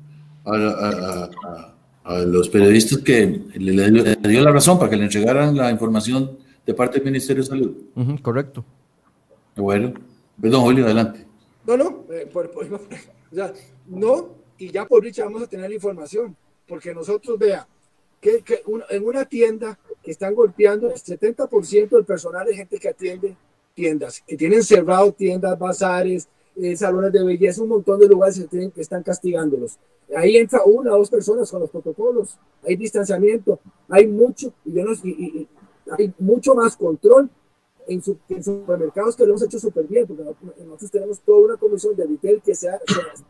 a, 0.45 2.19
los 2.27 2.49
periodistas 2.49 2.99
que 2.99 3.43
le, 3.55 3.91
dio 3.91 4.43
la 4.43 4.51
razón 4.51 4.79
para 4.79 4.91
que 4.91 4.97
le 4.97 5.05
entregaran 5.05 5.57
la 5.57 5.71
información 5.71 6.39
de 6.65 6.75
parte 6.75 6.99
del 6.99 7.05
Ministerio 7.05 7.43
de 7.43 7.49
Salud. 7.49 7.77
correcto. 8.23 8.65
Bueno, 9.57 9.93
perdón, 10.41 10.63
Julio, 10.63 10.85
adelante. 10.85 11.27
No, 11.67 11.77
no, 11.77 12.05
eh, 12.11 12.29
no, 13.87 14.29
y 14.59 14.71
ya 14.71 14.87
por 14.87 15.05
dicha 15.05 15.25
vamos 15.25 15.43
a 15.43 15.47
tener 15.47 15.69
la 15.69 15.75
información, 15.75 16.35
porque 16.67 16.95
nosotros, 16.95 17.39
vea, 17.39 17.67
que, 18.21 18.43
en 18.91 19.05
una 19.05 19.25
tienda 19.27 19.79
que 20.03 20.11
están 20.11 20.35
golpeando 20.35 20.89
el 20.89 20.95
70% 20.95 21.91
del 21.91 22.05
personal 22.05 22.47
de 22.47 22.57
gente 22.57 22.79
que 22.79 22.89
atiende 22.89 23.37
tiendas, 23.75 24.23
que 24.27 24.37
tienen 24.37 24.63
cerrado 24.63 25.13
tiendas, 25.13 25.59
bazares, 25.59 26.29
eh, 26.57 26.77
salones 26.77 27.13
de 27.13 27.25
belleza, 27.25 27.63
un 27.63 27.69
montón 27.71 28.01
de 28.01 28.09
lugares 28.09 28.39
que, 28.39 28.47
tienen, 28.47 28.71
que 28.71 28.81
están 28.81 29.03
castigándolos. 29.03 29.79
Ahí 30.15 30.37
entra 30.37 30.63
una 30.65 30.93
o 30.93 30.99
dos 30.99 31.11
personas 31.11 31.51
con 31.51 31.61
los 31.61 31.71
protocolos, 31.71 32.37
hay 32.67 32.77
distanciamiento, 32.77 33.61
hay 33.89 34.07
mucho, 34.07 34.53
y, 34.65 34.73
yo 34.75 34.85
no, 34.85 34.93
y, 35.05 35.49
hay 35.91 36.13
mucho 36.19 36.55
más 36.55 36.77
control 36.77 37.31
en, 37.87 38.03
su, 38.03 38.19
en, 38.29 38.43
supermercados 38.43 39.17
que 39.17 39.25
lo 39.25 39.31
hemos 39.31 39.43
hecho 39.43 39.59
súper 39.59 39.87
bien, 39.87 40.07
porque 40.07 40.25
nosotros 40.65 40.91
tenemos 40.91 41.21
toda 41.21 41.47
una 41.47 41.57
comisión 41.57 41.95
de 41.97 42.07
retail 42.07 42.43
que 42.43 42.55
se 42.55 42.69
ha, 42.69 42.81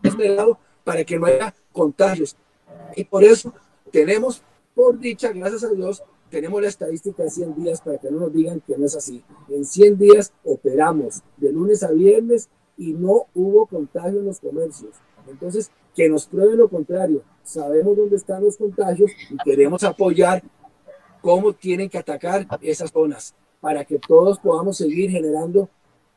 esperado 0.03 0.59
para 0.85 1.05
que 1.05 1.19
no 1.19 1.27
haya 1.27 1.55
contagios. 1.73 2.37
Y 2.97 3.05
por 3.05 3.23
eso 3.23 3.53
tenemos, 3.91 4.43
por 4.75 4.99
dicha, 4.99 5.33
gracias 5.33 5.65
a 5.65 5.69
Dios, 5.69 6.03
tenemos 6.31 6.63
la 6.63 6.69
estadística 6.69 7.25
de 7.25 7.31
100 7.31 7.55
días 7.57 7.81
para 7.81 7.99
que 7.99 8.11
no 8.11 8.21
nos 8.21 8.33
digan 8.33 8.61
que 8.61 8.79
no 8.79 8.87
es 8.87 8.97
así. 8.97 9.23
En 9.49 9.65
100 9.65 9.99
días 9.99 10.33
operamos 10.45 11.23
de 11.37 11.53
lunes 11.53 11.83
a 11.83 11.91
viernes 11.91 12.49
y 12.79 12.93
no 12.93 13.27
hubo 13.35 13.67
contagio 13.67 14.21
en 14.21 14.27
los 14.27 14.41
comercios. 14.41 14.95
Entonces, 15.29 15.71
que 15.95 16.09
nos 16.09 16.27
prueben 16.27 16.59
lo 16.59 16.69
contrario. 16.69 17.23
Sabemos 17.43 17.97
dónde 17.97 18.17
están 18.17 18.43
los 18.43 18.57
contagios 18.57 19.11
y 19.29 19.37
queremos 19.45 19.83
apoyar 19.83 20.43
cómo 21.21 21.53
tienen 21.53 21.91
que 21.91 21.99
atacar 21.99 22.47
esas 22.63 22.91
zonas 22.91 23.35
para 23.61 23.85
que 23.85 23.99
todos 23.99 24.39
podamos 24.39 24.77
seguir 24.77 25.11
generando 25.11 25.69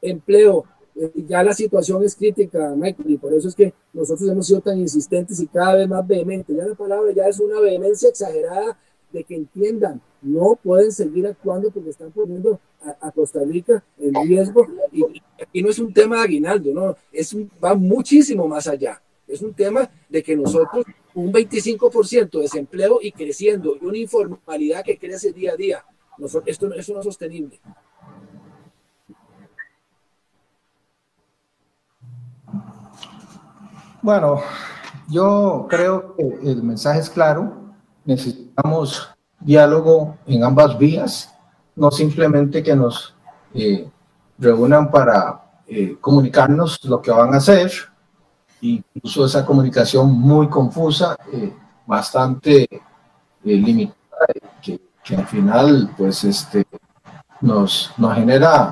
empleo. 0.02 0.66
Eh, 0.96 1.12
ya 1.28 1.44
la 1.44 1.54
situación 1.54 2.04
es 2.04 2.16
crítica, 2.16 2.74
Michael, 2.76 3.12
y 3.12 3.18
por 3.18 3.34
eso 3.34 3.48
es 3.48 3.56
que 3.56 3.74
nosotros 3.92 4.30
hemos 4.30 4.46
sido 4.46 4.62
tan 4.62 4.80
insistentes 4.80 5.40
y 5.40 5.48
cada 5.48 5.76
vez 5.76 5.90
más 5.90 6.06
vehementes. 6.06 6.56
Ya 6.56 6.66
la 6.66 6.76
palabra 6.76 7.12
ya 7.12 7.26
es 7.28 7.40
una 7.40 7.60
vehemencia 7.60 8.10
exagerada 8.10 8.78
de 9.14 9.24
que 9.24 9.36
entiendan, 9.36 10.02
no 10.22 10.58
pueden 10.62 10.92
seguir 10.92 11.28
actuando 11.28 11.70
porque 11.72 11.92
están 11.92 12.12
poniendo 12.12 12.60
a, 13.00 13.12
Costa 13.12 13.40
Rica 13.46 13.84
en 14.00 14.14
riesgo. 14.28 14.68
Y, 14.92 15.04
y, 15.54 15.62
no 15.62 15.70
es 15.70 15.80
un 15.80 15.94
tema 15.94 16.18
de 16.18 16.24
aguinaldo, 16.24 16.74
no, 16.74 16.96
es 17.12 17.34
va 17.64 17.76
muchísimo 17.76 18.48
más 18.48 18.68
allá. 18.68 19.02
Es 19.28 19.42
un 19.42 19.54
tema 19.54 19.90
de 20.10 20.22
que 20.22 20.36
nosotros, 20.36 20.86
un 21.14 21.32
25% 21.32 22.32
de 22.32 22.42
desempleo 22.42 23.00
y 23.02 23.12
creciendo, 23.12 23.78
y 23.80 23.86
una 23.86 23.98
informalidad 23.98 24.84
que 24.84 24.98
crece 24.98 25.32
día 25.32 25.54
a 25.54 25.56
día, 25.56 25.86
nosotros, 26.18 26.50
esto, 26.50 26.74
esto 26.74 26.94
no 26.94 27.00
es 27.00 27.06
sostenible. 27.06 27.60
Bueno, 34.02 34.42
yo 35.10 35.66
creo 35.70 36.16
que 36.16 36.24
el 36.24 36.62
mensaje 36.62 37.00
es 37.00 37.10
claro. 37.10 37.63
Necesitamos 38.06 39.10
diálogo 39.40 40.18
en 40.26 40.44
ambas 40.44 40.78
vías, 40.78 41.34
no 41.76 41.92
simplemente 41.92 42.64
que 42.64 42.76
nos 42.76 43.16
eh, 43.54 43.90
reúnan 44.38 44.90
para 44.90 45.42
eh, 45.68 45.98
comunicarnos 46.00 46.84
lo 46.84 47.02
que 47.02 47.12
van 47.12 47.34
a 47.34 47.38
hacer, 47.38 47.72
incluso 48.62 49.26
esa 49.26 49.46
comunicación 49.46 50.12
muy 50.12 50.48
confusa, 50.50 51.16
eh, 51.32 51.54
bastante 51.86 52.68
limitada, 53.44 53.98
que, 54.62 54.80
que, 55.04 55.16
al 55.16 55.28
final 55.28 55.94
pues 55.98 56.24
este, 56.24 56.66
nos, 57.42 57.92
nos 57.98 58.16
genera 58.16 58.72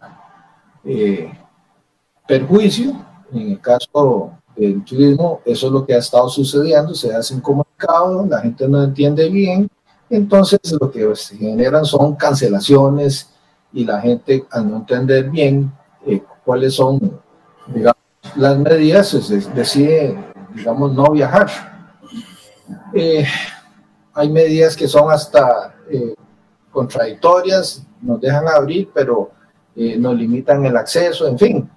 perjuicio. 2.26 3.06
En 3.34 3.52
el 3.52 3.62
caso 3.62 4.38
el 4.62 4.84
turismo, 4.86 5.42
eso 5.44 5.68
es 5.68 5.74
lo 5.74 5.86
que 5.86 5.96
ha 5.96 5.98
estado 5.98 6.30
sucediendo, 6.30 6.94
se 6.94 7.14
hacen 7.14 7.42
comunicados, 7.42 8.28
la 8.28 8.42
gente 8.42 8.68
no 8.68 8.84
entiende 8.84 9.28
bien, 9.28 9.68
entonces 10.10 10.60
lo 10.80 10.92
que 10.92 11.16
se 11.16 11.36
generan 11.36 11.84
son 11.84 12.16
cancelaciones 12.16 13.30
y 13.74 13.86
la 13.86 14.00
gente 14.02 14.46
al 14.52 14.70
no 14.70 14.78
entender 14.78 15.30
bien 15.30 15.72
eh, 16.06 16.22
cuáles 16.46 16.76
son 16.76 17.20
digamos, 17.68 17.98
las 18.36 18.58
medidas, 18.60 19.12
pues, 19.12 19.56
decide, 19.56 20.18
digamos, 20.54 20.94
no 20.94 21.10
viajar. 21.12 21.50
Eh, 22.94 23.26
hay 24.14 24.30
medidas 24.30 24.76
que 24.76 24.88
son 24.88 25.10
hasta 25.10 25.76
eh, 25.90 26.14
contradictorias, 26.72 27.84
nos 28.02 28.22
dejan 28.22 28.48
abrir, 28.48 28.90
pero 28.94 29.32
nos 29.74 30.16
limitan 30.16 30.66
el 30.66 30.76
acceso, 30.76 31.26
en 31.28 31.40
fin. 31.40 31.70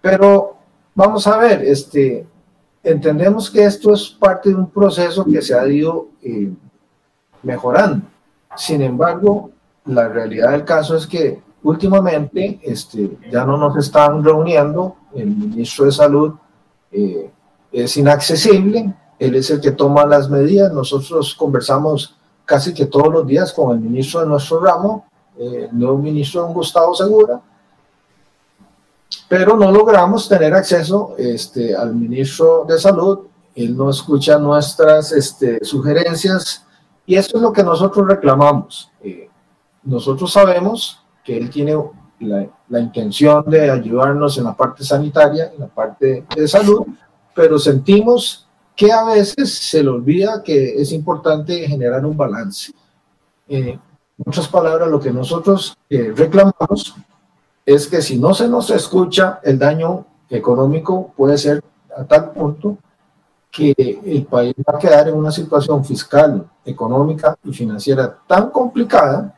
Pero 0.00 0.56
vamos 0.94 1.26
a 1.26 1.36
ver, 1.38 1.62
este, 1.62 2.26
entendemos 2.82 3.50
que 3.50 3.64
esto 3.64 3.92
es 3.92 4.08
parte 4.08 4.50
de 4.50 4.54
un 4.54 4.70
proceso 4.70 5.24
que 5.24 5.42
se 5.42 5.54
ha 5.54 5.66
ido 5.66 6.08
eh, 6.22 6.50
mejorando. 7.42 8.06
Sin 8.56 8.82
embargo, 8.82 9.50
la 9.86 10.08
realidad 10.08 10.52
del 10.52 10.64
caso 10.64 10.96
es 10.96 11.06
que 11.06 11.42
últimamente 11.62 12.60
este, 12.62 13.18
ya 13.30 13.44
no 13.44 13.56
nos 13.56 13.76
están 13.76 14.24
reuniendo, 14.24 14.96
el 15.14 15.26
ministro 15.26 15.84
de 15.86 15.92
Salud 15.92 16.34
eh, 16.92 17.30
es 17.72 17.96
inaccesible, 17.96 18.94
él 19.18 19.34
es 19.34 19.50
el 19.50 19.60
que 19.60 19.72
toma 19.72 20.06
las 20.06 20.30
medidas, 20.30 20.72
nosotros 20.72 21.34
conversamos 21.34 22.16
casi 22.44 22.72
que 22.72 22.86
todos 22.86 23.12
los 23.12 23.26
días 23.26 23.52
con 23.52 23.76
el 23.76 23.80
ministro 23.80 24.20
de 24.20 24.26
nuestro 24.26 24.60
ramo, 24.60 25.06
eh, 25.38 25.68
el 25.70 25.78
nuevo 25.78 25.98
ministro 25.98 26.46
Gustavo 26.48 26.94
Segura, 26.94 27.40
pero 29.30 29.56
no 29.56 29.70
logramos 29.70 30.28
tener 30.28 30.52
acceso 30.54 31.14
este, 31.16 31.76
al 31.76 31.94
ministro 31.94 32.64
de 32.66 32.76
Salud, 32.80 33.28
él 33.54 33.76
no 33.76 33.88
escucha 33.88 34.40
nuestras 34.40 35.12
este, 35.12 35.64
sugerencias 35.64 36.66
y 37.06 37.14
eso 37.14 37.36
es 37.36 37.42
lo 37.42 37.52
que 37.52 37.62
nosotros 37.62 38.08
reclamamos. 38.08 38.90
Eh, 39.00 39.30
nosotros 39.84 40.32
sabemos 40.32 41.04
que 41.22 41.36
él 41.38 41.48
tiene 41.48 41.76
la, 42.18 42.48
la, 42.68 42.80
intención 42.80 43.44
de 43.46 43.70
ayudarnos 43.70 44.36
en 44.36 44.44
la 44.44 44.56
parte 44.56 44.82
sanitaria, 44.82 45.52
en 45.54 45.60
la 45.60 45.68
parte 45.68 46.26
de 46.34 46.48
salud, 46.48 46.86
pero 47.32 47.56
sentimos 47.56 48.48
que 48.74 48.90
a 48.90 49.04
veces 49.04 49.54
se 49.54 49.80
le 49.80 49.90
olvida 49.90 50.42
que 50.42 50.74
es 50.74 50.90
importante 50.90 51.68
generar 51.68 52.04
un 52.04 52.16
balance. 52.16 52.72
Eh, 53.46 53.78
en 54.18 54.24
otras 54.26 54.48
palabras, 54.48 54.90
lo 54.90 54.98
que 54.98 55.12
nosotros 55.12 55.76
eh, 55.88 56.12
reclamamos 56.16 56.96
es 57.64 57.86
que 57.86 58.02
si 58.02 58.18
no 58.18 58.34
se 58.34 58.48
nos 58.48 58.70
escucha, 58.70 59.40
el 59.42 59.58
daño 59.58 60.06
económico 60.28 61.12
puede 61.16 61.36
ser 61.38 61.62
a 61.96 62.04
tal 62.04 62.32
punto 62.32 62.78
que 63.50 63.74
el 64.04 64.26
país 64.26 64.54
va 64.58 64.76
a 64.76 64.78
quedar 64.78 65.08
en 65.08 65.16
una 65.16 65.32
situación 65.32 65.84
fiscal, 65.84 66.48
económica 66.64 67.36
y 67.44 67.52
financiera 67.52 68.16
tan 68.26 68.50
complicada 68.50 69.34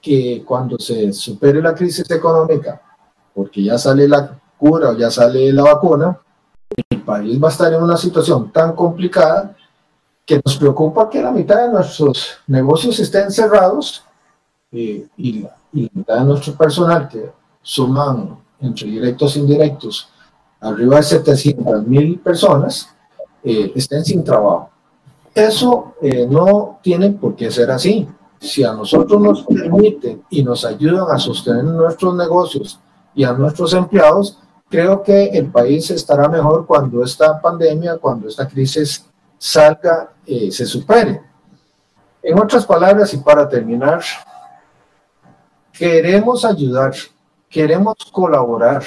que 0.00 0.44
cuando 0.46 0.78
se 0.78 1.12
supere 1.14 1.62
la 1.62 1.74
crisis 1.74 2.10
económica, 2.10 2.80
porque 3.34 3.64
ya 3.64 3.78
sale 3.78 4.06
la 4.06 4.38
cura 4.58 4.90
o 4.90 4.96
ya 4.96 5.10
sale 5.10 5.50
la 5.52 5.62
vacuna, 5.62 6.18
el 6.90 7.02
país 7.02 7.42
va 7.42 7.48
a 7.48 7.50
estar 7.50 7.72
en 7.72 7.82
una 7.82 7.96
situación 7.96 8.52
tan 8.52 8.74
complicada 8.74 9.56
que 10.26 10.40
nos 10.44 10.56
preocupa 10.56 11.08
que 11.08 11.22
la 11.22 11.30
mitad 11.30 11.66
de 11.66 11.72
nuestros 11.72 12.38
negocios 12.46 12.98
estén 12.98 13.30
cerrados 13.30 14.04
eh, 14.72 15.06
y, 15.16 15.42
la, 15.42 15.56
mitad 15.72 16.18
de 16.18 16.24
nuestro 16.24 16.54
personal 16.54 17.08
que 17.08 17.30
suman 17.64 18.38
entre 18.60 18.86
directos 18.88 19.34
e 19.34 19.40
indirectos 19.40 20.08
arriba 20.60 20.96
de 20.96 21.02
700 21.02 21.86
mil 21.86 22.20
personas, 22.20 22.88
eh, 23.42 23.72
estén 23.74 24.04
sin 24.04 24.24
trabajo. 24.24 24.70
Eso 25.34 25.94
eh, 26.00 26.26
no 26.28 26.78
tiene 26.82 27.10
por 27.10 27.34
qué 27.34 27.50
ser 27.50 27.70
así. 27.70 28.08
Si 28.40 28.62
a 28.62 28.72
nosotros 28.72 29.20
nos 29.20 29.42
permiten 29.42 30.22
y 30.30 30.42
nos 30.42 30.64
ayudan 30.64 31.06
a 31.10 31.18
sostener 31.18 31.64
nuestros 31.64 32.14
negocios 32.14 32.78
y 33.14 33.24
a 33.24 33.32
nuestros 33.32 33.74
empleados, 33.74 34.38
creo 34.68 35.02
que 35.02 35.24
el 35.26 35.50
país 35.50 35.90
estará 35.90 36.28
mejor 36.28 36.66
cuando 36.66 37.02
esta 37.02 37.40
pandemia, 37.40 37.98
cuando 37.98 38.28
esta 38.28 38.46
crisis 38.48 39.04
salga, 39.36 40.12
eh, 40.26 40.50
se 40.50 40.66
supere. 40.66 41.20
En 42.22 42.38
otras 42.38 42.64
palabras, 42.64 43.12
y 43.12 43.18
para 43.18 43.46
terminar, 43.48 44.02
queremos 45.72 46.44
ayudar 46.44 46.94
queremos 47.54 47.94
colaborar. 48.10 48.82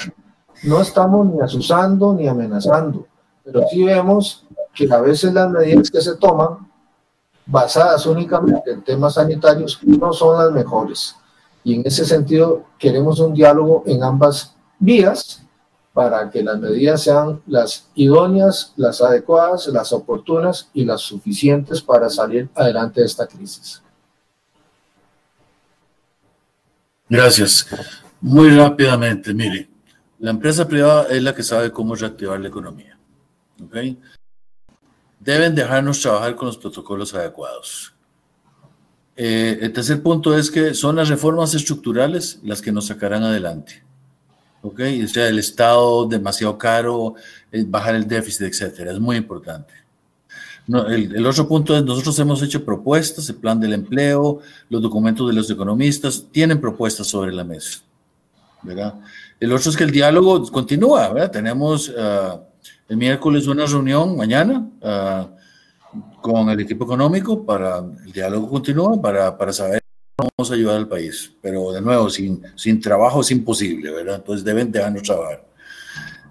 No 0.62 0.82
estamos 0.82 1.26
ni 1.26 1.40
asusando 1.40 2.12
ni 2.12 2.28
amenazando, 2.28 3.06
pero 3.42 3.62
sí 3.70 3.82
vemos 3.82 4.44
que 4.74 4.86
a 4.92 5.00
veces 5.00 5.32
las 5.32 5.50
medidas 5.50 5.90
que 5.90 6.02
se 6.02 6.16
toman, 6.16 6.70
basadas 7.46 8.04
únicamente 8.04 8.70
en 8.70 8.84
temas 8.84 9.14
sanitarios, 9.14 9.80
no 9.82 10.12
son 10.12 10.38
las 10.38 10.52
mejores. 10.52 11.16
Y 11.64 11.76
en 11.76 11.86
ese 11.86 12.04
sentido 12.04 12.64
queremos 12.78 13.18
un 13.20 13.32
diálogo 13.32 13.84
en 13.86 14.02
ambas 14.02 14.54
vías 14.78 15.42
para 15.94 16.28
que 16.30 16.42
las 16.42 16.58
medidas 16.58 17.02
sean 17.02 17.40
las 17.46 17.88
idóneas, 17.94 18.74
las 18.76 19.00
adecuadas, 19.00 19.66
las 19.68 19.92
oportunas 19.94 20.68
y 20.74 20.84
las 20.84 21.00
suficientes 21.00 21.80
para 21.80 22.10
salir 22.10 22.50
adelante 22.54 23.00
de 23.00 23.06
esta 23.06 23.26
crisis. 23.26 23.82
Gracias. 27.08 27.66
Muy 28.20 28.50
rápidamente, 28.50 29.32
mire, 29.32 29.68
la 30.18 30.30
empresa 30.30 30.66
privada 30.66 31.06
es 31.08 31.22
la 31.22 31.34
que 31.34 31.42
sabe 31.42 31.70
cómo 31.70 31.94
reactivar 31.94 32.40
la 32.40 32.48
economía. 32.48 32.98
¿okay? 33.64 33.98
Deben 35.20 35.54
dejarnos 35.54 36.00
trabajar 36.00 36.34
con 36.34 36.46
los 36.46 36.58
protocolos 36.58 37.14
adecuados. 37.14 37.94
Eh, 39.16 39.58
el 39.62 39.72
tercer 39.72 40.02
punto 40.02 40.36
es 40.36 40.50
que 40.50 40.74
son 40.74 40.96
las 40.96 41.08
reformas 41.08 41.54
estructurales 41.54 42.40
las 42.42 42.60
que 42.60 42.72
nos 42.72 42.86
sacarán 42.86 43.22
adelante. 43.22 43.84
¿ok? 44.62 44.80
O 45.04 45.08
sea, 45.08 45.28
el 45.28 45.38
Estado 45.38 46.06
demasiado 46.06 46.58
caro, 46.58 47.14
bajar 47.66 47.94
el 47.94 48.06
déficit, 48.08 48.42
etcétera. 48.42 48.92
Es 48.92 48.98
muy 48.98 49.16
importante. 49.16 49.74
el, 50.66 51.14
el, 51.14 51.26
otro 51.26 51.46
punto 51.46 51.76
es, 51.76 51.84
nosotros 51.84 52.18
hemos 52.18 52.42
hecho 52.42 52.64
propuestas, 52.64 53.28
el 53.28 53.36
plan 53.36 53.60
del 53.60 53.74
empleo, 53.74 54.40
los 54.68 54.82
documentos 54.82 55.28
de 55.28 55.34
los 55.34 55.48
economistas, 55.48 56.26
tienen 56.32 56.60
propuestas 56.60 57.06
sobre 57.06 57.32
la 57.32 57.44
mesa. 57.44 57.80
¿Verdad? 58.62 58.94
El 59.38 59.52
otro 59.52 59.70
es 59.70 59.76
que 59.76 59.84
el 59.84 59.90
diálogo 59.90 60.50
continúa, 60.50 61.08
¿verdad? 61.12 61.30
Tenemos 61.30 61.88
uh, 61.88 62.40
el 62.88 62.96
miércoles 62.96 63.46
una 63.46 63.66
reunión 63.66 64.16
mañana 64.16 64.68
uh, 64.80 66.00
con 66.20 66.48
el 66.50 66.60
equipo 66.60 66.84
económico 66.84 67.44
para 67.44 67.78
el 67.78 68.12
diálogo 68.12 68.48
continúa 68.48 69.00
para, 69.00 69.36
para 69.36 69.52
saber 69.52 69.82
cómo 70.16 70.30
vamos 70.36 70.50
a 70.50 70.54
ayudar 70.54 70.76
al 70.76 70.88
país. 70.88 71.32
Pero 71.40 71.72
de 71.72 71.80
nuevo, 71.80 72.10
sin, 72.10 72.42
sin 72.56 72.80
trabajo 72.80 73.20
es 73.20 73.30
imposible, 73.30 73.90
¿verdad? 73.90 74.16
Entonces 74.16 74.44
deben 74.44 74.70
dejarnos 74.70 75.02
trabajar. 75.02 75.48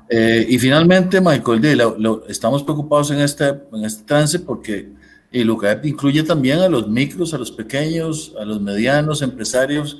Eh, 0.09 0.45
y 0.49 0.57
finalmente, 0.57 1.19
Michael, 1.19 1.61
de, 1.61 2.23
estamos 2.29 2.63
preocupados 2.63 3.11
en 3.11 3.19
este, 3.19 3.47
en 3.47 3.83
este 3.83 4.03
trance 4.03 4.39
porque 4.39 4.89
el 5.31 5.49
UCAEP 5.49 5.85
incluye 5.85 6.23
también 6.23 6.59
a 6.59 6.69
los 6.69 6.87
micros, 6.87 7.33
a 7.33 7.37
los 7.37 7.51
pequeños, 7.51 8.33
a 8.39 8.45
los 8.45 8.61
medianos 8.61 9.21
empresarios. 9.21 9.99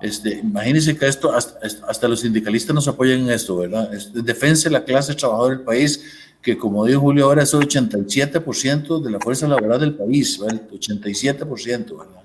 Este, 0.00 0.38
imagínense 0.38 0.96
que 0.96 1.06
esto, 1.06 1.32
hasta, 1.32 1.58
hasta, 1.88 2.08
los 2.08 2.20
sindicalistas 2.20 2.74
nos 2.74 2.88
apoyan 2.88 3.20
en 3.20 3.30
esto, 3.30 3.56
¿verdad? 3.56 3.92
Es 3.94 4.12
defensa 4.12 4.68
de 4.68 4.72
la 4.72 4.84
clase 4.84 5.14
trabajadora 5.14 5.56
del 5.56 5.64
país, 5.64 6.04
que 6.42 6.58
como 6.58 6.84
dijo 6.84 7.00
Julio 7.00 7.24
ahora 7.24 7.42
es 7.42 7.54
el 7.54 7.60
87% 7.60 9.02
de 9.02 9.10
la 9.10 9.18
fuerza 9.18 9.48
laboral 9.48 9.80
del 9.80 9.94
país, 9.94 10.38
¿verdad? 10.38 10.60
El 10.70 10.78
87%, 10.78 11.98
¿verdad? 11.98 12.22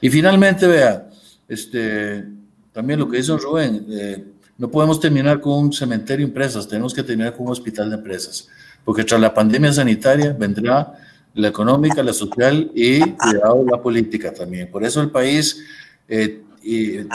Y 0.00 0.10
finalmente, 0.10 0.66
vea, 0.66 1.08
este, 1.48 2.24
también 2.72 3.00
lo 3.00 3.08
que 3.08 3.16
dice 3.16 3.36
Rubén, 3.36 3.86
eh, 3.90 4.24
no 4.56 4.70
podemos 4.70 5.00
terminar 5.00 5.40
con 5.40 5.54
un 5.54 5.72
cementerio 5.72 6.26
de 6.26 6.30
empresas, 6.30 6.68
tenemos 6.68 6.94
que 6.94 7.02
terminar 7.02 7.34
con 7.34 7.46
un 7.46 7.52
hospital 7.52 7.90
de 7.90 7.96
empresas, 7.96 8.48
porque 8.84 9.04
tras 9.04 9.20
la 9.20 9.32
pandemia 9.32 9.72
sanitaria 9.72 10.32
vendrá 10.32 10.94
la 11.34 11.48
económica, 11.48 12.02
la 12.02 12.12
social 12.12 12.70
y, 12.74 13.00
cuidado, 13.00 13.64
la 13.68 13.80
política 13.80 14.32
también. 14.32 14.70
Por 14.70 14.84
eso 14.84 15.00
el 15.00 15.10
país 15.10 15.64
eh, 16.08 16.42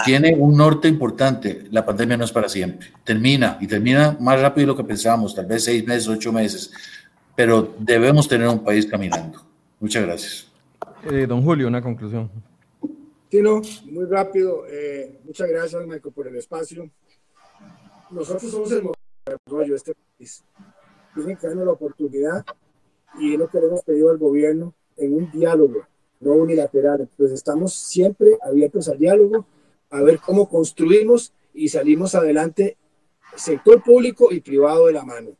tiene 0.05 0.35
un 0.35 0.57
norte 0.57 0.87
importante. 0.87 1.65
La 1.71 1.85
pandemia 1.85 2.17
no 2.17 2.23
es 2.23 2.31
para 2.31 2.49
siempre. 2.49 2.87
Termina 3.03 3.57
y 3.61 3.67
termina 3.67 4.17
más 4.19 4.41
rápido 4.41 4.67
de 4.67 4.73
lo 4.73 4.77
que 4.77 4.83
pensábamos, 4.83 5.35
tal 5.35 5.45
vez 5.45 5.63
seis 5.63 5.85
meses, 5.85 6.07
ocho 6.07 6.31
meses, 6.31 6.71
pero 7.35 7.75
debemos 7.77 8.27
tener 8.27 8.47
un 8.47 8.63
país 8.63 8.85
caminando. 8.85 9.45
Muchas 9.79 10.03
gracias. 10.03 10.51
Eh, 11.11 11.25
don 11.27 11.43
Julio, 11.43 11.67
una 11.67 11.81
conclusión. 11.81 12.29
Sí, 13.29 13.41
no, 13.41 13.61
muy 13.91 14.05
rápido. 14.05 14.65
Eh, 14.69 15.19
muchas 15.25 15.49
gracias, 15.49 15.85
Michael, 15.85 16.13
por 16.13 16.27
el 16.27 16.35
espacio. 16.35 16.89
Nosotros 18.11 18.51
somos 18.51 18.71
el 18.71 18.89
desarrollo 19.25 19.71
de 19.71 19.77
este 19.77 19.93
país. 20.17 20.43
Tienen 21.15 21.37
que 21.37 21.47
darnos 21.47 21.65
la 21.65 21.71
oportunidad 21.71 22.45
y 23.19 23.33
es 23.33 23.39
lo 23.39 23.47
que 23.47 23.59
le 23.59 23.67
hemos 23.67 23.83
pedido 23.83 24.09
al 24.09 24.17
gobierno 24.17 24.73
en 24.97 25.13
un 25.15 25.31
diálogo, 25.31 25.85
no 26.23 26.31
unilateral. 26.33 27.01
Entonces 27.01 27.33
estamos 27.33 27.73
siempre 27.73 28.37
abiertos 28.41 28.89
al 28.89 28.97
diálogo, 28.97 29.45
a 29.89 30.01
ver 30.01 30.19
cómo 30.19 30.49
construimos 30.49 31.33
y 31.53 31.69
salimos 31.69 32.15
adelante, 32.15 32.77
sector 33.35 33.83
público 33.83 34.31
y 34.31 34.39
privado 34.39 34.87
de 34.87 34.93
la 34.93 35.03
mano. 35.03 35.31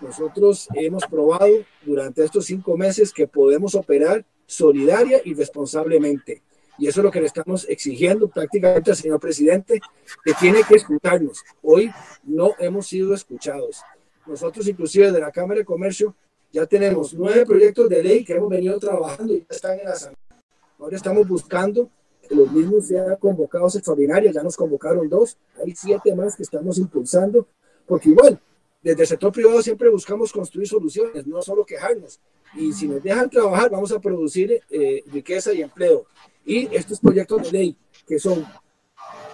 Nosotros 0.00 0.68
hemos 0.74 1.04
probado 1.06 1.52
durante 1.84 2.24
estos 2.24 2.46
cinco 2.46 2.76
meses 2.76 3.12
que 3.12 3.26
podemos 3.26 3.74
operar 3.74 4.24
solidaria 4.46 5.20
y 5.24 5.34
responsablemente. 5.34 6.42
Y 6.78 6.88
eso 6.88 7.00
es 7.00 7.04
lo 7.04 7.10
que 7.10 7.20
le 7.20 7.26
estamos 7.26 7.68
exigiendo 7.68 8.28
prácticamente 8.28 8.90
al 8.90 8.96
señor 8.96 9.20
presidente, 9.20 9.80
que 10.24 10.32
tiene 10.32 10.60
que 10.66 10.76
escucharnos. 10.76 11.44
Hoy 11.62 11.92
no 12.24 12.54
hemos 12.58 12.86
sido 12.86 13.12
escuchados. 13.12 13.82
Nosotros, 14.26 14.66
inclusive 14.66 15.12
de 15.12 15.20
la 15.20 15.30
Cámara 15.30 15.58
de 15.60 15.66
Comercio, 15.66 16.14
ya 16.52 16.66
tenemos 16.66 17.14
nueve 17.14 17.46
proyectos 17.46 17.88
de 17.88 18.02
ley 18.02 18.24
que 18.24 18.34
hemos 18.34 18.48
venido 18.48 18.78
trabajando 18.78 19.32
y 19.32 19.40
ya 19.40 19.46
están 19.50 19.78
en 19.78 19.84
la 19.84 19.92
asamblea. 19.92 20.42
Ahora 20.78 20.96
estamos 20.96 21.28
buscando 21.28 21.90
que 22.28 22.34
los 22.34 22.50
mismos 22.50 22.86
sean 22.86 23.16
convocados 23.16 23.76
extraordinarios. 23.76 24.34
Ya 24.34 24.42
nos 24.42 24.56
convocaron 24.56 25.08
dos. 25.08 25.36
Hay 25.64 25.74
siete 25.74 26.14
más 26.14 26.36
que 26.36 26.42
estamos 26.42 26.78
impulsando, 26.78 27.46
porque 27.86 28.08
igual, 28.08 28.40
desde 28.82 29.02
el 29.02 29.08
sector 29.08 29.32
privado 29.32 29.62
siempre 29.62 29.88
buscamos 29.90 30.32
construir 30.32 30.66
soluciones, 30.66 31.26
no 31.26 31.42
solo 31.42 31.64
quejarnos. 31.64 32.18
Y 32.54 32.72
si 32.72 32.88
nos 32.88 33.02
dejan 33.02 33.28
trabajar, 33.30 33.70
vamos 33.70 33.92
a 33.92 34.00
producir 34.00 34.60
eh, 34.70 35.04
riqueza 35.12 35.52
y 35.52 35.62
empleo 35.62 36.06
y 36.44 36.74
estos 36.74 36.98
proyectos 37.00 37.42
de 37.42 37.52
ley 37.52 37.76
que 38.06 38.18
son 38.18 38.44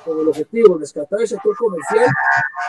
con 0.05 0.21
el 0.21 0.29
objetivo 0.29 0.75
de 0.75 0.81
rescatar 0.81 1.21
el 1.21 1.29
sector 1.29 1.57
comercial 1.57 2.07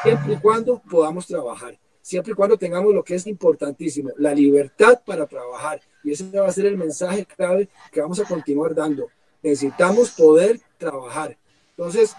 siempre 0.04 0.34
y 0.34 0.38
cuando 0.38 0.82
podamos 0.90 1.28
trabajar, 1.28 1.78
siempre 2.08 2.32
y 2.32 2.36
cuando 2.36 2.58
tengamos 2.58 2.94
lo 2.94 3.04
que 3.04 3.16
es 3.16 3.28
importantísimo, 3.28 4.12
la 4.18 4.34
libertad 4.34 5.02
para 5.06 5.28
trabajar. 5.28 5.82
Y 6.06 6.12
ese 6.12 6.24
va 6.40 6.48
a 6.48 6.52
ser 6.54 6.66
el 6.68 6.78
mensaje 6.78 7.26
clave 7.26 7.68
que 7.92 8.00
vamos 8.00 8.18
a 8.22 8.24
continuar 8.24 8.74
dando. 8.74 9.10
Necesitamos 9.44 10.12
poder 10.12 10.62
trabajar. 10.78 11.38
Entonces, 11.72 12.16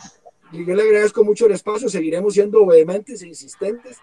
yo 0.52 0.74
le 0.74 0.82
agradezco 0.82 1.24
mucho 1.24 1.46
el 1.46 1.52
espacio, 1.52 1.88
seguiremos 1.88 2.34
siendo 2.34 2.66
vehementes 2.66 3.22
e 3.22 3.28
insistentes 3.28 3.96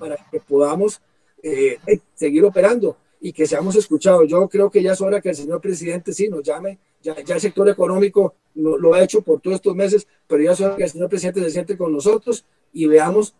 para 0.00 0.16
que 0.30 0.40
podamos 0.40 1.02
eh, 1.42 1.78
seguir 2.14 2.42
operando 2.46 2.96
y 3.20 3.34
que 3.34 3.46
seamos 3.46 3.76
escuchados. 3.76 4.26
Yo 4.26 4.48
creo 4.48 4.70
que 4.70 4.82
ya 4.82 4.92
es 4.92 5.00
hora 5.02 5.20
que 5.20 5.28
el 5.28 5.36
señor 5.36 5.60
presidente 5.60 6.14
sí 6.14 6.28
nos 6.28 6.42
llame 6.42 6.78
ya, 7.02 7.12
el 7.12 7.40
sector 7.40 7.68
económico 7.68 8.36
lo, 8.54 8.94
ha 8.94 9.02
hecho 9.02 9.22
por 9.22 9.40
todos 9.40 9.56
estos 9.56 9.74
meses, 9.74 10.06
pero 10.26 10.42
ya 10.42 10.52
es 10.52 10.60
que 10.76 10.84
el 10.84 10.90
señor 10.90 11.08
presidente 11.08 11.40
se 11.40 11.50
siente 11.50 11.76
con 11.76 11.92
nosotros 11.92 12.44
y 12.72 12.86
veamos 12.86 13.34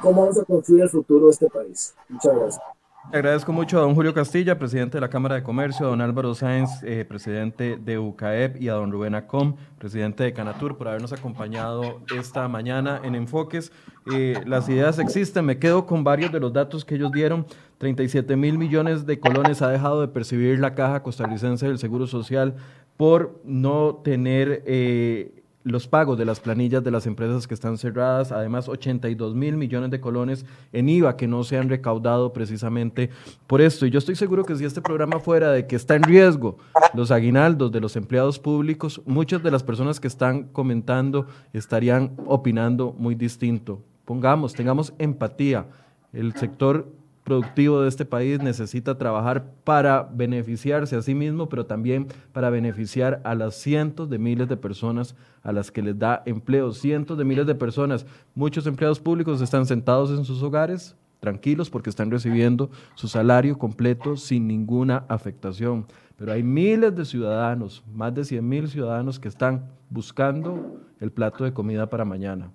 cómo 0.00 0.22
vamos 0.22 0.38
a 0.38 0.44
construir 0.44 0.84
el 0.84 0.88
futuro 0.88 1.26
de 1.26 1.32
este 1.32 1.48
país. 1.48 1.94
Muchas 2.08 2.34
gracias. 2.34 2.64
agradezco 3.12 3.52
mucho 3.52 3.78
a 3.78 3.82
don 3.82 3.94
Julio 3.94 4.14
Castilla, 4.14 4.58
presidente 4.58 4.96
de 4.96 5.00
la 5.00 5.10
Cámara 5.10 5.34
de 5.34 5.42
Comercio, 5.42 5.86
a 5.86 5.90
don 5.90 6.00
Álvaro 6.00 6.34
Sáenz, 6.34 6.82
eh, 6.84 7.04
presidente 7.04 7.76
de 7.76 7.98
UCAEP, 7.98 8.62
y 8.62 8.68
a 8.68 8.74
don 8.74 8.92
Rubén 8.92 9.14
Acom, 9.14 9.56
presidente 9.78 10.24
de 10.24 10.32
Canatur, 10.32 10.78
por 10.78 10.88
habernos 10.88 11.12
acompañado 11.12 12.00
esta 12.16 12.46
mañana 12.48 13.00
en 13.02 13.14
Enfoques. 13.14 13.72
Eh, 14.12 14.40
las 14.46 14.68
ideas 14.68 14.98
existen, 14.98 15.44
me 15.44 15.58
quedo 15.58 15.86
con 15.86 16.04
varios 16.04 16.32
de 16.32 16.40
los 16.40 16.52
datos 16.52 16.84
que 16.84 16.94
ellos 16.94 17.10
dieron. 17.12 17.46
37 17.78 18.36
mil 18.36 18.58
millones 18.58 19.06
de 19.06 19.18
colones 19.18 19.60
ha 19.62 19.68
dejado 19.68 20.00
de 20.00 20.08
percibir 20.08 20.60
la 20.60 20.76
caja 20.76 21.02
costarricense 21.02 21.66
del 21.66 21.78
Seguro 21.78 22.06
Social 22.06 22.54
por 22.96 23.40
no 23.44 23.96
tener 24.04 24.62
eh, 24.66 25.41
los 25.64 25.86
pagos 25.86 26.18
de 26.18 26.24
las 26.24 26.40
planillas 26.40 26.82
de 26.82 26.90
las 26.90 27.06
empresas 27.06 27.46
que 27.46 27.54
están 27.54 27.78
cerradas, 27.78 28.32
además 28.32 28.68
82 28.68 29.34
mil 29.34 29.56
millones 29.56 29.90
de 29.90 30.00
colones 30.00 30.44
en 30.72 30.88
IVA 30.88 31.16
que 31.16 31.28
no 31.28 31.44
se 31.44 31.58
han 31.58 31.68
recaudado 31.68 32.32
precisamente 32.32 33.10
por 33.46 33.60
esto. 33.60 33.86
Y 33.86 33.90
yo 33.90 33.98
estoy 33.98 34.16
seguro 34.16 34.44
que 34.44 34.56
si 34.56 34.64
este 34.64 34.80
programa 34.80 35.20
fuera 35.20 35.52
de 35.52 35.66
que 35.66 35.76
está 35.76 35.94
en 35.94 36.02
riesgo 36.02 36.58
los 36.94 37.10
aguinaldos 37.10 37.70
de 37.72 37.80
los 37.80 37.96
empleados 37.96 38.38
públicos, 38.38 39.00
muchas 39.06 39.42
de 39.42 39.50
las 39.50 39.62
personas 39.62 40.00
que 40.00 40.08
están 40.08 40.44
comentando 40.44 41.26
estarían 41.52 42.12
opinando 42.26 42.94
muy 42.98 43.14
distinto. 43.14 43.82
Pongamos, 44.04 44.54
tengamos 44.54 44.92
empatía. 44.98 45.66
El 46.12 46.34
sector 46.34 46.86
productivo 47.32 47.80
de 47.80 47.88
este 47.88 48.04
país 48.04 48.42
necesita 48.42 48.98
trabajar 48.98 49.46
para 49.64 50.02
beneficiarse 50.02 50.96
a 50.96 51.00
sí 51.00 51.14
mismo, 51.14 51.48
pero 51.48 51.64
también 51.64 52.08
para 52.34 52.50
beneficiar 52.50 53.22
a 53.24 53.34
las 53.34 53.54
cientos 53.54 54.10
de 54.10 54.18
miles 54.18 54.50
de 54.50 54.58
personas 54.58 55.16
a 55.42 55.50
las 55.50 55.70
que 55.70 55.80
les 55.80 55.98
da 55.98 56.22
empleo, 56.26 56.72
cientos 56.72 57.16
de 57.16 57.24
miles 57.24 57.46
de 57.46 57.54
personas. 57.54 58.04
Muchos 58.34 58.66
empleados 58.66 59.00
públicos 59.00 59.40
están 59.40 59.64
sentados 59.64 60.10
en 60.10 60.26
sus 60.26 60.42
hogares 60.42 60.94
tranquilos 61.20 61.70
porque 61.70 61.88
están 61.88 62.10
recibiendo 62.10 62.68
su 62.96 63.08
salario 63.08 63.58
completo 63.58 64.18
sin 64.18 64.46
ninguna 64.46 65.06
afectación. 65.08 65.86
Pero 66.18 66.32
hay 66.32 66.42
miles 66.42 66.94
de 66.94 67.06
ciudadanos, 67.06 67.82
más 67.94 68.14
de 68.14 68.26
100 68.26 68.46
mil 68.46 68.68
ciudadanos 68.68 69.18
que 69.18 69.28
están 69.28 69.70
buscando 69.88 70.82
el 71.00 71.10
plato 71.12 71.44
de 71.44 71.54
comida 71.54 71.88
para 71.88 72.04
mañana. 72.04 72.52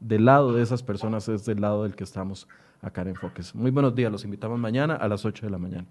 Del 0.00 0.24
lado 0.24 0.54
de 0.54 0.62
esas 0.62 0.82
personas 0.82 1.28
es 1.28 1.44
del 1.44 1.60
lado 1.60 1.82
del 1.82 1.94
que 1.94 2.04
estamos 2.04 2.48
acá 2.80 3.02
en 3.02 3.08
Enfoques. 3.08 3.54
Muy 3.54 3.70
buenos 3.70 3.94
días, 3.94 4.10
los 4.10 4.24
invitamos 4.24 4.58
mañana 4.58 4.94
a 4.94 5.08
las 5.08 5.24
8 5.24 5.46
de 5.46 5.50
la 5.50 5.58
mañana. 5.58 5.86